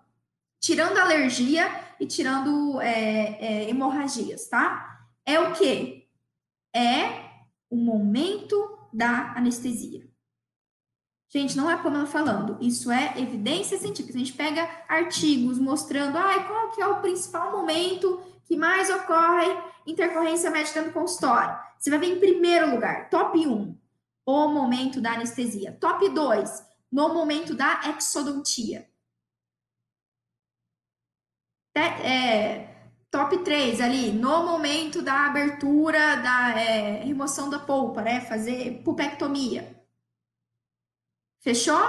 Tirando 0.60 0.98
alergia 0.98 1.68
e 1.98 2.06
tirando 2.06 2.80
é, 2.80 3.64
é, 3.64 3.70
hemorragias, 3.70 4.46
tá? 4.46 4.90
é 5.30 5.38
o 5.38 5.52
que? 5.52 6.08
É 6.74 7.30
o 7.68 7.76
momento 7.76 8.78
da 8.92 9.32
anestesia. 9.36 10.08
Gente, 11.32 11.56
não 11.56 11.70
é 11.70 11.76
como 11.76 11.96
ela 11.96 12.06
falando, 12.06 12.58
isso 12.60 12.90
é 12.90 13.14
evidência 13.16 13.78
científica. 13.78 14.16
A 14.16 14.18
gente 14.18 14.32
pega 14.32 14.68
artigos 14.88 15.58
mostrando 15.58 16.18
ah, 16.18 16.42
qual 16.44 16.72
que 16.72 16.82
é 16.82 16.86
o 16.86 17.00
principal 17.00 17.52
momento 17.52 18.20
que 18.44 18.56
mais 18.56 18.90
ocorre 18.90 19.46
intercorrência 19.86 20.50
médica 20.50 20.82
no 20.82 20.92
consultório. 20.92 21.56
Você 21.78 21.88
vai 21.88 22.00
ver 22.00 22.16
em 22.16 22.20
primeiro 22.20 22.72
lugar, 22.72 23.08
top 23.08 23.46
1, 23.46 23.78
o 24.26 24.48
momento 24.48 25.00
da 25.00 25.12
anestesia. 25.12 25.76
Top 25.80 26.08
2, 26.08 26.66
no 26.90 27.14
momento 27.14 27.54
da 27.54 27.80
exodontia. 27.96 28.89
É, 31.74 32.68
top 33.10 33.38
3 33.38 33.80
ali, 33.80 34.12
no 34.12 34.44
momento 34.44 35.02
da 35.02 35.26
abertura, 35.26 36.16
da 36.16 36.50
é, 36.60 37.02
remoção 37.04 37.48
da 37.50 37.58
polpa, 37.58 38.02
né? 38.02 38.20
Fazer 38.20 38.82
pulpectomia. 38.84 39.76
Fechou? 41.42 41.80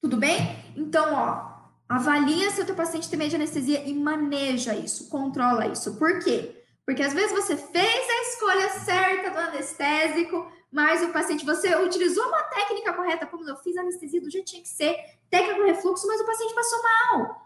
Tudo 0.00 0.16
bem? 0.16 0.38
Então, 0.76 1.14
ó, 1.14 1.56
avalia 1.88 2.50
se 2.50 2.60
o 2.60 2.66
teu 2.66 2.74
paciente 2.74 3.08
tem 3.08 3.18
medo 3.18 3.30
de 3.30 3.36
anestesia 3.36 3.82
e 3.84 3.94
maneja 3.94 4.74
isso, 4.74 5.08
controla 5.08 5.66
isso. 5.66 5.96
Por 5.96 6.20
quê? 6.20 6.64
Porque 6.84 7.02
às 7.02 7.12
vezes 7.12 7.32
você 7.32 7.56
fez 7.56 8.08
a 8.08 8.22
escolha 8.22 8.68
certa 8.70 9.30
do 9.30 9.38
anestésico, 9.38 10.50
mas 10.70 11.02
o 11.02 11.12
paciente, 11.12 11.44
você 11.44 11.74
utilizou 11.76 12.24
uma 12.28 12.42
técnica 12.44 12.92
correta, 12.92 13.26
como 13.26 13.48
eu 13.48 13.56
fiz 13.56 13.76
anestesia 13.76 14.20
do 14.20 14.30
jeito 14.30 14.44
que 14.44 14.50
tinha 14.50 14.62
que 14.62 14.68
ser, 14.68 14.96
técnica 15.28 15.56
com 15.56 15.66
refluxo, 15.66 16.06
mas 16.06 16.20
o 16.20 16.26
paciente 16.26 16.54
passou 16.54 16.82
mal. 16.82 17.45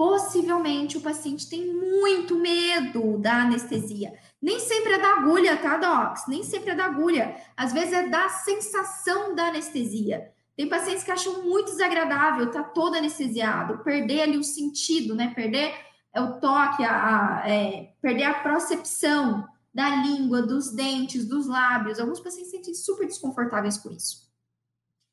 Possivelmente 0.00 0.96
o 0.96 1.02
paciente 1.02 1.46
tem 1.46 1.74
muito 1.74 2.34
medo 2.34 3.18
da 3.18 3.42
anestesia. 3.42 4.18
Nem 4.40 4.58
sempre 4.58 4.94
é 4.94 4.98
da 4.98 5.16
agulha, 5.16 5.58
tá, 5.58 5.76
Docs? 5.76 6.26
Nem 6.26 6.42
sempre 6.42 6.70
é 6.70 6.74
da 6.74 6.86
agulha. 6.86 7.36
Às 7.54 7.74
vezes 7.74 7.92
é 7.92 8.08
da 8.08 8.26
sensação 8.30 9.34
da 9.34 9.48
anestesia. 9.48 10.32
Tem 10.56 10.66
pacientes 10.66 11.04
que 11.04 11.10
acham 11.10 11.42
muito 11.42 11.72
desagradável, 11.72 12.50
tá 12.50 12.62
todo 12.62 12.96
anestesiado, 12.96 13.84
perder 13.84 14.22
ali 14.22 14.38
o 14.38 14.42
sentido, 14.42 15.14
né? 15.14 15.34
Perder 15.34 15.74
o 16.16 16.40
toque, 16.40 16.82
a, 16.82 17.42
a 17.42 17.50
é, 17.50 17.92
perder 18.00 18.24
a 18.24 18.40
percepção 18.40 19.46
da 19.74 19.96
língua, 19.96 20.40
dos 20.40 20.70
dentes, 20.70 21.26
dos 21.26 21.46
lábios. 21.46 22.00
Alguns 22.00 22.20
pacientes 22.20 22.50
se 22.50 22.56
sentem 22.56 22.72
super 22.72 23.06
desconfortáveis 23.06 23.76
com 23.76 23.90
isso. 23.90 24.26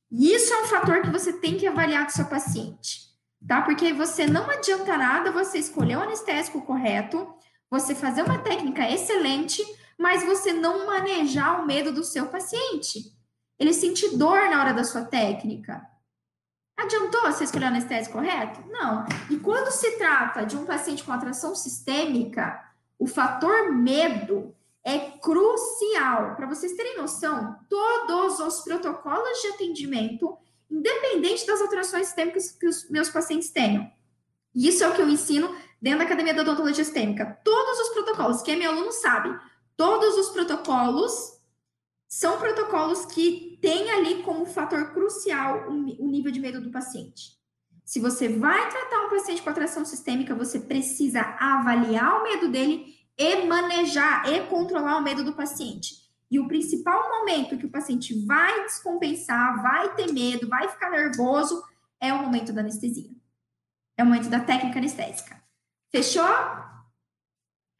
E 0.09 0.31
isso 0.31 0.53
é 0.53 0.63
um 0.63 0.67
fator 0.67 1.01
que 1.01 1.09
você 1.09 1.33
tem 1.33 1.57
que 1.57 1.67
avaliar 1.67 2.05
com 2.05 2.11
seu 2.11 2.25
paciente, 2.27 3.07
tá? 3.45 3.61
Porque 3.61 3.93
você 3.93 4.25
não 4.25 4.49
adianta 4.49 4.97
nada 4.97 5.31
você 5.31 5.57
escolher 5.57 5.97
o 5.97 6.01
anestésico 6.01 6.61
correto, 6.61 7.33
você 7.69 7.93
fazer 7.93 8.23
uma 8.23 8.39
técnica 8.39 8.89
excelente, 8.89 9.61
mas 9.97 10.25
você 10.25 10.53
não 10.53 10.85
manejar 10.85 11.61
o 11.61 11.65
medo 11.65 11.91
do 11.91 12.03
seu 12.03 12.27
paciente. 12.27 13.11
Ele 13.59 13.73
sente 13.73 14.15
dor 14.15 14.49
na 14.49 14.61
hora 14.61 14.73
da 14.73 14.83
sua 14.83 15.03
técnica. 15.03 15.85
Adiantou 16.77 17.21
você 17.23 17.43
escolher 17.43 17.65
o 17.65 17.69
anestésico 17.69 18.17
correto? 18.17 18.63
Não. 18.69 19.03
E 19.31 19.38
quando 19.38 19.71
se 19.71 19.97
trata 19.97 20.45
de 20.45 20.55
um 20.55 20.65
paciente 20.65 21.03
com 21.03 21.11
atração 21.11 21.55
sistêmica, 21.55 22.63
o 22.99 23.07
fator 23.07 23.73
medo 23.73 24.55
é 24.83 24.99
crucial. 24.99 26.35
Para 26.35 26.47
vocês 26.47 26.73
terem 26.73 26.97
noção, 26.97 27.57
todos 27.67 28.39
os 28.39 28.61
protocolos 28.61 29.41
de 29.41 29.47
atendimento, 29.47 30.38
independente 30.70 31.45
das 31.45 31.61
alterações 31.61 32.07
sistêmicas 32.07 32.51
que 32.51 32.68
os 32.68 32.89
meus 32.89 33.09
pacientes 33.09 33.49
tenham, 33.49 33.89
isso 34.53 34.84
é 34.84 34.89
o 34.89 34.95
que 34.95 35.01
eu 35.01 35.09
ensino 35.09 35.55
dentro 35.82 35.99
da 35.99 36.05
Academia 36.05 36.34
da 36.34 36.41
Odontologia 36.41 36.84
Sistêmica. 36.84 37.39
Todos 37.43 37.80
os 37.80 37.89
protocolos, 37.89 38.41
quem 38.41 38.55
é 38.55 38.57
meu 38.57 38.72
aluno 38.72 38.91
sabe, 38.91 39.38
todos 39.76 40.18
os 40.18 40.30
protocolos 40.30 41.38
são 42.07 42.39
protocolos 42.39 43.05
que 43.05 43.59
têm 43.61 43.91
ali 43.91 44.24
como 44.24 44.45
fator 44.45 44.93
crucial 44.93 45.70
o 45.70 46.07
nível 46.07 46.32
de 46.32 46.39
medo 46.39 46.61
do 46.61 46.72
paciente. 46.72 47.38
Se 47.84 47.99
você 47.99 48.28
vai 48.28 48.70
tratar 48.70 49.05
um 49.05 49.09
paciente 49.09 49.41
com 49.41 49.49
atração 49.49 49.86
sistêmica, 49.86 50.36
você 50.36 50.59
precisa 50.59 51.22
avaliar 51.39 52.20
o 52.20 52.24
medo 52.24 52.49
dele 52.49 52.95
e 53.18 53.45
manejar 53.45 54.28
e 54.32 54.41
controlar 54.47 54.97
o 54.97 55.03
medo 55.03 55.24
do 55.24 55.34
paciente. 55.34 56.07
E 56.30 56.39
o 56.39 56.47
principal 56.47 57.09
momento 57.09 57.57
que 57.57 57.65
o 57.65 57.71
paciente 57.71 58.25
vai 58.25 58.63
descompensar, 58.63 59.61
vai 59.61 59.95
ter 59.95 60.11
medo, 60.11 60.47
vai 60.47 60.67
ficar 60.67 60.89
nervoso, 60.89 61.63
é 61.99 62.13
o 62.13 62.21
momento 62.21 62.51
da 62.51 62.61
anestesia. 62.61 63.09
É 63.97 64.03
o 64.03 64.05
momento 64.05 64.30
da 64.30 64.39
técnica 64.39 64.80
anestésica. 64.80 65.41
Fechou? 65.89 66.23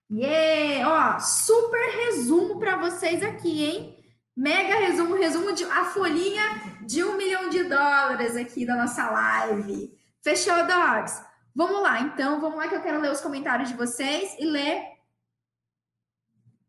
Yeah! 0.10 1.18
Ó, 1.18 1.20
super 1.20 2.06
resumo 2.06 2.60
para 2.60 2.78
vocês 2.78 3.22
aqui, 3.22 3.66
hein? 3.66 3.98
Mega 4.36 4.76
resumo, 4.76 5.16
resumo 5.16 5.54
de 5.54 5.66
a 5.66 5.86
folhinha 5.86 6.78
de 6.86 7.04
um 7.04 7.18
milhão 7.18 7.50
de 7.50 7.64
dólares 7.64 8.36
aqui 8.36 8.66
da 8.66 8.76
nossa 8.76 9.10
live. 9.10 9.92
Fechou, 10.22 10.56
dogs? 10.66 11.22
Vamos 11.54 11.82
lá, 11.82 12.00
então, 12.02 12.40
vamos 12.40 12.58
lá 12.58 12.68
que 12.68 12.76
eu 12.76 12.82
quero 12.82 13.02
ler 13.02 13.12
os 13.12 13.20
comentários 13.20 13.70
de 13.70 13.76
vocês 13.76 14.36
e 14.40 14.46
ler 14.46 14.98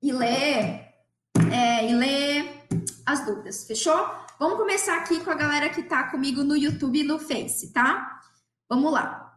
e 0.01 0.12
ler 0.12 0.88
é, 1.53 1.91
e 1.91 1.95
ler 1.95 2.65
as 3.05 3.25
dúvidas. 3.25 3.67
Fechou? 3.67 3.97
Vamos 4.39 4.59
começar 4.59 4.97
aqui 4.97 5.21
com 5.21 5.31
a 5.31 5.35
galera 5.35 5.69
que 5.69 5.83
tá 5.83 6.05
comigo 6.05 6.45
no 6.45 6.57
YouTube 6.57 7.01
e 7.01 7.05
no 7.05 7.19
Face, 7.19 7.73
tá? 7.73 8.21
Vamos 8.69 8.93
lá. 8.93 9.37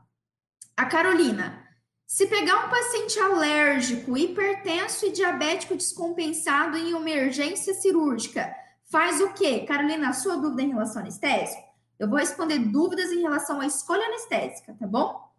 A 0.76 0.86
Carolina, 0.86 1.66
se 2.06 2.28
pegar 2.28 2.66
um 2.66 2.70
paciente 2.70 3.20
alérgico, 3.20 4.18
hipertenso 4.18 5.06
e 5.06 5.12
diabético 5.12 5.76
descompensado 5.76 6.78
em 6.78 6.96
emergência 6.96 7.74
cirúrgica, 7.74 8.54
faz 8.92 9.22
o 9.22 9.34
quê? 9.34 9.62
Carolina, 9.62 10.10
a 10.10 10.14
sua 10.14 10.36
dúvida 10.38 10.62
em 10.62 10.70
relação 10.70 10.98
ao 10.98 11.04
anestésico? 11.04 11.64
Eu 11.98 12.10
vou 12.10 12.20
responder 12.20 12.60
dúvidas 12.60 13.12
em 13.12 13.22
relação 13.22 13.62
à 13.62 13.66
escolha 13.66 14.06
anestésica, 14.06 14.76
tá 14.78 14.88
bom? 14.88 15.32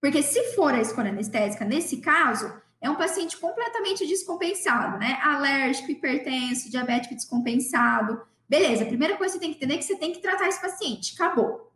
Porque 0.00 0.22
se 0.22 0.54
for 0.54 0.74
a 0.74 0.80
escolha 0.80 1.10
anestésica, 1.10 1.64
nesse 1.64 1.98
caso, 1.98 2.52
é 2.80 2.88
um 2.88 2.96
paciente 2.96 3.36
completamente 3.36 4.06
descompensado, 4.06 4.98
né? 4.98 5.18
Alérgico, 5.22 5.90
hipertenso, 5.90 6.70
diabético 6.70 7.14
descompensado. 7.14 8.22
Beleza, 8.48 8.84
a 8.84 8.88
primeira 8.88 9.16
coisa 9.16 9.34
que 9.34 9.38
você 9.38 9.46
tem 9.46 9.50
que 9.50 9.56
entender 9.58 9.74
é 9.74 9.78
que 9.78 9.84
você 9.84 9.96
tem 9.96 10.12
que 10.12 10.20
tratar 10.20 10.48
esse 10.48 10.60
paciente. 10.60 11.14
Acabou. 11.14 11.70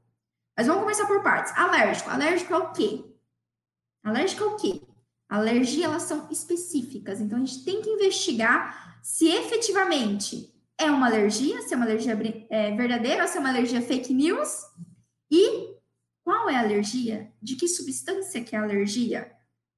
Mas 0.57 0.67
vamos 0.67 0.83
começar 0.83 1.07
por 1.07 1.23
partes. 1.23 1.53
Alérgico. 1.57 2.11
Alérgico 2.11 2.55
é 2.55 2.57
o 2.57 2.73
quê? 2.73 3.05
Alérgica 4.05 4.45
ao 4.45 4.57
quê? 4.57 4.83
Alergia, 5.29 5.87
elas 5.87 6.03
são 6.03 6.29
específicas, 6.31 7.21
então 7.21 7.39
a 7.39 7.41
gente 7.41 7.65
tem 7.65 7.81
que 7.81 7.89
investigar 7.89 9.01
se 9.03 9.27
efetivamente 9.29 10.55
é 10.79 10.91
uma 10.91 11.07
alergia, 11.07 11.63
se 11.63 11.73
é 11.73 11.77
uma 11.77 11.87
alergia 11.87 12.17
é, 12.51 12.75
verdadeira 12.77 13.23
ou 13.23 13.29
se 13.29 13.39
é 13.39 13.41
uma 13.41 13.49
alergia 13.49 13.81
fake 13.81 14.13
news 14.13 14.63
e 15.31 15.75
qual 16.23 16.49
é 16.49 16.57
a 16.57 16.61
alergia, 16.61 17.33
de 17.41 17.57
que 17.57 17.67
substância 17.67 18.43
que 18.45 18.55
é 18.55 18.59
a 18.59 18.63
alergia. 18.63 19.33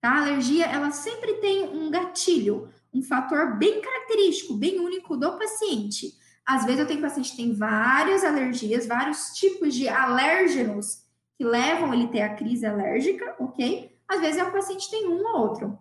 A 0.06 0.18
alergia, 0.18 0.66
ela 0.66 0.90
sempre 0.92 1.34
tem 1.34 1.64
um 1.64 1.90
gatilho, 1.90 2.68
um 2.94 3.02
fator 3.02 3.56
bem 3.56 3.80
característico, 3.80 4.54
bem 4.54 4.78
único 4.78 5.16
do 5.16 5.36
paciente. 5.36 6.14
Às 6.46 6.64
vezes 6.64 6.80
eu 6.80 6.86
tenho 6.86 7.00
paciente 7.00 7.32
que 7.32 7.36
tem 7.36 7.52
várias 7.52 8.22
alergias, 8.22 8.86
vários 8.86 9.32
tipos 9.34 9.74
de 9.74 9.88
alérgenos 9.88 11.02
que 11.36 11.44
levam 11.44 11.92
ele 11.92 12.04
a 12.04 12.08
ter 12.08 12.22
a 12.22 12.34
crise 12.34 12.64
alérgica, 12.64 13.34
ok? 13.40 13.98
Às 14.06 14.20
vezes 14.20 14.38
é 14.38 14.44
o 14.44 14.52
paciente 14.52 14.88
tem 14.88 15.08
um 15.08 15.26
ou 15.26 15.40
outro. 15.40 15.78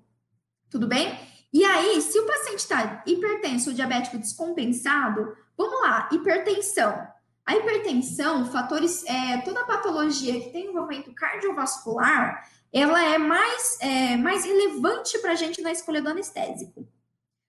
Tudo 0.70 0.88
bem? 0.88 1.18
E 1.54 1.64
aí, 1.64 2.02
se 2.02 2.20
o 2.20 2.26
paciente 2.26 2.60
está 2.60 3.04
hipertenso 3.06 3.70
ou 3.70 3.76
diabético 3.76 4.18
descompensado, 4.18 5.38
vamos 5.56 5.82
lá, 5.82 6.10
hipertensão. 6.12 7.08
A 7.46 7.56
hipertensão, 7.56 8.52
fatores, 8.52 9.06
é, 9.06 9.38
toda 9.42 9.64
patologia 9.66 10.42
que 10.42 10.50
tem 10.50 10.72
envolvimento 10.72 11.14
cardiovascular, 11.14 12.44
ela 12.76 13.02
é 13.02 13.18
mais, 13.18 13.78
é, 13.80 14.18
mais 14.18 14.44
relevante 14.44 15.18
para 15.20 15.32
a 15.32 15.36
gente 15.36 15.62
na 15.62 15.72
escolha 15.72 16.02
do 16.02 16.10
anestésico. 16.10 16.86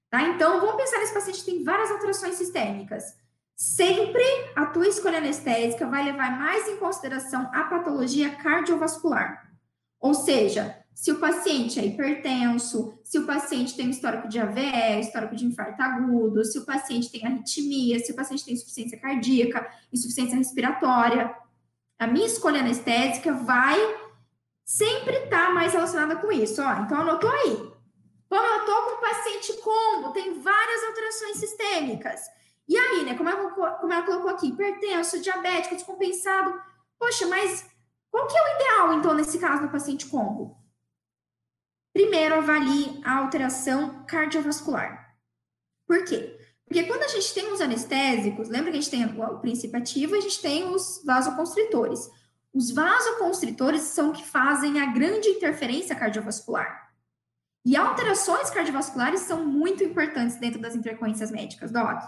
Tá? 0.09 0.23
Então, 0.23 0.61
vamos 0.61 0.77
pensar 0.77 0.99
nesse 0.99 1.13
paciente 1.13 1.41
que 1.41 1.51
tem 1.51 1.65
várias 1.65 1.91
alterações 1.91 2.37
sistêmicas. 2.37 3.17
Sempre 3.57 4.23
a 4.55 4.67
tua 4.67 4.87
escolha 4.87 5.19
anestésica 5.19 5.85
vai 5.89 6.05
levar 6.05 6.39
mais 6.39 6.69
em 6.69 6.77
consideração 6.77 7.51
a 7.53 7.65
patologia 7.65 8.37
cardiovascular. 8.37 9.51
Ou 9.99 10.15
seja, 10.15 10.79
se 10.95 11.11
o 11.11 11.19
paciente 11.19 11.81
é 11.81 11.85
hipertenso, 11.85 12.97
se 13.03 13.19
o 13.19 13.27
paciente 13.27 13.75
tem 13.77 13.91
histórico 13.91 14.29
de 14.29 14.39
AVE, 14.39 15.01
histórico 15.01 15.35
de 15.35 15.45
infarto 15.45 15.83
agudo, 15.83 16.45
se 16.45 16.57
o 16.61 16.65
paciente 16.65 17.11
tem 17.11 17.27
arritmia, 17.27 17.99
se 17.99 18.13
o 18.13 18.15
paciente 18.15 18.45
tem 18.45 18.55
insuficiência 18.55 19.01
cardíaca, 19.01 19.69
insuficiência 19.93 20.37
respiratória, 20.37 21.35
a 21.99 22.07
minha 22.07 22.27
escolha 22.27 22.61
anestésica 22.61 23.33
vai 23.33 24.06
sempre 24.67 25.17
estar 25.17 25.47
tá 25.47 25.51
mais 25.51 25.73
relacionada 25.73 26.17
com 26.17 26.31
isso. 26.33 26.61
Ó, 26.61 26.73
então, 26.83 27.01
anotou 27.01 27.31
aí. 27.31 27.73
Bom, 28.29 28.37
eu 28.37 28.59
estou 28.59 28.83
com 28.83 29.01
paciente 29.01 29.53
combo, 29.63 30.13
tem 30.13 30.41
várias 30.41 30.83
alterações 30.85 31.37
sistêmicas. 31.37 32.21
E 32.69 32.77
aí, 32.77 33.05
né, 33.05 33.17
como 33.17 33.29
ela, 33.29 33.49
como 33.77 33.93
ela 33.93 34.05
colocou 34.05 34.29
aqui, 34.29 34.49
hipertenso, 34.49 35.21
diabético, 35.21 35.77
descompensado. 35.77 36.61
Poxa, 36.99 37.27
mas 37.27 37.65
qual 38.11 38.27
que 38.27 38.37
é 38.37 38.43
o 38.43 38.57
ideal, 38.57 38.93
então, 38.95 39.15
nesse 39.15 39.39
caso, 39.39 39.63
no 39.63 39.71
paciente 39.71 40.07
combo? 40.07 40.57
Primeiro, 41.93 42.35
avalie 42.35 43.01
a 43.05 43.19
alteração 43.19 44.05
cardiovascular. 44.05 45.17
Por 45.87 46.05
quê? 46.05 46.37
Porque 46.67 46.83
quando 46.83 47.05
a 47.05 47.09
gente 47.09 47.33
tem 47.33 47.53
os 47.53 47.61
anestésicos, 47.61 48.49
lembra 48.49 48.73
que 48.73 48.79
a 48.79 48.81
gente 48.81 48.91
tem 48.91 49.05
o 49.05 49.39
princípio 49.39 49.79
ativo 49.79 50.17
a 50.17 50.21
gente 50.21 50.43
tem 50.43 50.65
os 50.69 51.03
vasoconstritores. 51.07 52.11
Os 52.57 52.71
vasoconstritores 52.71 53.83
são 53.83 54.15
que 54.15 54.25
fazem 54.25 54.81
a 54.81 54.87
grande 54.87 55.29
interferência 55.29 55.95
cardiovascular. 55.95 56.91
E 57.63 57.77
alterações 57.77 58.49
cardiovasculares 58.49 59.21
são 59.21 59.45
muito 59.45 59.85
importantes 59.85 60.37
dentro 60.37 60.59
das 60.59 60.75
intercorrências 60.75 61.31
médicas, 61.31 61.71
Doc. 61.71 62.01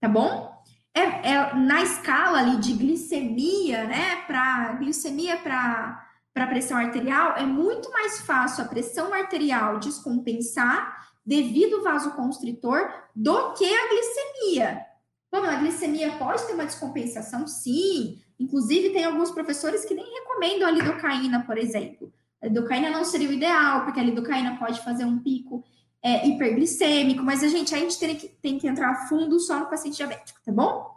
Tá 0.00 0.08
bom? 0.08 0.60
É, 0.92 1.34
é 1.34 1.54
na 1.54 1.82
escala 1.82 2.40
ali 2.40 2.56
de 2.56 2.72
glicemia, 2.72 3.84
né? 3.84 4.24
Para 4.26 4.72
glicemia 4.72 5.36
para 5.36 6.04
para 6.34 6.46
pressão 6.46 6.76
arterial, 6.76 7.36
é 7.36 7.44
muito 7.44 7.90
mais 7.90 8.20
fácil 8.20 8.62
a 8.62 8.68
pressão 8.68 9.12
arterial 9.12 9.80
descompensar 9.80 11.08
devido 11.26 11.76
ao 11.76 11.82
vasoconstritor 11.82 12.92
do 13.14 13.54
que 13.54 13.64
a 13.64 13.88
glicemia. 13.88 14.86
Bom, 15.32 15.42
a 15.42 15.56
glicemia 15.56 16.12
pode 16.12 16.46
ter 16.46 16.54
uma 16.54 16.66
descompensação, 16.66 17.46
sim. 17.46 18.22
Inclusive, 18.38 18.90
tem 18.90 19.04
alguns 19.04 19.30
professores 19.30 19.84
que 19.84 19.94
nem 19.94 20.04
recomendam 20.04 20.68
a 20.68 20.70
lidocaína, 20.70 21.44
por 21.44 21.58
exemplo. 21.58 22.12
A 22.40 22.46
lidocaína 22.46 22.90
não 22.90 23.04
seria 23.04 23.28
o 23.28 23.32
ideal, 23.32 23.84
porque 23.84 23.98
a 23.98 24.02
lidocaína 24.02 24.56
pode 24.58 24.82
fazer 24.84 25.04
um 25.04 25.18
pico 25.18 25.64
é, 26.02 26.26
hiperglicêmico, 26.26 27.22
mas 27.22 27.42
a 27.42 27.48
gente, 27.48 27.74
a 27.74 27.78
gente 27.78 27.98
tem 27.98 28.16
que, 28.16 28.28
tem 28.28 28.58
que 28.58 28.68
entrar 28.68 28.90
a 28.90 29.06
fundo 29.08 29.40
só 29.40 29.58
no 29.58 29.66
paciente 29.66 29.96
diabético, 29.96 30.40
tá 30.44 30.52
bom? 30.52 30.96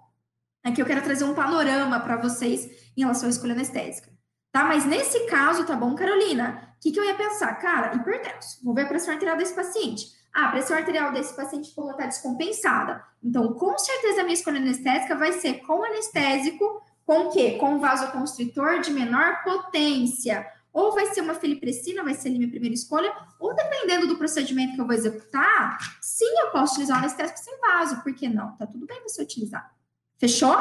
Aqui 0.64 0.82
eu 0.82 0.86
quero 0.86 1.02
trazer 1.02 1.24
um 1.24 1.34
panorama 1.34 2.00
para 2.00 2.18
vocês 2.18 2.92
em 2.96 3.02
relação 3.02 3.28
à 3.28 3.32
escolha 3.32 3.54
anestésica. 3.54 4.12
Tá? 4.52 4.64
Mas 4.66 4.86
nesse 4.86 5.26
caso, 5.26 5.66
tá 5.66 5.76
bom, 5.76 5.96
Carolina? 5.96 6.76
O 6.78 6.82
que, 6.82 6.92
que 6.92 7.00
eu 7.00 7.06
ia 7.06 7.16
pensar? 7.16 7.56
Cara, 7.56 7.96
hipertenso. 7.96 8.64
Vou 8.64 8.74
ver 8.74 8.84
a 8.84 8.88
pressão 8.88 9.14
arterial 9.14 9.38
desse 9.38 9.56
paciente. 9.56 10.06
Ah, 10.34 10.48
a 10.48 10.52
pressão 10.52 10.78
arterial 10.78 11.12
desse 11.12 11.36
paciente 11.36 11.70
está 11.70 12.06
descompensada. 12.06 13.04
Então, 13.24 13.54
com 13.54 13.78
certeza, 13.78 14.22
a 14.22 14.24
minha 14.24 14.34
escolha 14.34 14.58
anestésica 14.58 15.16
vai 15.16 15.34
ser 15.34 15.56
com 15.66 15.84
anestésico, 15.84 16.82
com 17.12 17.28
o 17.28 17.30
quê? 17.30 17.58
Com 17.58 17.78
vasoconstritor 17.78 18.80
de 18.80 18.90
menor 18.90 19.44
potência. 19.44 20.48
Ou 20.72 20.94
vai 20.94 21.08
ser 21.08 21.20
uma 21.20 21.34
filipressina, 21.34 22.06
vai 22.06 22.14
ser 22.14 22.30
a 22.30 22.32
minha 22.32 22.48
primeira 22.48 22.74
escolha, 22.74 23.14
ou 23.38 23.54
dependendo 23.54 24.08
do 24.08 24.18
procedimento 24.18 24.76
que 24.76 24.80
eu 24.80 24.88
vou 24.88 24.96
executar, 24.96 25.78
sim, 26.00 26.34
eu 26.40 26.52
posso 26.52 26.76
utilizar 26.76 26.96
o 26.96 27.00
anestésico 27.00 27.40
sem 27.40 27.60
vaso, 27.60 28.02
por 28.02 28.16
que 28.16 28.30
não? 28.30 28.56
Tá 28.56 28.66
tudo 28.66 28.86
bem 28.86 29.04
você 29.04 29.22
utilizar. 29.22 29.76
Fechou? 30.18 30.56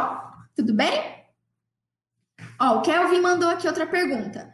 Tudo 0.56 0.74
bem? 0.74 1.24
Ó, 2.58 2.78
o 2.78 2.82
Kelvin 2.82 3.20
mandou 3.20 3.48
aqui 3.48 3.68
outra 3.68 3.86
pergunta. 3.86 4.52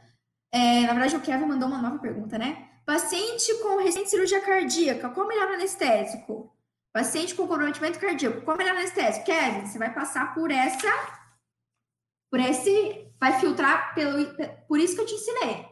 É, 0.52 0.82
na 0.82 0.92
verdade, 0.92 1.16
o 1.16 1.22
Kelvin 1.22 1.46
mandou 1.46 1.66
uma 1.66 1.80
nova 1.80 1.98
pergunta, 1.98 2.36
né? 2.36 2.68
Paciente 2.84 3.54
com 3.62 3.82
recente 3.82 4.10
cirurgia 4.10 4.42
cardíaca, 4.42 5.08
qual 5.08 5.24
o 5.24 5.28
melhor 5.30 5.48
anestésico? 5.48 6.54
Paciente 6.92 7.34
com 7.34 7.48
comprometimento 7.48 7.98
cardíaco, 7.98 8.42
qual 8.42 8.54
o 8.54 8.58
melhor 8.58 8.76
anestésico? 8.76 9.24
Kevin, 9.24 9.64
você 9.64 9.78
vai 9.78 9.94
passar 9.94 10.34
por 10.34 10.50
essa, 10.50 10.88
por 12.36 12.40
esse, 12.40 13.08
vai 13.18 13.40
filtrar 13.40 13.94
pelo, 13.94 14.26
por 14.68 14.78
isso 14.78 14.94
que 14.94 15.00
eu 15.00 15.06
te 15.06 15.14
ensinei. 15.14 15.64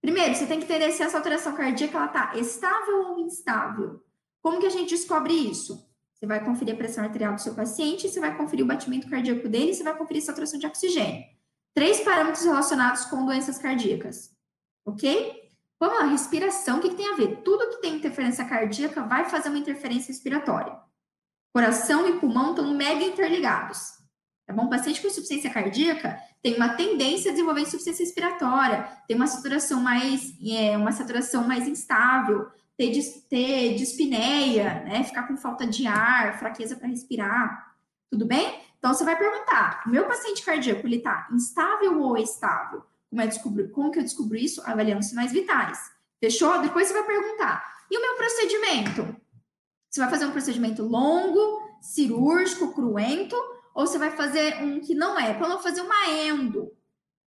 Primeiro, 0.00 0.36
você 0.36 0.46
tem 0.46 0.60
que 0.60 0.64
entender 0.64 0.92
se 0.92 1.02
essa 1.02 1.16
alteração 1.16 1.52
cardíaca 1.56 1.98
ela 1.98 2.06
tá 2.06 2.32
estável 2.36 3.08
ou 3.08 3.18
instável. 3.18 4.00
Como 4.40 4.60
que 4.60 4.66
a 4.66 4.70
gente 4.70 4.90
descobre 4.90 5.34
isso? 5.34 5.84
Você 6.14 6.24
vai 6.24 6.44
conferir 6.44 6.74
a 6.74 6.76
pressão 6.76 7.02
arterial 7.02 7.34
do 7.34 7.40
seu 7.40 7.56
paciente, 7.56 8.08
você 8.08 8.20
vai 8.20 8.36
conferir 8.36 8.64
o 8.64 8.68
batimento 8.68 9.10
cardíaco 9.10 9.48
dele, 9.48 9.74
você 9.74 9.82
vai 9.82 9.98
conferir 9.98 10.22
a 10.22 10.26
saturação 10.26 10.60
de 10.60 10.66
oxigênio. 10.68 11.24
Três 11.74 11.98
parâmetros 11.98 12.44
relacionados 12.44 13.06
com 13.06 13.26
doenças 13.26 13.58
cardíacas. 13.58 14.30
Ok? 14.86 15.50
Vamos 15.80 15.98
lá, 15.98 16.06
respiração, 16.06 16.78
o 16.78 16.80
que, 16.80 16.90
que 16.90 16.94
tem 16.94 17.12
a 17.12 17.16
ver? 17.16 17.42
Tudo 17.42 17.68
que 17.70 17.80
tem 17.80 17.96
interferência 17.96 18.44
cardíaca 18.44 19.02
vai 19.02 19.28
fazer 19.28 19.48
uma 19.48 19.58
interferência 19.58 20.12
respiratória. 20.12 20.78
Coração 21.52 22.08
e 22.08 22.20
pulmão 22.20 22.50
estão 22.50 22.72
mega 22.72 23.02
interligados. 23.02 24.05
Tá 24.46 24.52
bom? 24.52 24.68
paciente 24.68 25.00
com 25.00 25.08
insuficiência 25.08 25.50
cardíaca 25.50 26.18
tem 26.40 26.54
uma 26.54 26.68
tendência 26.70 27.30
a 27.30 27.34
desenvolver 27.34 27.62
insuficiência 27.62 28.04
respiratória, 28.04 28.88
tem 29.08 29.16
uma 29.16 29.26
saturação 29.26 29.80
mais, 29.80 30.34
é, 30.46 30.76
uma 30.76 30.92
saturação 30.92 31.46
mais 31.46 31.66
instável, 31.66 32.46
ter, 32.76 32.92
ter 33.28 33.74
dispneia, 33.74 34.84
né? 34.84 35.02
Ficar 35.02 35.24
com 35.24 35.36
falta 35.36 35.66
de 35.66 35.86
ar, 35.86 36.38
fraqueza 36.38 36.76
para 36.76 36.86
respirar. 36.86 37.74
Tudo 38.08 38.24
bem? 38.24 38.60
Então, 38.78 38.94
você 38.94 39.04
vai 39.04 39.16
perguntar: 39.16 39.82
o 39.84 39.90
meu 39.90 40.06
paciente 40.06 40.44
cardíaco 40.44 40.86
ele 40.86 40.96
está 40.96 41.26
instável 41.32 42.00
ou 42.00 42.16
estável? 42.16 42.84
Como, 43.10 43.20
é 43.20 43.26
descobrir, 43.26 43.70
como 43.70 43.90
que 43.90 43.98
eu 43.98 44.04
descubro 44.04 44.36
isso? 44.36 44.62
Avaliando 44.64 45.04
sinais 45.04 45.32
vitais. 45.32 45.90
Fechou? 46.20 46.60
Depois 46.60 46.86
você 46.86 46.94
vai 46.94 47.02
perguntar: 47.02 47.64
e 47.90 47.98
o 47.98 48.00
meu 48.00 48.14
procedimento? 48.14 49.16
Você 49.90 50.00
vai 50.00 50.10
fazer 50.10 50.26
um 50.26 50.32
procedimento 50.32 50.82
longo, 50.82 51.62
cirúrgico, 51.80 52.72
cruento, 52.72 53.36
ou 53.76 53.86
você 53.86 53.98
vai 53.98 54.10
fazer 54.10 54.62
um 54.62 54.80
que 54.80 54.94
não 54.94 55.20
é? 55.20 55.34
Para 55.34 55.48
não 55.48 55.60
fazer 55.60 55.82
uma 55.82 56.08
endo, 56.08 56.72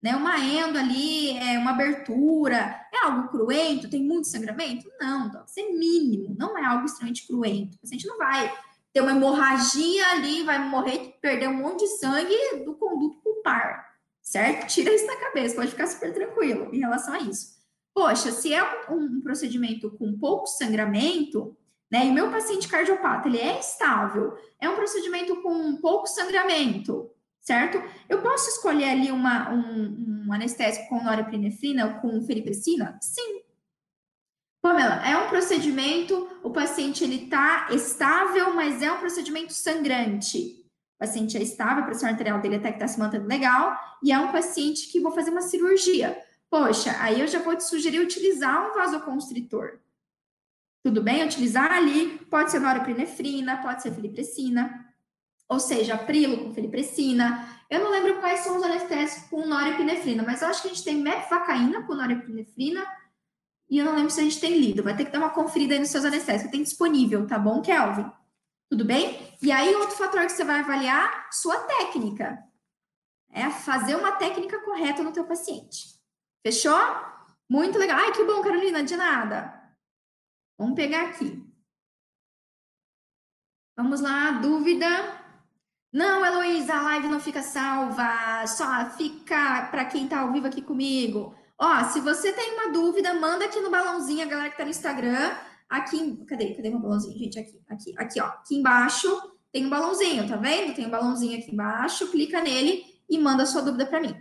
né? 0.02 0.16
Uma 0.16 0.39
endo 0.39 0.80
ali, 0.80 1.38
é 1.38 1.60
uma 1.60 1.72
abertura, 1.72 2.76
é 2.91 3.06
algo 3.06 3.30
cruento, 3.30 3.88
tem 3.88 4.04
muito 4.04 4.28
sangramento? 4.28 4.89
Não, 5.00 5.30
deve 5.30 5.47
ser 5.47 5.70
mínimo, 5.70 6.36
não 6.38 6.58
é 6.58 6.66
algo 6.66 6.86
extremamente 6.86 7.28
cruento. 7.28 7.78
O 7.78 7.82
paciente 7.82 8.08
não 8.08 8.18
vai 8.18 8.52
ter 8.91 9.02
uma 9.02 9.12
hemorragia 9.12 10.08
ali, 10.08 10.41
vai 10.41 10.58
morrer, 10.58 11.20
perder 11.22 11.47
um 11.50 11.54
monte 11.54 11.82
de 11.82 12.00
sangue 12.00 12.36
do 12.66 12.74
conduto 12.74 13.22
pulpar, 13.22 13.86
certo? 14.20 14.66
Tira 14.66 14.91
isso 14.91 15.06
da 15.06 15.18
cabeça, 15.18 15.56
pode 15.56 15.70
ficar 15.70 15.86
super 15.86 16.12
tranquilo 16.12 16.74
em 16.74 16.80
relação 16.80 17.14
a 17.14 17.20
isso. 17.20 17.60
Poxa, 17.93 18.32
se 18.32 18.52
é 18.52 18.64
um, 18.89 18.95
um 18.95 19.22
procedimento 19.22 19.91
com 19.91 20.18
pouco 20.18 20.47
sangramento, 20.47 21.56
né, 21.91 22.05
e 22.05 22.11
meu 22.11 22.29
paciente 22.29 22.67
cardiopata, 22.67 23.27
ele 23.27 23.39
é 23.39 23.59
estável, 23.59 24.37
é 24.59 24.69
um 24.69 24.75
procedimento 24.75 25.41
com 25.41 25.77
pouco 25.77 26.07
sangramento, 26.07 27.09
certo? 27.41 27.81
Eu 28.07 28.21
posso 28.21 28.49
escolher 28.49 28.89
ali 28.89 29.11
uma, 29.11 29.51
um, 29.51 30.25
um 30.27 30.33
anestésico 30.33 30.89
com 30.89 31.03
norepinefrina 31.03 31.87
ou 31.87 31.93
com 31.95 32.21
feripressina? 32.21 32.97
Sim, 33.01 33.41
Pamela, 34.61 35.07
é 35.07 35.17
um 35.17 35.29
procedimento, 35.29 36.27
o 36.43 36.49
paciente 36.49 37.03
ele 37.03 37.23
está 37.23 37.69
estável, 37.71 38.53
mas 38.53 38.81
é 38.81 38.91
um 38.91 38.99
procedimento 38.99 39.53
sangrante. 39.53 40.65
O 40.95 40.99
paciente 40.99 41.37
é 41.37 41.41
estável, 41.41 41.83
a 41.83 41.85
pressão 41.85 42.09
arterial 42.09 42.41
dele 42.41 42.57
até 42.57 42.69
que 42.69 42.75
está 42.75 42.87
se 42.87 42.99
mantendo 42.99 43.25
legal, 43.25 43.77
e 44.03 44.11
é 44.11 44.19
um 44.19 44.33
paciente 44.33 44.91
que 44.91 44.99
vou 44.99 45.13
fazer 45.13 45.31
uma 45.31 45.41
cirurgia. 45.41 46.21
Poxa, 46.49 46.93
aí 46.99 47.21
eu 47.21 47.27
já 47.27 47.39
vou 47.39 47.55
te 47.55 47.63
sugerir 47.63 47.99
utilizar 47.99 48.69
um 48.69 48.73
vasoconstritor. 48.73 49.79
Tudo 50.84 51.01
bem? 51.01 51.23
Utilizar 51.23 51.71
ali, 51.71 52.19
pode 52.30 52.51
ser 52.51 52.59
norepinefrina, 52.59 53.57
pode 53.57 53.82
ser 53.82 53.93
filipressina, 53.93 54.88
ou 55.47 55.59
seja, 55.59 55.97
prilo 55.97 56.45
com 56.45 56.53
filipressina. 56.53 57.47
Eu 57.69 57.84
não 57.84 57.91
lembro 57.91 58.19
quais 58.19 58.39
são 58.41 58.57
os 58.57 58.63
anestésicos 58.63 59.30
com 59.30 59.45
norepinefrina, 59.45 60.23
mas 60.23 60.41
eu 60.41 60.47
acho 60.47 60.61
que 60.61 60.67
a 60.69 60.71
gente 60.71 60.84
tem 60.84 60.95
mefvacaína 60.95 61.84
com 61.84 61.95
norepinefrina, 61.95 62.86
e 63.69 63.77
eu 63.77 63.86
não 63.86 63.95
lembro 63.95 64.09
se 64.09 64.19
a 64.19 64.23
gente 64.23 64.39
tem 64.39 64.57
lido. 64.57 64.82
Vai 64.82 64.95
ter 64.95 65.05
que 65.05 65.11
dar 65.11 65.19
uma 65.19 65.30
conferida 65.30 65.73
aí 65.73 65.80
nos 65.80 65.89
seus 65.89 66.03
anestésicos. 66.03 66.51
Tem 66.51 66.63
disponível, 66.63 67.27
tá 67.27 67.38
bom, 67.38 67.61
Kelvin? 67.61 68.09
Tudo 68.69 68.84
bem? 68.84 69.36
E 69.41 69.51
aí, 69.51 69.75
outro 69.75 69.95
fator 69.95 70.21
que 70.21 70.32
você 70.32 70.43
vai 70.43 70.59
avaliar, 70.59 71.27
sua 71.32 71.55
técnica. 71.57 72.43
É 73.32 73.49
fazer 73.49 73.95
uma 73.95 74.13
técnica 74.13 74.59
correta 74.59 75.03
no 75.03 75.11
teu 75.11 75.23
paciente. 75.23 75.99
Fechou? 76.43 76.80
Muito 77.47 77.77
legal. 77.77 77.99
Ai, 77.99 78.11
que 78.11 78.23
bom, 78.23 78.41
Carolina, 78.41 78.84
de 78.84 78.95
nada. 78.95 79.59
Vamos 80.60 80.76
pegar 80.76 81.07
aqui. 81.07 81.41
Vamos 83.78 84.01
lá, 84.01 84.32
dúvida. 84.32 84.86
Não, 85.91 86.26
Heloísa, 86.26 86.74
a 86.76 86.82
live 86.82 87.07
não 87.07 87.20
fica 87.22 87.41
salva, 87.41 88.45
só 88.45 88.89
fica 88.89 89.70
para 89.72 89.86
quem 89.86 90.03
está 90.03 90.20
ao 90.20 90.34
vivo 90.34 90.47
aqui 90.47 90.62
comigo. 90.62 91.34
Ó, 91.57 91.84
se 91.86 92.01
você 92.01 92.34
tem 92.34 92.55
uma 92.55 92.74
dúvida, 92.74 93.14
manda 93.14 93.45
aqui 93.45 93.60
no 93.62 93.72
balãozinho, 93.72 94.22
a 94.22 94.30
galera 94.30 94.49
que 94.49 94.57
tá 94.57 94.66
no 94.66 94.70
Instagram. 94.70 95.34
Aqui, 95.70 96.26
cadê? 96.26 96.53
Cadê 96.53 96.70
meu 96.70 96.80
balãozinho, 96.80 97.18
gente? 97.18 97.39
Aqui, 97.39 97.64
aqui, 97.70 97.93
aqui, 97.97 98.22
ó. 98.22 98.26
Aqui 98.26 98.55
embaixo 98.57 99.07
tem 99.53 99.66
um 99.66 99.70
balãozinho, 99.70 100.28
tá 100.28 100.36
vendo? 100.36 100.76
Tem 100.76 100.86
um 100.86 100.91
balãozinho 100.91 101.39
aqui 101.39 101.51
embaixo. 101.51 102.12
Clica 102.12 102.41
nele 102.41 102.84
e 103.10 103.18
manda 103.18 103.45
sua 103.45 103.62
dúvida 103.62 103.86
para 103.86 104.01
mim. 104.01 104.14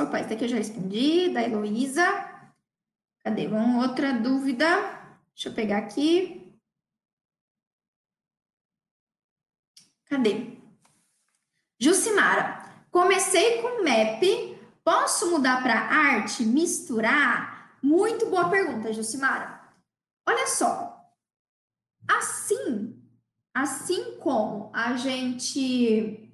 Opa, 0.00 0.20
esse 0.20 0.32
aqui 0.32 0.44
eu 0.44 0.48
já 0.48 0.56
respondi, 0.56 1.28
da 1.28 1.42
Heloísa. 1.42 2.33
Cadê? 3.24 3.48
Vamos, 3.48 3.88
outra 3.88 4.12
dúvida. 4.12 4.66
Deixa 5.34 5.48
eu 5.48 5.54
pegar 5.54 5.78
aqui. 5.78 6.54
Cadê? 10.04 10.58
Jucimara, 11.80 12.86
comecei 12.90 13.60
com 13.60 13.82
MEP 13.82 14.54
Posso 14.84 15.30
mudar 15.30 15.62
para 15.62 15.80
arte, 15.80 16.44
misturar? 16.44 17.78
Muito 17.82 18.26
boa 18.26 18.50
pergunta, 18.50 18.92
Jucimara. 18.92 19.72
Olha 20.28 20.46
só. 20.46 21.10
Assim, 22.06 23.02
assim 23.54 24.18
como 24.18 24.70
a 24.74 24.94
gente 24.98 26.30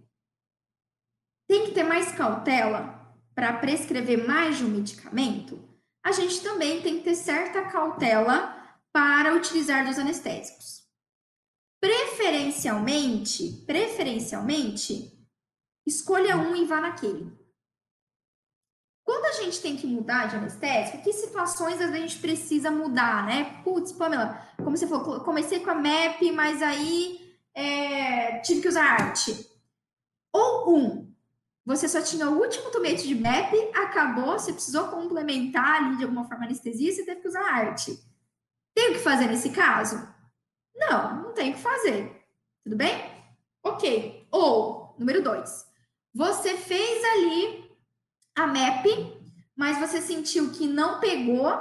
tem 1.47 1.67
que 1.67 1.73
ter 1.73 1.85
mais 1.85 2.11
cautela 2.11 3.15
para 3.37 3.57
prescrever 3.59 4.27
mais 4.27 4.59
de 4.59 4.65
um 4.65 4.69
medicamento, 4.69 5.63
a 6.03 6.13
gente 6.13 6.43
também 6.43 6.81
tem 6.83 6.99
que 6.99 7.05
ter 7.05 7.15
certa 7.15 7.63
cautela 7.67 8.57
para 8.93 9.35
utilizar 9.35 9.87
dos 9.87 9.99
anestésicos. 9.99 10.81
Preferencialmente, 11.81 13.65
preferencialmente, 13.67 15.19
escolha 15.87 16.37
um 16.37 16.55
e 16.55 16.65
vá 16.65 16.81
naquele. 16.81 17.39
Quando 19.05 19.25
a 19.25 19.43
gente 19.43 19.61
tem 19.61 19.77
que 19.77 19.87
mudar 19.87 20.27
de 20.27 20.37
anestésico, 20.37 21.03
que 21.03 21.13
situações 21.13 21.81
a 21.81 21.91
gente 21.91 22.19
precisa 22.19 22.71
mudar, 22.71 23.27
né? 23.27 23.61
Putz, 23.65 23.93
Pamela, 23.93 24.49
como 24.59 24.77
você 24.77 24.87
falou, 24.87 25.21
comecei 25.21 25.61
com 25.61 25.71
a 25.71 25.75
MEP, 25.75 26.31
mas 26.31 26.63
aí 26.63 27.37
é, 27.55 28.39
tive 28.41 28.61
que 28.61 28.69
usar 28.69 28.85
arte. 28.85 29.51
Ou 30.33 30.77
um, 30.77 31.10
você 31.65 31.89
só 31.89 32.01
tinha 32.01 32.29
o 32.29 32.39
último 32.39 32.71
tubete 32.71 33.07
de 33.07 33.15
MEP, 33.15 33.57
acabou, 33.75 34.39
você 34.39 34.53
precisou 34.53 34.89
complementar 34.89 35.83
ali 35.83 35.97
de 35.97 36.05
alguma 36.05 36.25
forma 36.25 36.45
anestesia, 36.45 36.93
você 36.93 37.05
teve 37.05 37.21
que 37.21 37.29
usar 37.29 37.43
arte. 37.43 37.99
Tem 38.75 38.91
o 38.91 38.93
que 38.95 39.01
fazer 39.01 39.27
nesse 39.27 39.51
caso? 39.51 40.09
Não, 40.75 41.23
não 41.23 41.33
tem 41.33 41.51
o 41.51 41.55
que 41.55 41.61
fazer. 41.61 42.25
Tudo 42.65 42.77
bem? 42.77 43.11
Ok. 43.63 44.27
Ou, 44.31 44.95
número 44.99 45.23
dois, 45.23 45.67
você 46.15 46.57
fez 46.57 47.05
ali 47.05 47.71
a 48.35 48.47
MEP, 48.47 49.21
mas 49.55 49.79
você 49.79 50.01
sentiu 50.01 50.51
que 50.51 50.67
não 50.67 50.99
pegou, 50.99 51.53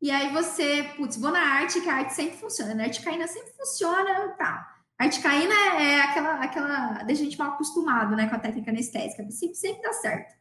e 0.00 0.10
aí 0.10 0.32
você, 0.32 0.84
putz, 0.96 1.16
vou 1.16 1.30
na 1.30 1.40
arte, 1.40 1.80
que 1.80 1.88
a 1.88 1.96
arte 1.96 2.14
sempre 2.14 2.36
funciona, 2.36 2.74
né? 2.74 2.84
A 2.84 2.86
articaína 2.86 3.26
sempre 3.26 3.52
funciona, 3.52 4.28
tá. 4.36 4.73
A 4.98 5.04
articaína 5.04 5.54
é 5.80 6.00
aquela, 6.00 6.34
aquela, 6.34 7.02
deixa 7.02 7.22
a 7.22 7.24
gente 7.24 7.38
mal 7.38 7.52
acostumado, 7.52 8.14
né, 8.14 8.28
com 8.28 8.36
a 8.36 8.38
técnica 8.38 8.70
anestésica, 8.70 9.28
sempre, 9.30 9.56
sempre 9.56 9.82
dá 9.82 9.92
certo. 9.92 10.34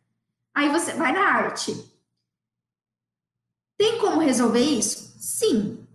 Aí 0.54 0.70
você 0.70 0.94
vai 0.94 1.12
na 1.12 1.22
arte. 1.22 1.74
Tem 3.78 4.00
como 4.00 4.22
resolver 4.22 4.62
isso? 4.62 5.16
Sim. 5.20 5.88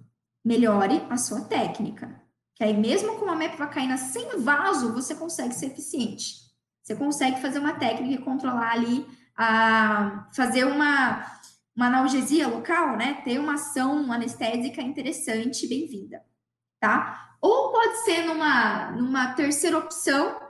Melhore 0.44 1.06
a 1.08 1.16
sua 1.16 1.42
técnica. 1.42 2.20
Que 2.54 2.64
aí, 2.64 2.76
mesmo 2.76 3.16
com 3.16 3.24
uma 3.24 3.36
mepivacaína 3.36 3.96
sem 3.96 4.40
vaso, 4.40 4.92
você 4.92 5.14
consegue 5.14 5.54
ser 5.54 5.66
eficiente. 5.66 6.48
Você 6.82 6.96
consegue 6.96 7.40
fazer 7.40 7.60
uma 7.60 7.74
técnica 7.74 8.20
e 8.20 8.24
controlar 8.24 8.72
ali, 8.72 9.06
a, 9.36 10.28
fazer 10.34 10.64
uma, 10.64 11.24
uma 11.76 11.86
analgesia 11.86 12.48
local, 12.48 12.96
né? 12.96 13.22
Ter 13.24 13.38
uma 13.38 13.54
ação 13.54 14.10
anestésica 14.10 14.82
interessante, 14.82 15.68
bem-vinda, 15.68 16.24
tá? 16.80 17.27
Ou 17.40 17.70
pode 17.70 18.04
ser 18.04 18.26
numa, 18.26 18.90
numa 18.92 19.32
terceira 19.34 19.78
opção, 19.78 20.40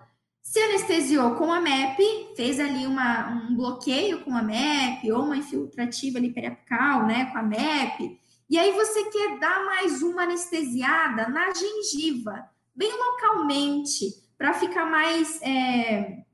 se 0.43 0.59
anestesiou 0.61 1.35
com 1.35 1.53
a 1.53 1.61
MEP, 1.61 2.33
fez 2.35 2.59
ali 2.59 2.87
uma, 2.87 3.29
um 3.29 3.55
bloqueio 3.55 4.25
com 4.25 4.35
a 4.35 4.43
MEP, 4.43 5.13
ou 5.13 5.25
uma 5.25 5.37
infiltrativa 5.37 6.17
ali 6.17 6.33
periapical, 6.33 7.07
né, 7.07 7.27
com 7.27 7.39
a 7.39 7.43
MEP, 7.43 8.19
e 8.49 8.59
aí 8.59 8.73
você 8.73 9.05
quer 9.11 9.39
dar 9.39 9.63
mais 9.67 10.03
uma 10.03 10.23
anestesiada 10.23 11.29
na 11.29 11.53
gengiva, 11.53 12.49
bem 12.75 12.91
localmente, 12.91 14.07
para 14.39 14.55
ficar 14.55 14.87
mais, 14.87 15.39
é, 15.43 16.25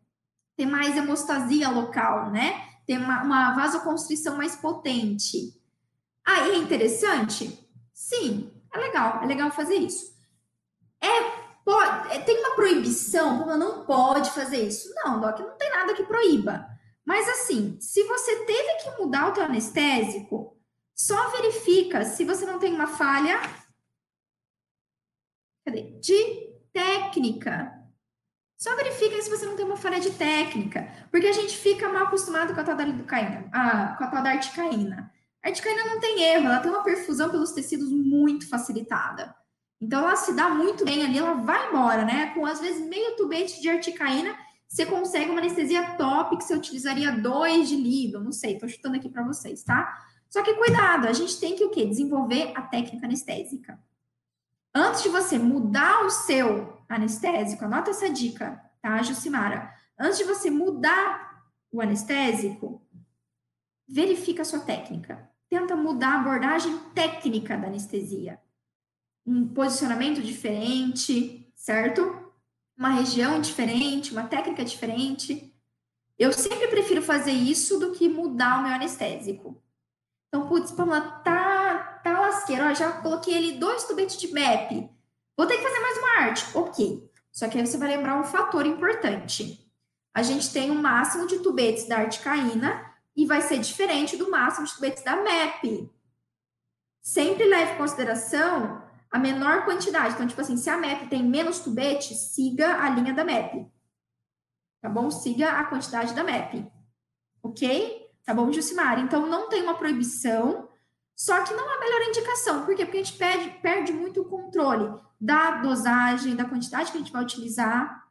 ter 0.57 0.67
mais 0.67 0.97
hemostasia 0.97 1.69
local, 1.69 2.31
né, 2.31 2.69
ter 2.87 2.99
uma, 2.99 3.25
uma 3.25 3.55
vasoconstrição 3.55 4.37
mais 4.37 4.55
potente. 4.55 5.61
Aí 6.25 6.53
é 6.53 6.57
interessante? 6.57 7.69
Sim, 7.93 8.49
é 8.73 8.79
legal, 8.79 9.21
é 9.21 9.27
legal 9.27 9.51
fazer 9.51 9.75
isso. 9.75 10.14
É, 11.05 11.61
pode, 11.65 12.15
é, 12.15 12.21
tem 12.21 12.39
uma 12.39 12.55
proibição, 12.55 13.39
como 13.39 13.57
não 13.57 13.85
pode 13.85 14.31
fazer 14.31 14.67
isso. 14.67 14.93
Não, 14.95 15.21
Doc, 15.21 15.39
não 15.39 15.57
tem 15.57 15.71
nada 15.71 15.95
que 15.95 16.05
proíba. 16.05 16.67
Mas 17.05 17.29
assim, 17.29 17.79
se 17.81 18.03
você 18.05 18.45
teve 18.45 18.75
que 18.83 19.03
mudar 19.03 19.29
o 19.29 19.33
teu 19.33 19.45
anestésico, 19.45 20.59
só 20.97 21.29
verifica 21.31 22.05
se 22.05 22.25
você 22.25 22.47
não 22.47 22.59
tem 22.59 22.73
uma 22.73 22.87
falha 22.87 23.39
cadê? 25.65 25.83
de 26.01 26.55
técnica. 26.73 27.73
Só 28.59 28.75
verifica 28.77 29.21
se 29.21 29.29
você 29.29 29.45
não 29.45 29.57
tem 29.57 29.67
uma 29.67 29.77
falha 29.77 30.01
de 30.01 30.13
técnica, 30.13 30.89
porque 31.11 31.27
a 31.27 31.33
gente 31.33 31.57
fica 31.57 31.89
mal 31.93 32.05
acostumado 32.05 32.55
com 32.55 32.61
a 32.61 32.65
tal 32.65 32.77
da 32.77 32.85
lidocaína, 32.85 33.51
a, 33.53 33.97
com 33.97 34.05
a 34.05 34.07
tal 34.07 34.23
da 34.23 34.31
articaína. 34.31 35.13
A 35.45 35.49
articaína 35.49 35.85
não 35.85 36.01
tem 36.01 36.23
erro, 36.23 36.47
ela 36.47 36.61
tem 36.61 36.71
uma 36.71 36.83
perfusão 36.83 37.29
pelos 37.29 37.53
tecidos 37.53 37.91
muito 37.91 38.49
facilitada. 38.49 39.35
Então, 39.85 40.01
ela 40.01 40.17
se 40.17 40.33
dá 40.33 40.49
muito 40.49 40.83
bem 40.83 41.05
ali, 41.05 41.19
ela 41.19 41.35
vai 41.35 41.69
embora, 41.69 42.07
né? 42.07 42.33
Com 42.33 42.47
às 42.47 42.59
vezes 42.59 42.89
meio 42.89 43.17
tubete 43.17 43.61
de 43.61 43.69
articaína, 43.69 44.35
você 44.67 44.87
consegue 44.87 45.31
uma 45.31 45.41
anestesia 45.41 45.95
top 45.97 46.39
que 46.39 46.45
você 46.45 46.55
utilizaria 46.55 47.13
dois 47.13 47.69
de 47.69 47.77
lido, 47.77 48.19
não 48.19 48.33
sei, 48.33 48.59
tô 48.59 48.67
chutando 48.67 48.97
aqui 48.97 49.11
para 49.11 49.23
vocês, 49.23 49.63
tá? 49.63 49.95
Só 50.31 50.43
que 50.43 50.55
cuidado, 50.55 51.07
a 51.07 51.13
gente 51.13 51.39
tem 51.39 51.55
que 51.55 51.63
o 51.63 51.71
quê? 51.71 51.85
Desenvolver 51.85 52.53
a 52.55 52.63
técnica 52.63 53.05
anestésica. 53.05 53.79
Antes 54.75 55.03
de 55.03 55.11
você 55.11 55.39
mudar 55.39 56.07
o 56.07 56.11
seu 56.11 56.83
anestésico, 56.89 57.67
anota 57.67 57.91
essa 57.91 58.09
dica, 58.09 58.59
tá, 58.81 59.03
Jucimara? 59.03 59.71
Antes 59.99 60.17
de 60.17 60.25
você 60.25 60.51
mudar 60.51 61.45
o 61.71 61.83
anestésico, 61.83 62.81
verifica 63.87 64.41
a 64.41 64.47
sua 64.47 64.61
técnica. 64.61 65.31
Tenta 65.51 65.77
mudar 65.77 66.15
a 66.15 66.21
abordagem 66.21 66.77
técnica 66.95 67.55
da 67.59 67.67
anestesia 67.67 68.41
um 69.27 69.49
posicionamento 69.49 70.23
diferente, 70.23 71.51
certo? 71.55 72.33
Uma 72.77 72.91
região 72.91 73.41
diferente, 73.41 74.13
uma 74.13 74.25
técnica 74.25 74.65
diferente. 74.65 75.55
Eu 76.19 76.33
sempre 76.33 76.69
prefiro 76.69 77.03
fazer 77.03 77.33
isso 77.33 77.79
do 77.79 77.93
que 77.93 78.09
mudar 78.09 78.59
o 78.59 78.63
meu 78.63 78.73
anestésico. 78.73 79.61
Então, 80.29 80.49
putz, 80.49 80.73
Pamela, 80.73 81.01
tá, 81.01 82.01
tá 82.03 82.21
lasqueiro. 82.21 82.65
Ó, 82.65 82.75
já 82.75 82.93
coloquei 83.01 83.37
ali 83.37 83.53
dois 83.53 83.85
tubetes 83.85 84.17
de 84.17 84.33
MEP. 84.33 84.91
Vou 85.37 85.47
ter 85.47 85.57
que 85.57 85.63
fazer 85.63 85.81
mais 85.81 85.99
uma 85.99 86.21
arte. 86.21 86.59
Ok. 86.59 87.11
Só 87.33 87.49
que 87.49 87.59
aí 87.59 87.67
você 87.67 87.77
vai 87.77 87.89
lembrar 87.89 88.21
um 88.21 88.25
fator 88.25 88.67
importante. 88.67 89.65
A 90.13 90.23
gente 90.23 90.53
tem 90.53 90.71
um 90.71 90.81
máximo 90.81 91.27
de 91.27 91.41
tubetes 91.41 91.89
da 91.89 91.99
articaína 91.99 92.95
e 93.17 93.27
vai 93.27 93.41
ser 93.43 93.59
diferente 93.59 94.17
do 94.17 94.31
máximo 94.31 94.67
de 94.67 94.75
tubetes 94.75 95.03
da 95.03 95.17
MEP. 95.17 95.91
Sempre 97.01 97.45
leve 97.45 97.73
em 97.73 97.77
consideração 97.77 98.84
a 99.15 99.19
menor 99.21 99.65
quantidade. 99.65 100.15
Então, 100.15 100.27
tipo 100.27 100.41
assim, 100.41 100.57
se 100.57 100.69
a 100.69 100.77
MEP 100.77 101.07
tem 101.07 101.23
menos 101.23 101.61
tubete, 101.61 102.17
siga 102.17 102.83
a 102.83 102.91
linha 102.91 103.15
da 103.15 103.23
MEP. 103.23 103.65
Tá 104.83 104.89
bom? 104.89 105.09
Siga 105.09 105.53
a 105.53 105.65
quantidade 105.67 106.13
da 106.15 106.25
MEP. 106.25 106.67
Ok? 107.41 108.11
Tá 108.25 108.35
bom, 108.35 108.51
Jucimar? 108.51 108.99
Então, 108.99 109.25
não 109.29 109.49
tem 109.49 109.63
uma 109.63 109.79
proibição, 109.79 110.69
só 111.15 111.45
que 111.45 111.55
não 111.55 111.71
é 111.71 111.77
a 111.77 111.81
melhor 111.81 112.09
indicação. 112.09 112.67
Por 112.67 112.75
quê? 112.75 112.85
Porque 112.85 112.99
a 112.99 113.05
gente 113.05 113.17
perde, 113.17 113.51
perde 113.63 113.93
muito 113.93 114.23
o 114.23 114.25
controle 114.25 114.93
da 115.21 115.63
dosagem, 115.63 116.35
da 116.35 116.45
quantidade 116.45 116.91
que 116.91 116.97
a 116.97 117.01
gente 117.01 117.13
vai 117.13 117.23
utilizar. 117.23 118.09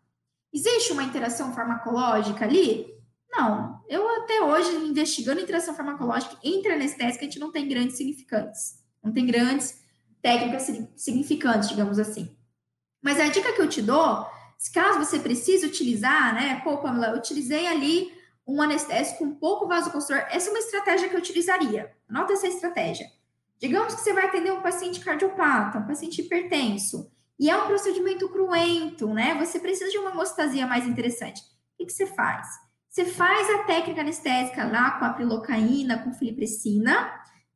Existe 0.54 0.94
uma 0.94 1.04
interação 1.04 1.54
farmacológica 1.54 2.46
ali? 2.46 2.88
Não. 3.30 3.84
Eu 3.90 4.08
até 4.22 4.42
hoje, 4.42 4.74
investigando 4.74 5.42
interação 5.42 5.76
farmacológica 5.76 6.38
entre 6.42 6.72
anestésica, 6.72 7.26
a 7.26 7.28
gente 7.28 7.40
não 7.40 7.52
tem 7.52 7.68
grandes 7.68 7.98
significantes. 7.98 8.82
Não 9.04 9.12
tem 9.12 9.26
grandes 9.26 9.83
técnicas 10.24 10.66
significantes, 10.96 11.70
digamos 11.70 12.00
assim. 12.00 12.36
Mas 13.02 13.20
a 13.20 13.28
dica 13.28 13.52
que 13.54 13.62
eu 13.62 13.68
te 13.68 13.82
dou, 13.82 14.26
caso 14.74 14.98
você 14.98 15.20
precise 15.20 15.68
utilizar, 15.68 16.34
né? 16.34 16.62
Pô, 16.64 16.78
Pamela, 16.78 17.08
eu 17.08 17.18
utilizei 17.18 17.68
ali 17.68 18.12
um 18.48 18.62
anestésico 18.62 19.26
um 19.26 19.36
pouco 19.36 19.68
vasoconstritor. 19.68 20.26
Essa 20.32 20.50
é 20.50 20.52
uma 20.52 20.60
estratégia 20.60 21.10
que 21.10 21.16
eu 21.16 21.20
utilizaria. 21.20 21.94
Anota 22.10 22.34
essa 22.34 22.48
estratégia. 22.48 23.06
Digamos 23.60 23.94
que 23.94 24.02
você 24.02 24.14
vai 24.14 24.26
atender 24.26 24.52
um 24.52 24.62
paciente 24.62 25.02
cardiopata, 25.02 25.80
um 25.80 25.88
paciente 25.88 26.22
hipertenso, 26.22 27.12
e 27.40 27.50
é 27.50 27.58
um 27.58 27.68
procedimento 27.68 28.30
cruento, 28.30 29.14
né? 29.14 29.36
Você 29.36 29.60
precisa 29.60 29.92
de 29.92 29.98
uma 29.98 30.12
hemostasia 30.12 30.66
mais 30.66 30.88
interessante. 30.88 31.42
O 31.42 31.78
que, 31.78 31.86
que 31.86 31.94
você 31.94 32.06
faz? 32.06 32.48
Você 32.90 33.06
faz 33.06 33.50
a 33.50 33.64
técnica 33.64 34.02
anestésica 34.02 34.66
lá 34.66 34.92
com 35.00 35.06
a 35.06 35.14
prilocaína, 35.14 36.00
com 36.04 36.14
filipressina, 36.14 37.12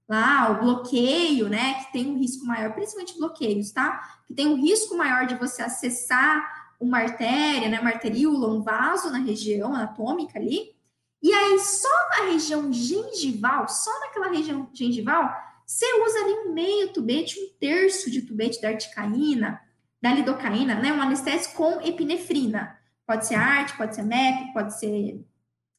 lá 0.08 0.52
o 0.52 0.62
bloqueio, 0.62 1.50
né, 1.50 1.76
que 1.76 1.92
tem 1.92 2.08
um 2.08 2.18
risco 2.18 2.46
maior, 2.46 2.74
principalmente 2.74 3.18
bloqueios, 3.18 3.72
tá? 3.72 4.20
Que 4.26 4.34
tem 4.34 4.48
um 4.48 4.56
risco 4.56 4.96
maior 4.96 5.26
de 5.26 5.36
você 5.36 5.62
acessar 5.62 6.72
uma 6.80 7.00
artéria, 7.00 7.70
né, 7.70 7.80
uma 7.80 7.90
arteríola, 7.90 8.54
um 8.54 8.62
vaso 8.62 9.12
na 9.12 9.18
região 9.18 9.74
anatômica 9.74 10.40
ali. 10.40 10.76
E 11.22 11.34
aí, 11.34 11.60
só 11.60 11.90
na 12.18 12.32
região 12.32 12.72
gengival, 12.72 13.68
só 13.68 13.92
naquela 14.00 14.30
região 14.30 14.70
gengival, 14.72 15.30
você 15.66 15.86
usa 16.06 16.20
ali 16.20 16.34
um 16.34 16.54
meio 16.54 16.94
tubete, 16.94 17.40
um 17.40 17.50
terço 17.60 18.10
de 18.10 18.22
tubete 18.22 18.62
da 18.62 18.70
articaína, 18.70 19.60
da 20.02 20.14
lidocaína, 20.14 20.76
né, 20.76 20.94
um 20.94 21.02
anestésico 21.02 21.56
com 21.56 21.82
epinefrina. 21.82 22.78
Pode 23.06 23.26
ser 23.26 23.36
arte, 23.36 23.76
pode 23.76 23.96
ser 23.96 24.04
MEP, 24.04 24.54
pode 24.54 24.78
ser 24.80 25.26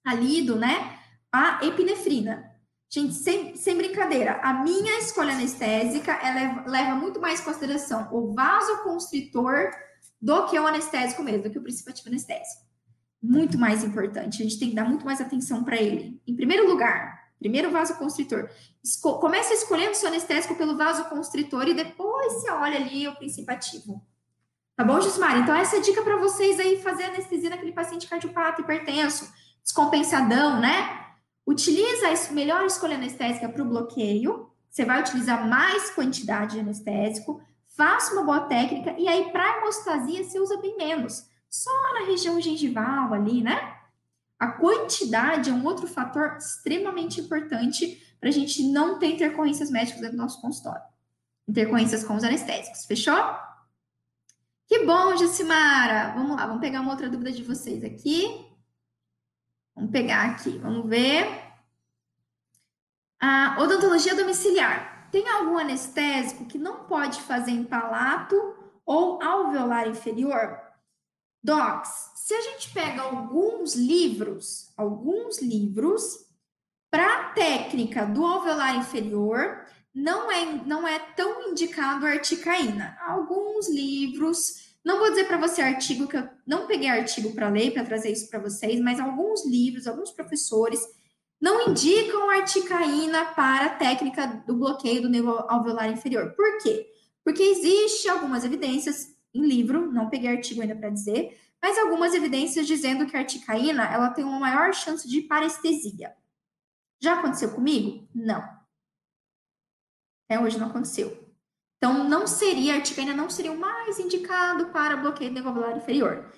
alido, 0.05 0.57
né? 0.57 0.99
A 1.31 1.65
epinefrina. 1.65 2.51
Gente, 2.91 3.15
sem, 3.15 3.55
sem 3.55 3.77
brincadeira, 3.77 4.41
a 4.43 4.53
minha 4.63 4.99
escolha 4.99 5.33
anestésica 5.33 6.13
ela 6.13 6.65
leva 6.67 6.95
muito 6.95 7.21
mais 7.21 7.41
em 7.41 7.45
consideração 7.45 8.09
o 8.11 8.35
vasoconstritor 8.35 9.71
do 10.21 10.47
que 10.47 10.59
o 10.59 10.67
anestésico 10.67 11.23
mesmo, 11.23 11.43
do 11.43 11.51
que 11.51 11.59
o 11.59 11.63
princípio 11.63 11.93
ativo 11.93 12.09
anestésico. 12.09 12.67
Muito 13.23 13.59
mais 13.59 13.85
importante, 13.85 14.41
a 14.41 14.45
gente 14.45 14.59
tem 14.59 14.71
que 14.71 14.77
dar 14.77 14.85
muito 14.85 15.05
mais 15.05 15.21
atenção 15.21 15.65
para 15.65 15.77
ele. 15.77 16.21
Em 16.27 16.35
primeiro 16.35 16.67
lugar, 16.67 17.19
Primeiro 17.39 17.71
vasoconstritor. 17.71 18.51
Esco 18.83 19.19
Começa 19.19 19.55
escolhendo 19.55 19.93
o 19.93 19.95
seu 19.95 20.09
anestésico 20.09 20.57
pelo 20.57 20.77
vasoconstritor 20.77 21.69
e 21.69 21.75
depois 21.75 22.33
você 22.33 22.51
olha 22.51 22.77
ali 22.77 23.07
o 23.07 23.15
princípio 23.15 23.55
ativo. 23.55 24.05
Tá 24.77 24.85
bom, 24.85 25.01
Gismar? 25.01 25.39
Então, 25.39 25.55
essa 25.55 25.77
é 25.77 25.81
dica 25.81 26.03
para 26.03 26.17
vocês 26.17 26.59
aí 26.61 26.81
fazer 26.81 27.05
anestesia 27.05 27.51
naquele 27.51 27.73
paciente 27.73 28.07
cardiopata, 28.07 28.61
hipertenso, 28.61 29.33
descompensadão, 29.63 30.61
né? 30.61 31.08
Utiliza 31.49 32.09
a 32.09 32.33
melhor 32.35 32.67
escolha 32.67 32.97
anestésica 32.97 33.49
para 33.49 33.63
o 33.63 33.67
bloqueio. 33.67 34.51
Você 34.69 34.85
vai 34.85 35.01
utilizar 35.01 35.49
mais 35.49 35.89
quantidade 35.89 36.53
de 36.53 36.61
anestésico. 36.61 37.41
Faça 37.69 38.13
uma 38.13 38.23
boa 38.23 38.41
técnica. 38.41 38.95
E 38.99 39.09
aí, 39.09 39.33
para 39.33 39.57
hemostasia, 39.57 40.23
você 40.25 40.39
usa 40.39 40.59
bem 40.59 40.77
menos. 40.77 41.27
Só 41.49 41.73
na 41.95 42.05
região 42.05 42.39
gengival 42.39 43.15
ali, 43.15 43.43
né? 43.43 43.77
A 44.39 44.49
quantidade 44.49 45.49
é 45.49 45.53
um 45.55 45.65
outro 45.65 45.87
fator 45.87 46.37
extremamente 46.37 47.23
importante 47.23 47.99
para 48.21 48.29
a 48.29 48.33
gente 48.33 48.63
não 48.65 48.99
ter 48.99 49.15
intercorrências 49.15 49.71
médicas 49.71 50.03
dentro 50.03 50.19
do 50.19 50.23
nosso 50.23 50.43
consultório. 50.43 50.83
Intercorrências 51.49 52.05
com 52.05 52.15
os 52.15 52.25
anestésicos, 52.25 52.85
fechou? 52.85 53.17
Que 54.67 54.85
bom, 54.85 55.17
Jacimara! 55.17 56.13
Vamos 56.13 56.37
lá, 56.37 56.47
vamos 56.47 56.61
pegar 56.61 56.83
uma 56.83 56.91
outra 56.91 57.09
dúvida 57.09 57.33
de 57.33 57.43
vocês 57.43 57.83
aqui. 57.83 58.48
Vamos 59.79 59.93
pegar 59.93 60.31
aqui, 60.31 60.59
vamos 60.59 60.89
ver. 60.89 61.25
A 63.21 63.59
odontologia 63.61 64.17
domiciliar. 64.17 65.09
Tem 65.13 65.29
algum 65.29 65.57
anestésico 65.57 66.47
que 66.47 66.59
não 66.59 66.85
pode 66.85 67.21
fazer 67.23 67.53
em 67.53 67.63
palato 67.63 68.35
ou 68.85 69.23
alveolar 69.23 69.87
inferior? 69.87 70.59
Docs, 71.41 72.11
se 72.17 72.35
a 72.35 72.41
gente 72.41 72.73
pega 72.73 73.03
alguns 73.03 73.77
livros, 73.77 74.73
alguns 74.77 75.41
livros, 75.41 76.27
para 76.91 77.07
a 77.07 77.25
técnica 77.31 78.05
do 78.05 78.27
alveolar 78.27 78.77
inferior, 78.77 79.65
não 79.95 80.29
é, 80.29 80.45
não 80.67 80.89
é 80.89 80.99
tão 80.99 81.51
indicado 81.51 82.05
a 82.05 82.11
articaína. 82.11 82.99
Alguns 83.07 83.69
livros, 83.69 84.68
não 84.89 84.99
vou 84.99 85.11
dizer 85.11 85.27
para 85.27 85.37
você 85.37 85.61
artigo, 85.61 86.09
que 86.09 86.17
eu 86.17 86.27
não 86.47 86.67
peguei 86.67 86.89
artigo 86.89 87.35
para 87.35 87.51
ler, 87.51 87.75
para 87.75 87.85
trazer 87.85 88.11
isso 88.11 88.31
para 88.31 88.39
vocês, 88.39 88.81
mas 88.81 88.99
alguns 88.99 89.45
livros, 89.45 89.87
alguns 89.87 90.11
professores 90.11 90.81
não 91.39 91.69
indicam 91.69 92.31
articaína 92.31 93.27
para 93.35 93.67
a 93.67 93.75
técnica 93.77 94.27
do 94.47 94.57
bloqueio 94.57 95.03
do 95.03 95.11
nervo 95.11 95.45
alveolar 95.47 95.91
inferior. 95.91 96.33
Por 96.35 96.57
quê? 96.63 96.91
Porque 97.23 97.43
existe 97.43 98.09
algumas 98.09 98.45
evidências 98.45 99.15
em 99.35 99.47
livro, 99.47 99.93
não 99.93 100.09
peguei 100.09 100.31
artigo 100.31 100.63
ainda 100.63 100.75
para 100.75 100.89
dizer, 100.89 101.39
mas 101.61 101.77
algumas 101.77 102.15
evidências 102.15 102.67
dizendo 102.67 103.05
que 103.05 103.15
a 103.15 103.21
articaína 103.21 103.93
ela 103.93 104.09
tem 104.09 104.25
uma 104.25 104.41
maior 104.41 104.73
chance 104.73 105.07
de 105.07 105.21
parestesia. 105.21 106.17
Já 106.99 107.19
aconteceu 107.19 107.55
comigo? 107.55 108.09
Não. 108.15 108.41
Até 110.25 110.43
hoje 110.43 110.59
não 110.59 110.69
aconteceu. 110.69 111.28
Então, 111.79 112.05
não 112.05 112.27
seria, 112.27 112.75
a 112.75 112.77
articaína 112.77 113.15
não 113.15 113.31
seria 113.31 113.53
o 113.53 113.59
mais 113.59 113.99
indicado 113.99 114.67
para 114.67 114.97
bloqueio 114.97 115.33
neurovelar 115.33 115.77
inferior. 115.77 116.31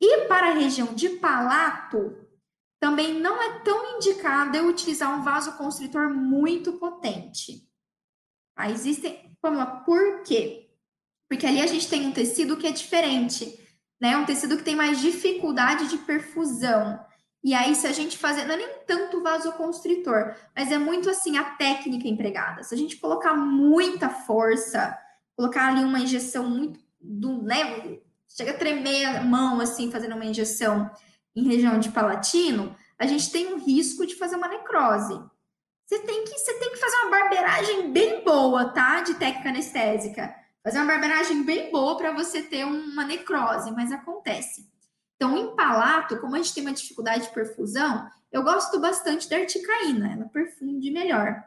E 0.00 0.26
para 0.26 0.50
a 0.50 0.54
região 0.54 0.94
de 0.94 1.10
palato, 1.10 2.16
também 2.80 3.20
não 3.20 3.40
é 3.40 3.60
tão 3.60 3.96
indicado 3.96 4.56
eu 4.56 4.66
utilizar 4.66 5.18
um 5.18 5.22
vasoconstritor 5.22 6.10
muito 6.10 6.72
potente. 6.74 7.66
Aí 8.56 8.72
existem, 8.72 9.36
vamos 9.42 9.58
lá, 9.58 9.66
por 9.66 10.22
quê? 10.22 10.70
Porque 11.28 11.46
ali 11.46 11.60
a 11.60 11.66
gente 11.66 11.88
tem 11.88 12.06
um 12.06 12.12
tecido 12.12 12.56
que 12.56 12.66
é 12.66 12.72
diferente 12.72 13.66
né? 14.00 14.16
Um 14.16 14.24
tecido 14.24 14.56
que 14.56 14.64
tem 14.64 14.76
mais 14.76 15.00
dificuldade 15.00 15.88
de 15.88 15.98
perfusão. 15.98 17.04
E 17.46 17.54
aí, 17.54 17.76
se 17.76 17.86
a 17.86 17.92
gente 17.92 18.18
fazer, 18.18 18.44
não 18.44 18.54
é 18.54 18.56
nem 18.56 18.68
tanto 18.88 19.22
vasoconstritor, 19.22 20.34
mas 20.52 20.72
é 20.72 20.78
muito 20.78 21.08
assim 21.08 21.38
a 21.38 21.44
técnica 21.44 22.08
empregada. 22.08 22.64
Se 22.64 22.74
a 22.74 22.76
gente 22.76 22.96
colocar 22.96 23.34
muita 23.36 24.08
força, 24.08 24.98
colocar 25.36 25.68
ali 25.68 25.84
uma 25.84 26.00
injeção 26.00 26.50
muito 26.50 26.80
do, 27.00 27.40
né? 27.44 28.00
Chega 28.26 28.50
a 28.50 28.58
tremer 28.58 29.04
a 29.04 29.22
mão 29.22 29.60
assim, 29.60 29.92
fazendo 29.92 30.16
uma 30.16 30.24
injeção 30.24 30.90
em 31.36 31.44
região 31.44 31.78
de 31.78 31.90
palatino, 31.90 32.74
a 32.98 33.06
gente 33.06 33.30
tem 33.30 33.54
um 33.54 33.58
risco 33.58 34.04
de 34.04 34.16
fazer 34.16 34.34
uma 34.34 34.48
necrose. 34.48 35.16
Você 35.86 36.00
tem 36.00 36.24
que, 36.24 36.36
você 36.36 36.52
tem 36.54 36.70
que 36.70 36.80
fazer 36.80 36.96
uma 36.96 37.10
barbeiragem 37.10 37.92
bem 37.92 38.24
boa, 38.24 38.70
tá? 38.70 39.02
De 39.02 39.14
técnica 39.14 39.50
anestésica 39.50 40.34
Fazer 40.64 40.78
uma 40.78 40.86
barbeiragem 40.88 41.44
bem 41.44 41.70
boa 41.70 41.96
para 41.96 42.10
você 42.10 42.42
ter 42.42 42.64
uma 42.64 43.04
necrose, 43.04 43.70
mas 43.70 43.92
acontece. 43.92 44.68
Então, 45.16 45.36
em 45.36 45.56
palato, 45.56 46.18
como 46.20 46.34
a 46.34 46.38
gente 46.38 46.54
tem 46.54 46.62
uma 46.62 46.72
dificuldade 46.72 47.24
de 47.24 47.32
perfusão, 47.32 48.08
eu 48.30 48.42
gosto 48.42 48.78
bastante 48.78 49.28
da 49.28 49.36
articaína, 49.36 50.12
ela 50.12 50.24
perfunde 50.26 50.90
melhor. 50.90 51.42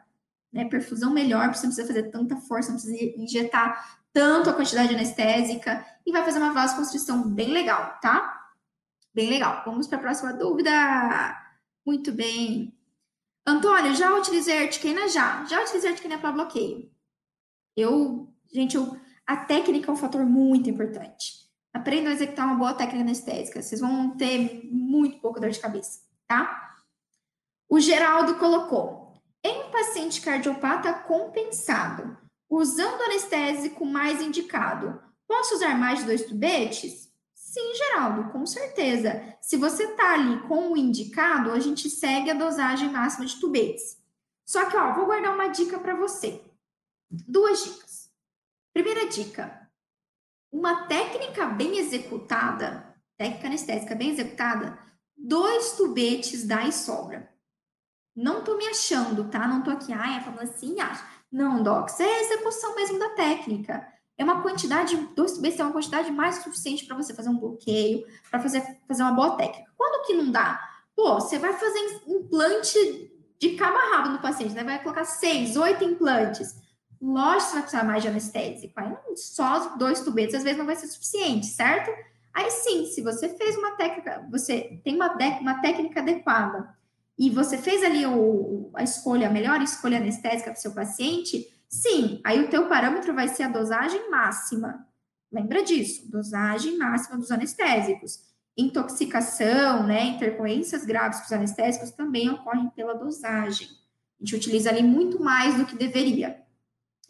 Né? 0.52 0.64
Perfusão 0.64 1.12
melhor, 1.12 1.54
você 1.54 1.66
não 1.66 1.74
precisa 1.74 1.86
fazer 1.86 2.10
tanta 2.10 2.36
força, 2.36 2.72
não 2.72 2.78
precisa 2.80 3.14
injetar 3.16 4.00
tanto 4.12 4.50
a 4.50 4.52
quantidade 4.52 4.92
anestésica 4.92 5.86
e 6.04 6.10
vai 6.10 6.24
fazer 6.24 6.38
uma 6.38 6.52
vasoconstrição 6.52 7.28
bem 7.28 7.52
legal, 7.52 7.98
tá? 8.00 8.50
Bem 9.14 9.30
legal. 9.30 9.62
Vamos 9.64 9.86
para 9.86 9.98
a 9.98 10.00
próxima 10.00 10.32
dúvida. 10.32 10.70
Muito 11.86 12.10
bem. 12.10 12.76
Antônio, 13.46 13.94
já 13.94 14.12
utilizei 14.16 14.64
articaína? 14.64 15.08
Já. 15.08 15.44
Já 15.44 15.62
utilizei 15.62 15.90
articaína 15.90 16.18
para 16.18 16.32
bloqueio. 16.32 16.90
Eu, 17.76 18.32
gente, 18.52 18.76
eu 18.76 19.00
a 19.26 19.36
técnica 19.36 19.88
é 19.88 19.94
um 19.94 19.96
fator 19.96 20.26
muito 20.26 20.68
importante. 20.68 21.39
Aprendam 21.72 22.10
a 22.10 22.14
executar 22.14 22.46
uma 22.46 22.56
boa 22.56 22.74
técnica 22.74 23.02
anestésica. 23.02 23.62
Vocês 23.62 23.80
vão 23.80 24.16
ter 24.16 24.68
muito 24.70 25.18
pouco 25.20 25.40
dor 25.40 25.50
de 25.50 25.60
cabeça, 25.60 26.00
tá? 26.26 26.76
O 27.68 27.78
Geraldo 27.78 28.34
colocou: 28.36 29.14
em 29.44 29.70
paciente 29.70 30.20
cardiopata 30.20 30.92
compensado, 30.92 32.18
usando 32.48 33.02
anestésico 33.02 33.86
mais 33.86 34.20
indicado, 34.20 35.00
posso 35.26 35.54
usar 35.54 35.78
mais 35.78 36.00
de 36.00 36.06
dois 36.06 36.24
tubetes? 36.24 37.08
Sim, 37.32 37.74
Geraldo, 37.74 38.30
com 38.30 38.44
certeza. 38.44 39.36
Se 39.40 39.56
você 39.56 39.88
tá 39.94 40.14
ali 40.14 40.40
com 40.42 40.72
o 40.72 40.76
indicado, 40.76 41.52
a 41.52 41.58
gente 41.58 41.88
segue 41.88 42.30
a 42.30 42.34
dosagem 42.34 42.90
máxima 42.90 43.26
de 43.26 43.40
tubetes. 43.40 43.98
Só 44.44 44.66
que, 44.66 44.76
ó, 44.76 44.92
vou 44.94 45.06
guardar 45.06 45.34
uma 45.34 45.48
dica 45.48 45.78
para 45.78 45.94
você. 45.94 46.44
Duas 47.08 47.64
dicas. 47.64 48.10
Primeira 48.72 49.08
dica: 49.08 49.59
uma 50.52 50.86
técnica 50.86 51.46
bem 51.46 51.78
executada, 51.78 52.94
técnica 53.16 53.46
anestésica 53.46 53.94
bem 53.94 54.10
executada, 54.10 54.78
dois 55.16 55.72
tubetes 55.72 56.46
dá 56.46 56.66
e 56.66 56.72
sobra. 56.72 57.30
Não 58.14 58.42
tô 58.42 58.56
me 58.56 58.66
achando, 58.66 59.30
tá? 59.30 59.46
Não 59.46 59.62
tô 59.62 59.70
aqui, 59.70 59.92
ai, 59.92 60.20
falando 60.20 60.42
assim, 60.42 60.80
acha. 60.80 61.04
Não, 61.30 61.62
Docs, 61.62 62.00
é 62.00 62.04
a 62.04 62.22
execução 62.22 62.74
mesmo 62.74 62.98
da 62.98 63.10
técnica. 63.10 63.86
É 64.18 64.24
uma 64.24 64.42
quantidade, 64.42 64.96
dois 65.14 65.32
tubetes 65.32 65.60
é 65.60 65.64
uma 65.64 65.72
quantidade 65.72 66.10
mais 66.10 66.36
suficiente 66.42 66.84
para 66.84 66.96
você 66.96 67.14
fazer 67.14 67.28
um 67.30 67.38
bloqueio, 67.38 68.04
para 68.30 68.40
fazer, 68.40 68.62
fazer 68.86 69.02
uma 69.02 69.12
boa 69.12 69.36
técnica. 69.36 69.70
Quando 69.76 70.04
que 70.06 70.14
não 70.14 70.30
dá? 70.30 70.60
Pô, 70.94 71.14
você 71.14 71.38
vai 71.38 71.52
fazer 71.52 72.02
implante 72.06 73.10
de 73.38 73.50
cabo 73.56 73.78
a 73.78 73.96
rabo 73.96 74.08
no 74.10 74.20
paciente, 74.20 74.52
né? 74.52 74.64
Vai 74.64 74.82
colocar 74.82 75.04
seis, 75.04 75.56
oito 75.56 75.84
implantes. 75.84 76.54
Lógico 77.00 77.48
que 77.48 77.54
vai 77.54 77.62
precisar 77.62 77.84
mais 77.84 78.02
de 78.02 78.08
anestésico. 78.08 78.74
Aí 78.76 78.88
não, 78.88 79.16
só 79.16 79.76
dois 79.76 80.00
tubetes 80.00 80.34
às 80.34 80.42
vezes 80.42 80.58
não 80.58 80.66
vai 80.66 80.76
ser 80.76 80.86
suficiente, 80.86 81.46
certo? 81.46 81.90
Aí 82.32 82.50
sim, 82.50 82.86
se 82.86 83.00
você 83.00 83.28
fez 83.30 83.56
uma 83.56 83.72
técnica, 83.72 84.26
você 84.30 84.80
tem 84.84 84.94
uma, 84.96 85.16
uma 85.40 85.60
técnica 85.60 86.00
adequada 86.00 86.74
e 87.18 87.28
você 87.28 87.58
fez 87.58 87.82
ali 87.82 88.06
o, 88.06 88.70
a 88.74 88.82
escolha, 88.82 89.28
a 89.28 89.32
melhor 89.32 89.60
escolha 89.60 89.98
anestésica 89.98 90.50
para 90.50 90.58
o 90.58 90.60
seu 90.60 90.72
paciente, 90.72 91.46
sim, 91.68 92.20
aí 92.24 92.42
o 92.42 92.48
teu 92.48 92.68
parâmetro 92.68 93.14
vai 93.14 93.28
ser 93.28 93.42
a 93.44 93.48
dosagem 93.48 94.10
máxima. 94.10 94.86
Lembra 95.30 95.62
disso, 95.62 96.10
dosagem 96.10 96.78
máxima 96.78 97.18
dos 97.18 97.30
anestésicos. 97.30 98.20
Intoxicação, 98.56 99.86
né, 99.86 100.04
intercorrências 100.04 100.84
graves 100.84 101.18
com 101.20 101.26
os 101.26 101.32
anestésicos 101.32 101.90
também 101.90 102.30
ocorrem 102.30 102.70
pela 102.70 102.94
dosagem. 102.94 103.68
A 104.20 104.24
gente 104.24 104.36
utiliza 104.36 104.70
ali 104.70 104.82
muito 104.82 105.22
mais 105.22 105.56
do 105.56 105.66
que 105.66 105.76
deveria. 105.76 106.42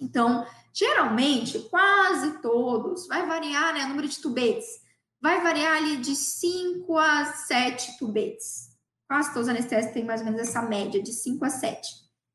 Então, 0.01 0.47
geralmente, 0.73 1.59
quase 1.69 2.41
todos, 2.41 3.07
vai 3.07 3.27
variar 3.27 3.75
né, 3.75 3.85
o 3.85 3.89
número 3.89 4.09
de 4.09 4.21
tubetes, 4.21 4.67
vai 5.21 5.43
variar 5.43 5.77
ali 5.77 5.99
de 5.99 6.17
5 6.17 6.97
a 6.97 7.25
7 7.27 7.99
tubetes. 7.99 8.71
Quase 9.07 9.33
todos 9.33 9.49
os 9.49 9.55
anestésicos 9.55 9.93
têm 9.93 10.05
mais 10.05 10.21
ou 10.21 10.27
menos 10.27 10.41
essa 10.41 10.63
média 10.63 11.03
de 11.03 11.13
5 11.13 11.45
a 11.45 11.51
7. 11.51 11.89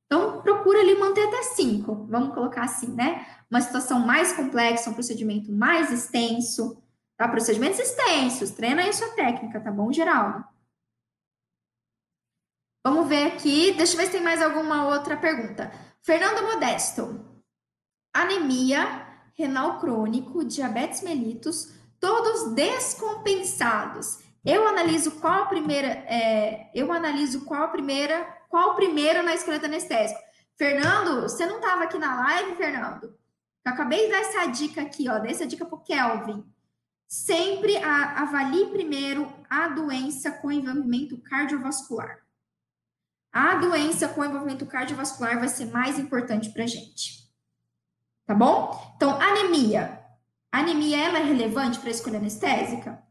Então, 0.05 0.41
procura 0.41 0.79
ali 0.79 0.95
manter 0.95 1.27
até 1.27 1.41
5, 1.41 2.05
vamos 2.07 2.33
colocar 2.35 2.63
assim, 2.63 2.93
né? 2.93 3.25
Uma 3.49 3.61
situação 3.61 3.99
mais 3.99 4.33
complexa, 4.33 4.89
um 4.89 4.93
procedimento 4.93 5.51
mais 5.51 5.91
extenso, 5.91 6.81
tá? 7.17 7.27
Procedimentos 7.27 7.79
extensos, 7.79 8.51
treina 8.51 8.83
aí 8.83 8.93
sua 8.93 9.09
técnica, 9.15 9.59
tá 9.59 9.71
bom, 9.71 9.91
Geraldo? 9.91 10.45
Vamos 12.85 13.07
ver 13.07 13.31
aqui, 13.31 13.71
deixa 13.71 13.93
eu 13.93 13.97
ver 13.97 14.05
se 14.05 14.11
tem 14.11 14.21
mais 14.21 14.43
alguma 14.43 14.87
outra 14.87 15.17
pergunta. 15.17 15.71
Fernando 16.03 16.43
Modesto, 16.43 17.34
anemia, 18.15 19.05
renal 19.33 19.77
crônico, 19.79 20.45
diabetes 20.45 21.01
mellitus, 21.01 21.73
todos 21.99 22.53
descompensados. 22.53 24.19
Eu 24.43 24.65
analiso 24.65 25.19
qual 25.19 25.43
a 25.43 25.45
primeira, 25.47 25.87
é, 25.87 26.71
eu 26.73 26.91
analiso 26.93 27.43
qual 27.43 27.63
a 27.63 27.67
primeira, 27.67 28.23
qual 28.47 28.71
o 28.71 28.75
primeiro 28.75 29.21
na 29.21 29.33
escolha 29.33 29.59
anestésico. 29.63 30.19
Fernando, 30.57 31.23
você 31.23 31.45
não 31.45 31.57
estava 31.57 31.83
aqui 31.83 31.97
na 31.97 32.15
live, 32.15 32.55
Fernando? 32.55 33.17
Eu 33.65 33.73
acabei 33.73 34.05
de 34.05 34.11
dar 34.11 34.19
essa 34.19 34.45
dica 34.45 34.81
aqui, 34.81 35.09
ó, 35.09 35.19
dessa 35.19 35.45
dica 35.45 35.65
para 35.65 35.75
o 35.75 35.81
Kelvin. 35.81 36.45
Sempre 37.07 37.75
a, 37.77 38.21
avalie 38.21 38.67
primeiro 38.67 39.27
a 39.49 39.67
doença 39.67 40.31
com 40.31 40.51
envolvimento 40.51 41.17
cardiovascular. 41.17 42.19
A 43.33 43.55
doença 43.55 44.07
com 44.07 44.23
envolvimento 44.23 44.65
cardiovascular 44.65 45.37
vai 45.37 45.49
ser 45.49 45.65
mais 45.65 45.99
importante 45.99 46.51
para 46.51 46.63
a 46.63 46.67
gente. 46.67 47.24
Tá 48.25 48.33
bom? 48.33 48.93
Então, 48.95 49.19
anemia. 49.21 50.03
Anemia, 50.51 50.97
ela 50.97 51.19
é 51.19 51.23
relevante 51.23 51.79
para 51.79 51.89
a 51.89 51.91
escolha 51.91 52.17
anestésica? 52.17 53.03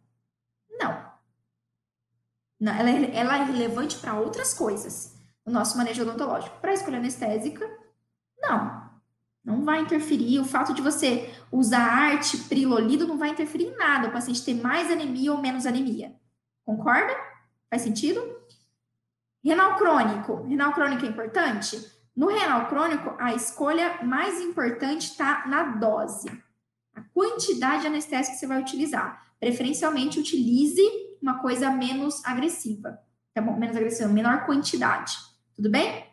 Não. 0.78 1.12
Não 2.58 2.72
ela, 2.72 2.90
é, 2.90 3.16
ela 3.16 3.36
é 3.38 3.44
relevante 3.44 3.98
para 3.98 4.14
outras 4.14 4.54
coisas 4.54 5.14
no 5.44 5.52
nosso 5.52 5.76
manejo 5.76 6.02
odontológico. 6.02 6.58
Para 6.60 6.70
a 6.70 6.74
escolha 6.74 6.98
anestésica, 6.98 7.68
não. 8.38 8.90
Não 9.44 9.64
vai 9.64 9.82
interferir. 9.82 10.40
O 10.40 10.44
fato 10.44 10.72
de 10.72 10.80
você 10.80 11.32
usar 11.52 11.82
arte, 11.82 12.38
prilolido, 12.48 13.06
não 13.06 13.18
vai 13.18 13.28
interferir 13.28 13.66
em 13.66 13.76
nada. 13.76 14.08
O 14.08 14.12
paciente 14.12 14.44
ter 14.44 14.54
mais 14.54 14.90
anemia 14.90 15.32
ou 15.32 15.38
menos 15.38 15.66
anemia. 15.66 16.14
Concorda? 16.64 17.14
Faz 17.68 17.82
sentido? 17.82 18.20
Renal 19.44 19.76
crônico. 19.76 20.44
Renal 20.44 20.72
crônico 20.72 21.04
é 21.04 21.08
importante? 21.08 21.93
No 22.16 22.28
renal 22.28 22.68
crônico, 22.68 23.14
a 23.18 23.34
escolha 23.34 23.98
mais 24.02 24.40
importante 24.40 25.10
está 25.10 25.46
na 25.46 25.64
dose. 25.64 26.30
A 26.94 27.02
quantidade 27.12 27.82
de 27.82 27.88
anestésico 27.88 28.34
que 28.34 28.40
você 28.40 28.46
vai 28.46 28.60
utilizar. 28.60 29.34
Preferencialmente, 29.40 30.20
utilize 30.20 30.80
uma 31.20 31.40
coisa 31.40 31.70
menos 31.70 32.24
agressiva. 32.24 33.00
Tá 33.34 33.42
bom? 33.42 33.58
Menos 33.58 33.76
agressiva, 33.76 34.08
menor 34.08 34.46
quantidade. 34.46 35.16
Tudo 35.56 35.68
bem? 35.68 36.06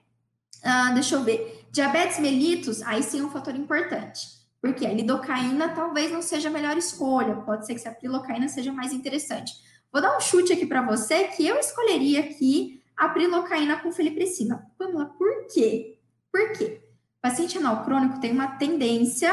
Ah, 0.64 0.92
deixa 0.92 1.16
eu 1.16 1.24
ver. 1.24 1.68
Diabetes 1.72 2.20
mellitus, 2.20 2.82
aí 2.82 3.04
sim 3.04 3.20
é 3.20 3.24
um 3.24 3.30
fator 3.30 3.56
importante. 3.56 4.28
Porque 4.60 4.86
a 4.86 4.94
lidocaína 4.94 5.70
talvez 5.70 6.12
não 6.12 6.22
seja 6.22 6.50
a 6.50 6.52
melhor 6.52 6.78
escolha. 6.78 7.36
Pode 7.36 7.66
ser 7.66 7.76
que 7.76 7.88
a 7.88 7.94
prilocaína 7.94 8.48
seja 8.48 8.72
mais 8.72 8.92
interessante. 8.92 9.54
Vou 9.92 10.02
dar 10.02 10.16
um 10.16 10.20
chute 10.20 10.54
aqui 10.54 10.66
para 10.66 10.82
você 10.82 11.26
que 11.26 11.46
eu 11.46 11.58
escolheria 11.58 12.22
aqui 12.22 12.81
a 12.96 13.10
prilocaína 13.10 13.80
com 13.80 13.92
felipressina. 13.92 14.70
Pamela, 14.78 15.06
por 15.06 15.48
quê? 15.48 16.00
Por 16.32 16.52
quê? 16.54 16.82
O 17.18 17.22
paciente 17.22 17.58
renal 17.58 17.84
crônico 17.84 18.20
tem 18.20 18.32
uma 18.32 18.48
tendência 18.58 19.32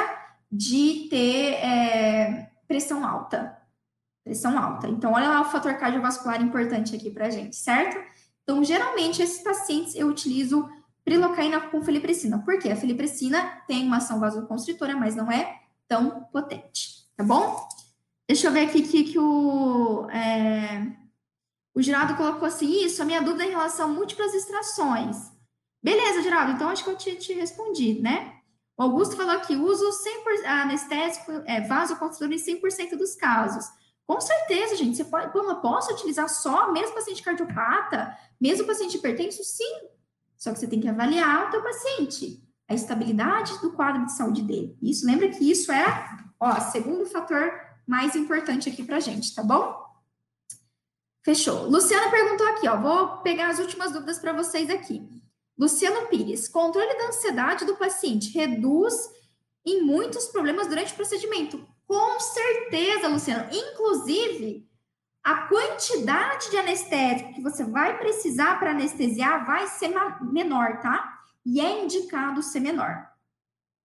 de 0.51 1.09
ter 1.11 1.55
é, 1.55 2.51
pressão 2.67 3.07
alta. 3.07 3.57
Pressão 4.25 4.59
alta. 4.59 4.89
Então, 4.89 5.13
olha 5.13 5.29
lá 5.29 5.41
o 5.41 5.47
fator 5.47 5.75
cardiovascular 5.75 6.41
importante 6.43 6.95
aqui 6.95 7.11
para 7.11 7.31
gente, 7.31 7.57
certo? 7.57 7.99
Então, 8.43 8.63
geralmente, 8.65 9.23
esses 9.23 9.43
pacientes 9.43 9.95
eu 9.95 10.07
utilizo 10.09 10.69
prilocaína 11.05 11.61
com 11.61 11.83
felipressina. 11.83 12.39
Por 12.39 12.59
quê? 12.59 12.71
A 12.71 12.77
felipressina 12.77 13.63
tem 13.67 13.87
uma 13.87 13.97
ação 13.97 14.21
vasoconstritora, 14.21 14.97
mas 14.97 15.15
não 15.15 15.33
é 15.33 15.61
tão 15.87 16.25
potente, 16.33 17.09
tá 17.17 17.25
bom? 17.25 17.67
Deixa 18.27 18.47
eu 18.47 18.53
ver 18.53 18.67
aqui 18.67 18.83
que, 18.83 19.05
que 19.05 19.19
o, 19.19 20.07
é, 20.11 20.87
o 21.75 21.83
Geraldo 21.83 22.17
colocou 22.17 22.47
assim, 22.47 22.85
isso, 22.85 23.01
a 23.03 23.05
minha 23.05 23.21
dúvida 23.21 23.45
é 23.45 23.47
em 23.49 23.51
relação 23.51 23.87
a 23.87 23.93
múltiplas 23.93 24.35
extrações. 24.35 25.17
Beleza, 25.83 26.23
Geraldo, 26.23 26.53
então 26.53 26.69
acho 26.69 26.83
que 26.83 26.91
eu 26.91 26.97
te, 26.97 27.17
te 27.17 27.33
respondi, 27.33 28.01
né? 28.01 28.35
O 28.77 28.83
Augusto 28.83 29.17
falou 29.17 29.41
que 29.41 29.57
uso 29.57 29.85
100% 29.91 30.45
anestésico, 30.47 31.33
é, 31.47 31.61
vasoconstritor 31.61 32.33
em 32.33 32.37
100% 32.37 32.97
dos 32.97 33.15
casos. 33.15 33.65
Com 34.07 34.21
certeza, 34.21 34.77
gente, 34.77 34.97
você 34.97 35.05
pode, 35.05 35.37
eu 35.37 35.57
posso 35.57 35.93
utilizar 35.93 36.29
só, 36.29 36.73
mesmo 36.73 36.95
paciente 36.95 37.23
cardiopata, 37.23 38.17
mesmo 38.41 38.67
paciente 38.67 38.97
hipertenso? 38.97 39.43
Sim, 39.45 39.89
só 40.37 40.53
que 40.53 40.61
você 40.61 40.67
tem 40.67 40.81
que 40.81 40.89
avaliar 40.89 41.49
o 41.49 41.51
teu 41.51 41.63
paciente, 41.63 42.43
a 42.69 42.75
estabilidade 42.75 43.59
do 43.61 43.73
quadro 43.73 44.07
de 44.07 44.13
saúde 44.13 44.43
dele. 44.43 44.79
Isso, 44.81 45.05
lembra 45.05 45.29
que 45.29 45.51
isso 45.51 45.73
é, 45.73 45.85
ó, 46.39 46.59
segundo 46.61 47.05
fator 47.05 47.53
mais 47.87 48.15
importante 48.15 48.69
aqui 48.69 48.85
pra 48.85 49.01
gente, 49.01 49.35
tá 49.35 49.43
bom? 49.43 49.88
Fechou. 51.25 51.69
Luciana 51.69 52.11
perguntou 52.11 52.47
aqui, 52.49 52.69
ó, 52.69 52.77
vou 52.81 53.19
pegar 53.19 53.49
as 53.49 53.59
últimas 53.59 53.93
dúvidas 53.93 54.19
para 54.19 54.33
vocês 54.33 54.71
aqui. 54.71 55.07
Luciano 55.59 56.07
Pires, 56.07 56.49
controle 56.49 56.97
da 56.97 57.09
ansiedade 57.09 57.65
do 57.65 57.77
paciente 57.77 58.31
reduz 58.31 58.95
em 59.67 59.83
muitos 59.83 60.27
problemas 60.29 60.69
durante 60.69 60.93
o 60.93 60.97
procedimento. 60.97 61.67
Com 61.87 62.21
certeza, 62.21 63.09
Luciano. 63.09 63.49
Inclusive, 63.53 64.69
a 65.25 65.49
quantidade 65.49 66.51
de 66.51 66.57
anestésico 66.57 67.35
que 67.35 67.43
você 67.43 67.65
vai 67.65 67.99
precisar 67.99 68.59
para 68.59 68.71
anestesiar 68.71 69.45
vai 69.45 69.67
ser 69.67 69.93
menor, 70.23 70.81
tá? 70.81 71.19
E 71.45 71.61
é 71.61 71.83
indicado 71.85 72.43
ser 72.43 72.61
menor. 72.61 73.07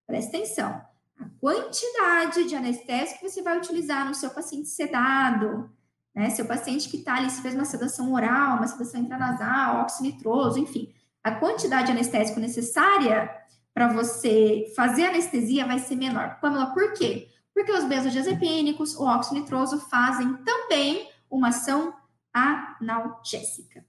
Presta 0.06 0.38
atenção. 0.38 0.82
A 1.20 1.26
quantidade 1.40 2.46
de 2.46 2.56
anestésico 2.56 3.20
que 3.20 3.30
você 3.30 3.42
vai 3.42 3.58
utilizar 3.58 4.06
no 4.06 4.14
seu 4.14 4.30
paciente 4.30 4.70
sedado, 4.70 5.72
né? 6.14 6.30
Seu 6.30 6.46
paciente 6.46 6.90
que 6.90 6.98
está 6.98 7.16
ali, 7.16 7.30
se 7.30 7.42
fez 7.42 7.56
uma 7.56 7.66
sedação 7.66 8.14
oral, 8.14 8.58
uma 8.58 8.68
sedação 8.68 9.02
intranasal, 9.02 9.82
óxido 9.82 10.04
nitroso, 10.04 10.60
enfim. 10.60 10.94
A 11.24 11.32
quantidade 11.32 11.88
de 11.88 11.92
anestésico 11.94 12.40
necessária 12.40 13.34
para 13.74 13.88
você 13.88 14.72
fazer 14.76 15.06
anestesia 15.06 15.66
vai 15.66 15.80
ser 15.80 15.96
menor. 15.96 16.40
Pamela, 16.40 16.68
por 16.68 16.94
quê? 16.94 17.30
Porque 17.54 17.72
os 17.72 17.86
benzodiazepínicos, 17.86 18.96
o 18.96 19.04
óxido 19.04 19.40
nitroso 19.40 19.80
fazem 19.80 20.34
também 20.38 21.10
uma 21.30 21.50
ação 21.50 21.94
analgésica. 22.34 23.84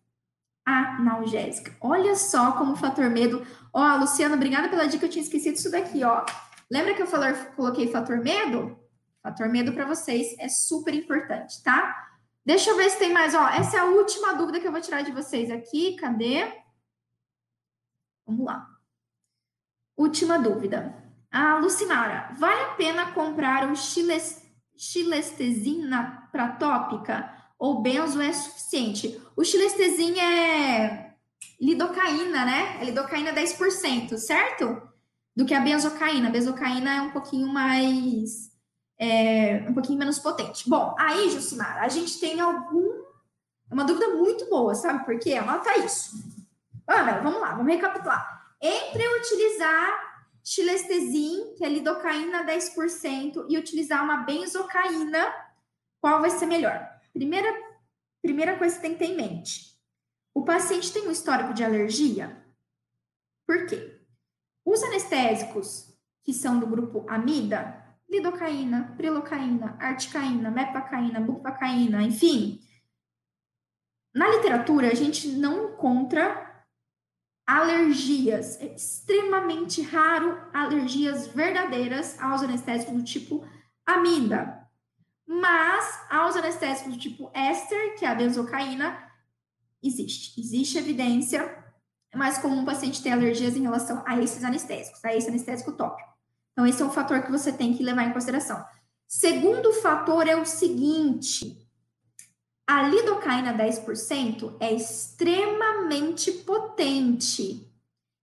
Analgésica. 0.64 1.76
Olha 1.80 2.14
só 2.14 2.52
como 2.52 2.72
o 2.72 2.76
fator 2.76 3.10
medo. 3.10 3.46
Ó, 3.72 3.96
Luciana, 3.96 4.36
obrigada 4.36 4.68
pela 4.68 4.86
dica, 4.86 5.04
eu 5.04 5.10
tinha 5.10 5.22
esquecido 5.22 5.56
isso 5.56 5.70
daqui, 5.70 6.02
ó. 6.02 6.24
Lembra 6.70 6.94
que 6.94 7.02
eu 7.02 7.06
falei, 7.06 7.34
coloquei 7.54 7.88
fator 7.88 8.18
medo? 8.18 8.78
Fator 9.22 9.48
medo 9.48 9.72
para 9.72 9.86
vocês 9.86 10.34
é 10.38 10.48
super 10.48 10.94
importante, 10.94 11.62
tá? 11.62 12.03
Deixa 12.44 12.70
eu 12.70 12.76
ver 12.76 12.90
se 12.90 12.98
tem 12.98 13.12
mais, 13.12 13.34
ó. 13.34 13.48
Essa 13.48 13.78
é 13.78 13.80
a 13.80 13.86
última 13.86 14.34
dúvida 14.34 14.60
que 14.60 14.66
eu 14.66 14.72
vou 14.72 14.80
tirar 14.80 15.02
de 15.02 15.12
vocês 15.12 15.50
aqui. 15.50 15.96
Cadê? 15.96 16.52
Vamos 18.26 18.44
lá. 18.44 18.68
Última 19.96 20.38
dúvida. 20.38 20.94
A 21.30 21.56
Lucimara, 21.58 22.30
vale 22.38 22.60
a 22.60 22.74
pena 22.74 23.12
comprar 23.12 23.70
o 23.70 23.74
xilestezina 24.76 26.28
pratópica 26.30 27.32
ou 27.58 27.80
benzo 27.82 28.20
é 28.20 28.32
suficiente. 28.32 29.20
O 29.36 29.44
xilestezin 29.44 30.18
é 30.20 31.14
lidocaína, 31.60 32.44
né? 32.44 32.78
É 32.80 32.84
lidocaína 32.84 33.32
10%, 33.32 34.16
certo? 34.16 34.80
Do 35.34 35.44
que 35.44 35.54
a 35.54 35.60
benzocaína. 35.60 36.28
A 36.28 36.32
benzocaína 36.32 36.94
é 36.94 37.02
um 37.02 37.10
pouquinho 37.10 37.48
mais. 37.48 38.53
É, 39.04 39.66
um 39.68 39.74
pouquinho 39.74 39.98
menos 39.98 40.18
potente. 40.18 40.66
Bom, 40.66 40.94
aí, 40.98 41.28
Jucimar, 41.28 41.82
a 41.82 41.88
gente 41.88 42.18
tem 42.18 42.40
algum. 42.40 43.04
Uma 43.70 43.84
dúvida 43.84 44.08
muito 44.14 44.48
boa, 44.48 44.74
sabe 44.74 45.04
por 45.04 45.18
quê? 45.18 45.34
Anota 45.34 45.76
isso. 45.78 46.12
Ana, 46.86 47.20
vamos 47.20 47.38
lá, 47.38 47.54
vamos 47.54 47.70
recapitular. 47.70 48.56
Entre 48.62 49.06
utilizar 49.18 50.14
xilestezin, 50.42 51.54
que 51.54 51.64
é 51.64 51.68
lidocaína 51.68 52.46
10%, 52.46 53.46
e 53.48 53.58
utilizar 53.58 54.02
uma 54.02 54.18
benzocaína, 54.18 55.34
qual 56.00 56.22
vai 56.22 56.30
ser 56.30 56.46
melhor? 56.46 56.88
Primeira, 57.12 57.52
primeira 58.22 58.56
coisa 58.56 58.76
que 58.76 58.82
tem 58.82 58.92
que 58.92 58.98
ter 58.98 59.10
em 59.12 59.16
mente: 59.16 59.78
o 60.32 60.44
paciente 60.44 60.90
tem 60.90 61.06
um 61.06 61.10
histórico 61.10 61.52
de 61.52 61.62
alergia? 61.62 62.42
Por 63.46 63.66
quê? 63.66 64.00
Os 64.64 64.82
anestésicos 64.82 65.94
que 66.22 66.32
são 66.32 66.58
do 66.58 66.66
grupo 66.66 67.04
amida, 67.06 67.83
lidocaína, 68.08 68.94
prilocaína, 68.96 69.76
articaína, 69.80 70.50
mepacaína, 70.50 71.20
bupacaína, 71.20 72.02
enfim, 72.02 72.60
na 74.14 74.28
literatura 74.28 74.88
a 74.88 74.94
gente 74.94 75.28
não 75.28 75.72
encontra 75.72 76.64
alergias, 77.46 78.60
é 78.60 78.74
extremamente 78.74 79.82
raro 79.82 80.40
alergias 80.52 81.26
verdadeiras 81.26 82.18
aos 82.20 82.42
anestésicos 82.42 82.94
do 82.94 83.02
tipo 83.02 83.46
amida. 83.84 84.62
Mas 85.26 86.00
aos 86.10 86.36
anestésicos 86.36 86.94
do 86.94 86.98
tipo 86.98 87.30
éster, 87.34 87.96
que 87.98 88.04
é 88.04 88.08
a 88.08 88.14
benzocaína, 88.14 89.10
existe. 89.82 90.40
Existe 90.40 90.78
evidência, 90.78 91.42
é 92.12 92.16
mais 92.16 92.38
comum 92.38 92.62
o 92.62 92.66
paciente 92.66 93.02
ter 93.02 93.10
alergias 93.10 93.56
em 93.56 93.62
relação 93.62 94.02
a 94.06 94.20
esses 94.22 94.44
anestésicos, 94.44 95.04
a 95.04 95.14
esse 95.14 95.28
anestésico 95.28 95.72
tópico. 95.72 96.13
Então, 96.54 96.66
esse 96.66 96.80
é 96.80 96.84
um 96.84 96.90
fator 96.90 97.20
que 97.22 97.32
você 97.32 97.52
tem 97.52 97.76
que 97.76 97.82
levar 97.82 98.04
em 98.04 98.12
consideração. 98.12 98.64
Segundo 99.08 99.72
fator 99.72 100.26
é 100.28 100.36
o 100.36 100.46
seguinte: 100.46 101.68
a 102.66 102.82
lidocaína 102.82 103.52
10% 103.52 104.56
é 104.60 104.72
extremamente 104.72 106.30
potente. 106.30 107.70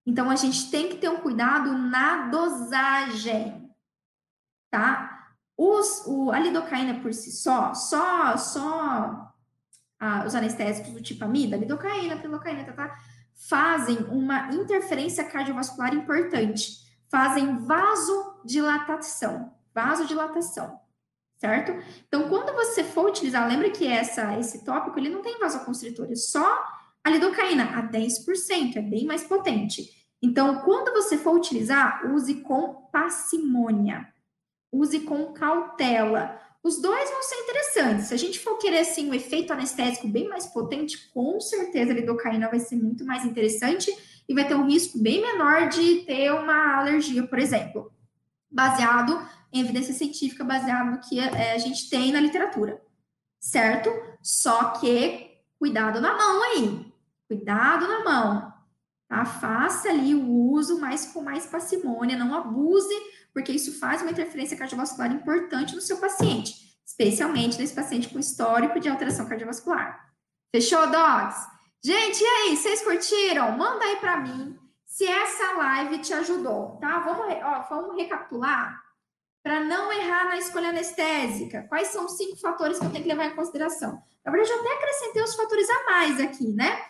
Então, 0.06 0.30
a 0.30 0.36
gente 0.36 0.72
tem 0.72 0.88
que 0.90 0.98
ter 0.98 1.10
um 1.10 1.18
cuidado 1.18 1.78
na 1.78 2.30
dosagem, 2.30 3.70
tá? 4.72 5.34
Os, 5.58 6.04
o, 6.08 6.32
a 6.32 6.40
lidocaína 6.40 7.02
por 7.02 7.14
si 7.14 7.32
só, 7.32 7.74
só, 7.76 8.36
só 8.38 9.32
os 10.26 10.34
anestésicos 10.34 10.92
do 10.92 11.02
tipo 11.02 11.24
amida, 11.24 11.58
lidocaína, 11.58 12.18
pilocaína, 12.18 12.64
tá, 12.64 12.74
tá, 12.74 12.98
fazem 13.48 13.98
uma 14.10 14.52
interferência 14.52 15.24
cardiovascular 15.24 15.94
importante, 15.94 16.82
fazem 17.12 17.58
vasodilatação, 17.58 19.54
vasodilatação, 19.76 20.80
certo? 21.38 21.74
Então, 22.08 22.30
quando 22.30 22.56
você 22.56 22.86
for 22.86 23.10
utilizar, 23.10 23.48
lembra 23.48 23.70
que 23.70 23.86
essa, 23.86 24.40
esse 24.40 24.64
tópico, 24.64 24.98
ele 24.98 25.10
não 25.10 25.22
tem 25.22 25.38
vasoconstritor, 25.38 26.10
é 26.10 26.16
só 26.16 26.64
a 27.04 27.10
lidocaína, 27.10 27.78
a 27.78 27.84
10%, 27.84 28.78
é 28.78 28.82
bem 28.82 29.06
mais 29.06 29.24
potente. 29.24 29.90
Então, 30.22 30.62
quando 30.62 30.94
você 30.94 31.18
for 31.18 31.36
utilizar, 31.36 32.10
use 32.14 32.36
com 32.36 32.88
parcimônia, 32.92 34.08
use 34.72 35.02
com 35.02 35.34
cautela. 35.34 36.40
Os 36.64 36.80
dois 36.80 37.10
vão 37.10 37.24
ser 37.24 37.36
interessantes. 37.36 38.06
Se 38.06 38.14
a 38.14 38.18
gente 38.18 38.40
for 38.40 38.58
querer 38.58 38.80
assim 38.80 39.10
um 39.10 39.14
efeito 39.14 39.52
anestésico 39.52 40.08
bem 40.08 40.30
mais 40.30 40.46
potente, 40.46 41.10
com 41.10 41.42
certeza 41.42 41.92
a 41.92 41.96
lidocaína 41.96 42.50
vai 42.50 42.60
ser 42.60 42.76
muito 42.76 43.04
mais 43.04 43.26
interessante 43.26 43.92
e 44.32 44.34
vai 44.34 44.48
ter 44.48 44.56
um 44.56 44.66
risco 44.66 44.98
bem 44.98 45.22
menor 45.22 45.68
de 45.68 46.06
ter 46.06 46.32
uma 46.32 46.78
alergia, 46.78 47.28
por 47.28 47.38
exemplo, 47.38 47.92
baseado 48.50 49.28
em 49.52 49.60
evidência 49.60 49.94
científica, 49.94 50.42
baseado 50.42 50.92
no 50.92 51.02
que 51.02 51.20
é, 51.20 51.52
a 51.52 51.58
gente 51.58 51.90
tem 51.90 52.14
na 52.14 52.22
literatura, 52.22 52.82
certo? 53.42 53.90
Só 54.24 54.70
que 54.80 55.32
cuidado 55.60 56.00
na 56.00 56.16
mão 56.16 56.44
aí, 56.44 56.94
cuidado 57.28 57.86
na 57.90 58.06
mão. 58.06 58.54
Tá? 59.10 59.26
Faça 59.26 59.90
ali 59.90 60.16
o 60.16 60.26
uso, 60.26 60.80
mas 60.80 61.08
com 61.08 61.22
mais 61.22 61.46
parcimônia, 61.46 62.18
não 62.18 62.34
abuse 62.34 62.96
porque 63.34 63.52
isso 63.52 63.80
faz 63.80 64.02
uma 64.02 64.12
interferência 64.12 64.56
cardiovascular 64.56 65.12
importante 65.12 65.76
no 65.76 65.82
seu 65.82 65.98
paciente, 65.98 66.56
especialmente 66.86 67.58
nesse 67.58 67.74
paciente 67.74 68.08
com 68.08 68.18
histórico 68.18 68.80
de 68.80 68.88
alteração 68.88 69.28
cardiovascular. 69.28 70.10
Fechou, 70.56 70.90
dogs? 70.90 71.50
Gente, 71.84 72.22
e 72.22 72.28
aí, 72.28 72.56
vocês 72.56 72.84
curtiram? 72.84 73.58
Manda 73.58 73.84
aí 73.84 73.96
para 73.96 74.18
mim 74.18 74.56
se 74.86 75.04
essa 75.04 75.54
live 75.54 75.98
te 75.98 76.14
ajudou, 76.14 76.78
tá? 76.80 77.00
Vamos, 77.00 77.26
ó, 77.44 77.66
vamos 77.70 77.96
recapitular 77.96 78.80
para 79.42 79.62
não 79.62 79.92
errar 79.92 80.26
na 80.26 80.38
escolha 80.38 80.70
anestésica. 80.70 81.66
Quais 81.68 81.88
são 81.88 82.06
os 82.06 82.18
cinco 82.18 82.38
fatores 82.38 82.78
que 82.78 82.86
eu 82.86 82.92
tenho 82.92 83.04
que 83.04 83.10
levar 83.10 83.26
em 83.26 83.36
consideração? 83.36 84.00
Na 84.24 84.32
verdade, 84.32 84.54
eu 84.54 84.60
até 84.60 84.74
acrescentei 84.76 85.24
os 85.24 85.34
fatores 85.34 85.68
a 85.72 85.84
mais 85.86 86.20
aqui, 86.20 86.54
né? 86.54 86.86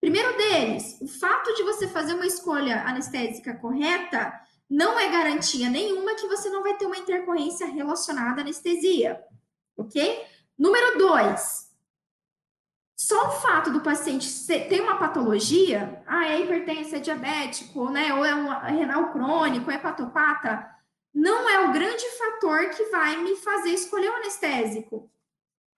Primeiro 0.00 0.36
deles, 0.36 0.96
o 1.00 1.08
fato 1.08 1.52
de 1.54 1.64
você 1.64 1.88
fazer 1.88 2.14
uma 2.14 2.26
escolha 2.26 2.84
anestésica 2.84 3.56
correta 3.56 4.32
não 4.70 4.96
é 4.96 5.10
garantia 5.10 5.68
nenhuma 5.68 6.14
que 6.14 6.28
você 6.28 6.48
não 6.50 6.62
vai 6.62 6.76
ter 6.76 6.86
uma 6.86 6.98
intercorrência 6.98 7.66
relacionada 7.66 8.40
à 8.40 8.44
anestesia, 8.44 9.20
ok? 9.76 10.24
Número 10.56 10.98
dois, 10.98 11.65
só 12.96 13.28
o 13.28 13.32
fato 13.32 13.70
do 13.70 13.82
paciente 13.82 14.26
ter 14.46 14.80
uma 14.80 14.96
patologia, 14.96 16.02
ah, 16.06 16.28
é 16.28 16.40
hipertenso, 16.40 16.96
é 16.96 16.98
diabético, 16.98 17.90
né, 17.90 18.14
ou 18.14 18.24
é 18.24 18.34
um 18.34 18.48
renal 18.48 19.12
crônico, 19.12 19.70
é 19.70 19.74
hepatopata, 19.74 20.66
não 21.14 21.48
é 21.48 21.68
o 21.68 21.72
grande 21.72 22.04
fator 22.16 22.70
que 22.70 22.84
vai 22.84 23.18
me 23.18 23.36
fazer 23.36 23.70
escolher 23.70 24.08
o 24.08 24.16
anestésico. 24.16 25.10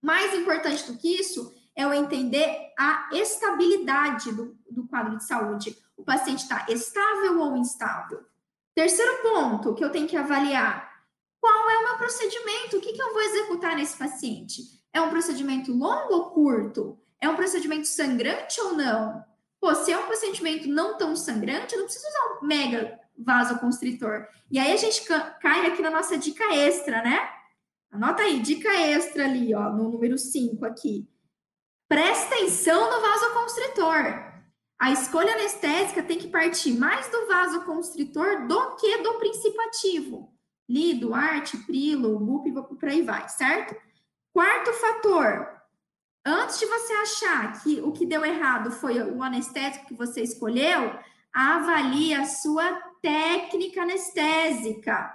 Mais 0.00 0.32
importante 0.32 0.90
do 0.90 0.96
que 0.96 1.20
isso 1.20 1.52
é 1.74 1.82
eu 1.82 1.92
entender 1.92 2.72
a 2.78 3.08
estabilidade 3.12 4.32
do, 4.32 4.56
do 4.70 4.86
quadro 4.86 5.16
de 5.16 5.24
saúde. 5.24 5.76
O 5.96 6.04
paciente 6.04 6.42
está 6.42 6.66
estável 6.68 7.40
ou 7.40 7.56
instável? 7.56 8.24
Terceiro 8.76 9.22
ponto 9.22 9.74
que 9.74 9.84
eu 9.84 9.90
tenho 9.90 10.06
que 10.06 10.16
avaliar: 10.16 11.02
qual 11.40 11.70
é 11.70 11.78
o 11.78 11.84
meu 11.84 11.96
procedimento? 11.96 12.76
O 12.76 12.80
que, 12.80 12.92
que 12.92 13.02
eu 13.02 13.12
vou 13.12 13.22
executar 13.22 13.74
nesse 13.74 13.96
paciente? 13.96 14.62
É 14.92 15.00
um 15.00 15.10
procedimento 15.10 15.72
longo 15.72 16.14
ou 16.14 16.30
curto? 16.30 16.98
É 17.20 17.28
um 17.28 17.36
procedimento 17.36 17.86
sangrante 17.86 18.60
ou 18.60 18.74
não? 18.74 19.24
Pô, 19.60 19.74
se 19.74 19.92
é 19.92 19.98
um 19.98 20.06
procedimento 20.06 20.68
não 20.68 20.96
tão 20.96 21.16
sangrante, 21.16 21.74
eu 21.74 21.80
não 21.80 21.86
preciso 21.86 22.06
usar 22.06 22.38
um 22.38 22.46
mega 22.46 22.98
vasoconstritor. 23.18 24.26
E 24.50 24.58
aí 24.58 24.72
a 24.72 24.76
gente 24.76 25.04
cai 25.40 25.66
aqui 25.66 25.82
na 25.82 25.90
nossa 25.90 26.16
dica 26.16 26.44
extra, 26.54 27.02
né? 27.02 27.28
Anota 27.90 28.22
aí, 28.22 28.38
dica 28.40 28.68
extra 28.68 29.24
ali, 29.24 29.54
ó, 29.54 29.70
no 29.70 29.90
número 29.90 30.16
5 30.16 30.64
aqui. 30.64 31.08
Presta 31.88 32.34
atenção 32.34 32.90
no 32.90 33.00
vasoconstritor. 33.00 34.28
A 34.78 34.92
escolha 34.92 35.32
anestésica 35.32 36.02
tem 36.02 36.18
que 36.18 36.28
partir 36.28 36.72
mais 36.72 37.08
do 37.10 37.26
vasoconstritor 37.26 38.46
do 38.46 38.76
que 38.76 38.98
do 38.98 39.14
princípio 39.14 39.60
ativo. 39.62 40.32
Lido, 40.68 41.14
arte, 41.14 41.56
prilo, 41.56 42.20
bup 42.20 42.78
por 42.78 42.88
aí 42.88 43.02
vai, 43.02 43.28
certo? 43.28 43.74
Quarto 44.32 44.72
fator. 44.74 45.57
Antes 46.30 46.58
de 46.58 46.66
você 46.66 46.92
achar 46.92 47.62
que 47.62 47.80
o 47.80 47.90
que 47.90 48.04
deu 48.04 48.22
errado 48.22 48.70
foi 48.70 49.00
o 49.00 49.22
anestésico 49.22 49.86
que 49.86 49.94
você 49.94 50.20
escolheu, 50.20 50.94
avalie 51.32 52.12
a 52.12 52.26
sua 52.26 52.70
técnica 53.00 53.80
anestésica. 53.80 55.10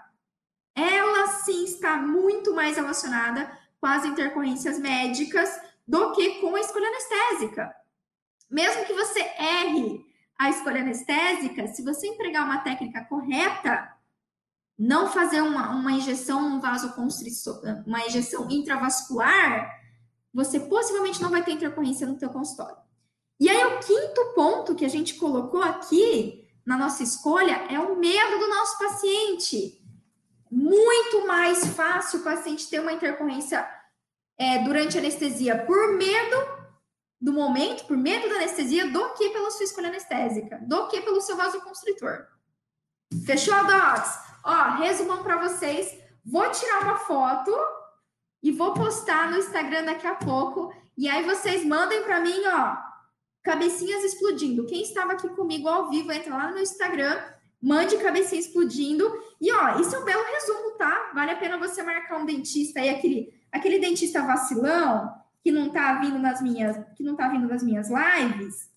Ela 0.75 1.27
sim 1.27 1.65
está 1.65 1.97
muito 1.97 2.55
mais 2.55 2.77
relacionada 2.77 3.47
com 3.79 3.85
as 3.85 4.03
intercorrências 4.05 4.79
médicas 4.79 5.55
do 5.87 6.13
que 6.13 6.41
com 6.41 6.55
a 6.55 6.59
escolha 6.59 6.87
anestésica. 6.87 7.71
Mesmo 8.49 8.83
que 8.83 8.93
você 8.93 9.19
erre 9.19 10.03
a 10.35 10.49
escolha 10.49 10.81
anestésica, 10.81 11.67
se 11.67 11.83
você 11.83 12.07
empregar 12.07 12.43
uma 12.43 12.61
técnica 12.61 13.05
correta, 13.05 13.87
não 14.75 15.07
fazer 15.07 15.41
uma, 15.41 15.69
uma 15.75 15.91
injeção 15.91 16.55
um 16.55 16.59
vasoconstritor, 16.59 17.83
uma 17.85 18.03
injeção 18.03 18.49
intravascular, 18.49 19.82
você 20.33 20.59
possivelmente 20.59 21.21
não 21.21 21.29
vai 21.29 21.43
ter 21.43 21.51
intercorrência 21.51 22.07
no 22.07 22.17
teu 22.17 22.29
consultório. 22.29 22.77
E 23.39 23.49
aí 23.49 23.65
o 23.65 23.79
quinto 23.79 24.33
ponto 24.33 24.75
que 24.75 24.85
a 24.85 24.89
gente 24.89 25.15
colocou 25.15 25.61
aqui 25.61 26.47
na 26.65 26.77
nossa 26.77 27.03
escolha 27.03 27.67
é 27.69 27.79
o 27.79 27.95
medo 27.95 28.39
do 28.39 28.47
nosso 28.47 28.77
paciente. 28.79 29.81
Muito 30.49 31.27
mais 31.27 31.67
fácil 31.67 32.19
o 32.19 32.23
paciente 32.23 32.69
ter 32.69 32.79
uma 32.79 32.93
intercorrência 32.93 33.67
é, 34.37 34.59
durante 34.59 34.97
anestesia 34.97 35.57
por 35.65 35.93
medo 35.93 36.63
do 37.19 37.31
momento, 37.31 37.85
por 37.85 37.97
medo 37.97 38.27
da 38.27 38.35
anestesia, 38.35 38.89
do 38.89 39.13
que 39.13 39.29
pela 39.29 39.49
sua 39.51 39.63
escolha 39.63 39.87
anestésica, 39.87 40.59
do 40.61 40.87
que 40.87 41.01
pelo 41.01 41.21
seu 41.21 41.37
vasoconstritor. 41.37 42.27
Fechou, 43.25 43.55
docs? 43.65 44.19
Ó, 44.43 44.75
resumão 44.77 45.23
para 45.23 45.37
vocês. 45.47 45.97
Vou 46.25 46.49
tirar 46.51 46.83
uma 46.83 46.97
foto 46.97 47.51
e 48.43 48.51
vou 48.51 48.73
postar 48.73 49.31
no 49.31 49.37
Instagram 49.37 49.85
daqui 49.85 50.05
a 50.05 50.15
pouco. 50.15 50.75
E 50.97 51.07
aí 51.07 51.23
vocês 51.23 51.65
mandem 51.65 52.03
para 52.03 52.19
mim, 52.19 52.45
ó, 52.45 52.75
cabecinhas 53.41 54.03
explodindo. 54.03 54.65
Quem 54.65 54.81
estava 54.81 55.13
aqui 55.13 55.29
comigo 55.29 55.69
ao 55.69 55.89
vivo, 55.89 56.11
entra 56.11 56.35
lá 56.35 56.51
no 56.51 56.59
Instagram, 56.59 57.17
mande 57.61 57.97
cabecinha 57.97 58.41
explodindo. 58.41 59.09
E 59.39 59.49
ó, 59.51 59.79
isso 59.79 59.95
é 59.95 59.99
um 59.99 60.03
belo 60.03 60.23
resumo, 60.23 60.71
tá? 60.77 61.11
Vale 61.15 61.31
a 61.31 61.37
pena 61.37 61.57
você 61.57 61.81
marcar 61.81 62.19
um 62.19 62.25
dentista 62.25 62.81
aí, 62.81 62.89
aquele, 62.89 63.33
aquele 63.49 63.79
dentista 63.79 64.21
vacilão 64.21 65.13
que 65.41 65.51
não 65.51 65.69
tá 65.69 65.99
vindo 65.99 66.19
nas 66.19 66.41
minhas, 66.41 66.77
que 66.95 67.03
não 67.03 67.15
tá 67.15 67.29
vindo 67.29 67.47
nas 67.47 67.63
minhas 67.63 67.89
lives, 67.89 68.69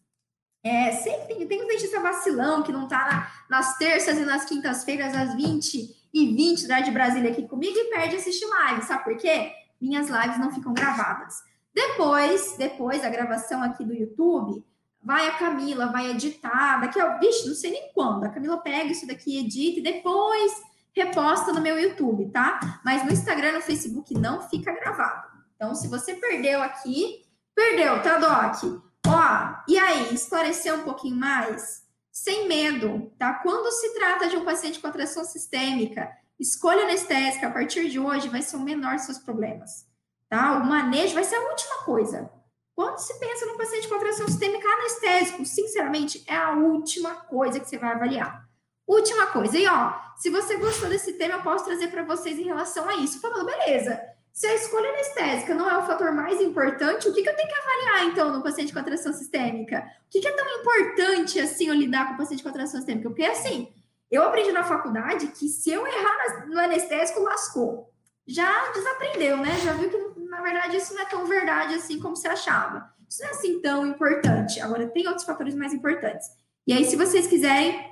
é, 0.67 0.91
sempre 0.91 1.35
tem, 1.35 1.47
tem 1.47 1.63
um 1.63 1.69
dentista 1.69 2.01
vacilão 2.01 2.63
que 2.63 2.73
não 2.73 2.89
tá 2.89 3.07
na, 3.49 3.57
nas 3.57 3.79
terças 3.79 4.19
e 4.19 4.25
nas 4.25 4.45
quintas-feiras, 4.45 5.15
às 5.15 5.35
20 5.37 5.75
e 5.75 5.96
20 6.25 6.69
da 6.69 6.81
de 6.81 6.91
Brasília 6.91 7.31
aqui 7.31 7.47
comigo 7.47 7.77
e 7.77 7.91
perde 7.91 8.17
assistir 8.17 8.47
live. 8.47 8.83
Sabe 8.83 9.05
por 9.05 9.17
quê? 9.17 9.53
Minhas 9.81 10.09
lives 10.09 10.39
não 10.39 10.53
ficam 10.53 10.73
gravadas. 10.73 11.35
Depois, 11.75 12.55
depois 12.57 13.03
da 13.03 13.11
gravação 13.11 13.63
aqui 13.63 13.85
do 13.85 13.93
YouTube, 13.93 14.65
vai 15.03 15.29
a 15.29 15.33
Camila, 15.33 15.93
vai 15.93 16.11
editar, 16.11 16.81
daqui 16.81 16.99
a, 16.99 17.19
vixe, 17.19 17.47
não 17.47 17.55
sei 17.55 17.71
nem 17.71 17.93
quando. 17.93 18.25
A 18.25 18.31
Camila 18.31 18.59
pega 18.59 18.91
isso 18.91 19.07
daqui, 19.07 19.39
edita 19.39 19.81
e 19.81 19.83
depois 19.83 20.53
reposta 20.95 21.53
no 21.53 21.61
meu 21.61 21.79
YouTube, 21.79 22.31
tá? 22.31 22.81
Mas 22.83 23.05
no 23.05 23.13
Instagram, 23.13 23.53
no 23.53 23.61
Facebook 23.61 24.15
não 24.15 24.49
fica 24.49 24.73
gravado. 24.73 25.29
Então, 25.55 25.75
se 25.75 25.89
você 25.89 26.15
perdeu 26.15 26.63
aqui, 26.63 27.27
perdeu, 27.55 28.03
tá, 28.03 28.19
Doc? 28.19 28.83
Ó, 29.07 29.63
e 29.69 29.79
aí, 29.79 30.15
esclarecer 30.15 30.75
um 30.75 30.83
pouquinho 30.83 31.17
mais? 31.17 31.86
Sem 32.17 32.49
medo, 32.49 33.13
tá? 33.19 33.35
Quando 33.35 33.71
se 33.71 33.93
trata 33.93 34.27
de 34.27 34.39
um 34.39 34.45
paciente 34.45 34.81
com 34.81 34.87
atração 34.87 35.23
sistêmica, 35.23 36.11
escolha 36.41 36.85
anestésica 36.85 37.47
a 37.47 37.51
partir 37.51 37.91
de 37.91 38.01
hoje 38.01 38.31
vai 38.31 38.41
ser 38.41 38.57
o 38.57 38.61
menor 38.61 38.95
dos 38.95 39.05
seus 39.05 39.19
problemas, 39.19 39.87
tá? 40.27 40.57
O 40.57 40.65
manejo 40.65 41.13
vai 41.13 41.25
ser 41.25 41.37
a 41.37 41.47
última 41.47 41.85
coisa. 41.85 42.31
Quando 42.75 42.97
se 43.01 43.21
pensa 43.21 43.45
num 43.45 43.59
paciente 43.59 43.87
com 43.87 43.97
atração 43.97 44.27
sistêmica 44.29 44.67
anestésico, 44.67 45.45
sinceramente, 45.45 46.25
é 46.27 46.35
a 46.35 46.53
última 46.53 47.17
coisa 47.17 47.61
que 47.61 47.69
você 47.69 47.77
vai 47.77 47.93
avaliar. 47.93 48.49
Última 48.87 49.27
coisa. 49.27 49.59
E 49.59 49.67
ó, 49.67 49.93
se 50.17 50.31
você 50.31 50.57
gostou 50.57 50.89
desse 50.89 51.13
tema, 51.19 51.35
eu 51.35 51.43
posso 51.43 51.67
trazer 51.67 51.89
para 51.89 52.03
vocês 52.03 52.39
em 52.39 52.45
relação 52.45 52.89
a 52.89 52.95
isso. 52.95 53.21
Falando, 53.21 53.45
beleza. 53.45 54.03
Se 54.37 54.47
a 54.47 54.55
escolha 54.55 54.91
anestésica 54.91 55.55
não 55.55 55.67
é 55.67 55.79
o 55.79 55.87
fator 55.87 56.13
mais 56.13 56.43
importante, 56.43 57.09
o 57.09 57.15
que, 57.15 57.23
que 57.23 57.29
eu 57.31 57.35
tenho 57.35 57.49
que 57.49 57.55
avaliar, 57.55 58.05
então, 58.05 58.31
no 58.31 58.43
paciente 58.43 58.71
com 58.71 58.79
atração 58.79 59.11
sistêmica? 59.11 59.79
O 59.79 60.11
que, 60.11 60.21
que 60.21 60.29
é 60.29 60.33
tão 60.33 60.47
importante, 60.61 61.41
assim, 61.41 61.69
eu 61.69 61.75
lidar 61.75 62.09
com 62.09 62.15
o 62.15 62.17
paciente 62.19 62.43
com 62.43 62.51
atração 62.51 62.79
sistêmica? 62.79 63.09
Porque, 63.09 63.23
assim, 63.23 63.73
eu 64.11 64.23
aprendi 64.23 64.53
na 64.53 64.63
faculdade 64.63 65.29
que 65.29 65.49
se 65.49 65.71
eu 65.71 65.87
errar 65.87 66.47
no 66.49 66.59
anestésico, 66.59 67.23
lascou. 67.23 67.91
Já 68.27 68.73
desaprendeu, 68.73 69.39
né? 69.39 69.59
Já 69.65 69.73
viu 69.73 69.89
que 69.89 70.21
na 70.29 70.43
verdade, 70.43 70.77
isso 70.77 70.93
não 70.93 71.01
é 71.01 71.07
tão 71.07 71.25
verdade 71.25 71.75
assim 71.75 71.99
como 71.99 72.15
você 72.15 72.29
achava. 72.29 72.91
Isso 73.09 73.23
não 73.23 73.29
é 73.29 73.33
assim 73.33 73.59
tão 73.63 73.87
importante. 73.87 74.61
Agora, 74.61 74.87
tem 74.87 75.07
outros 75.07 75.25
fatores 75.25 75.55
mais 75.55 75.73
importantes. 75.73 76.29
E 76.67 76.75
aí, 76.75 76.85
se 76.85 76.95
vocês 76.95 77.27
quiserem, 77.27 77.91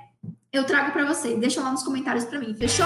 eu 0.53 0.63
trago 0.63 0.91
para 0.91 1.05
vocês. 1.05 1.39
Deixa 1.39 1.59
lá 1.59 1.71
nos 1.71 1.81
comentários 1.81 2.25
para 2.25 2.37
mim. 2.37 2.53
Fechou? 2.53 2.85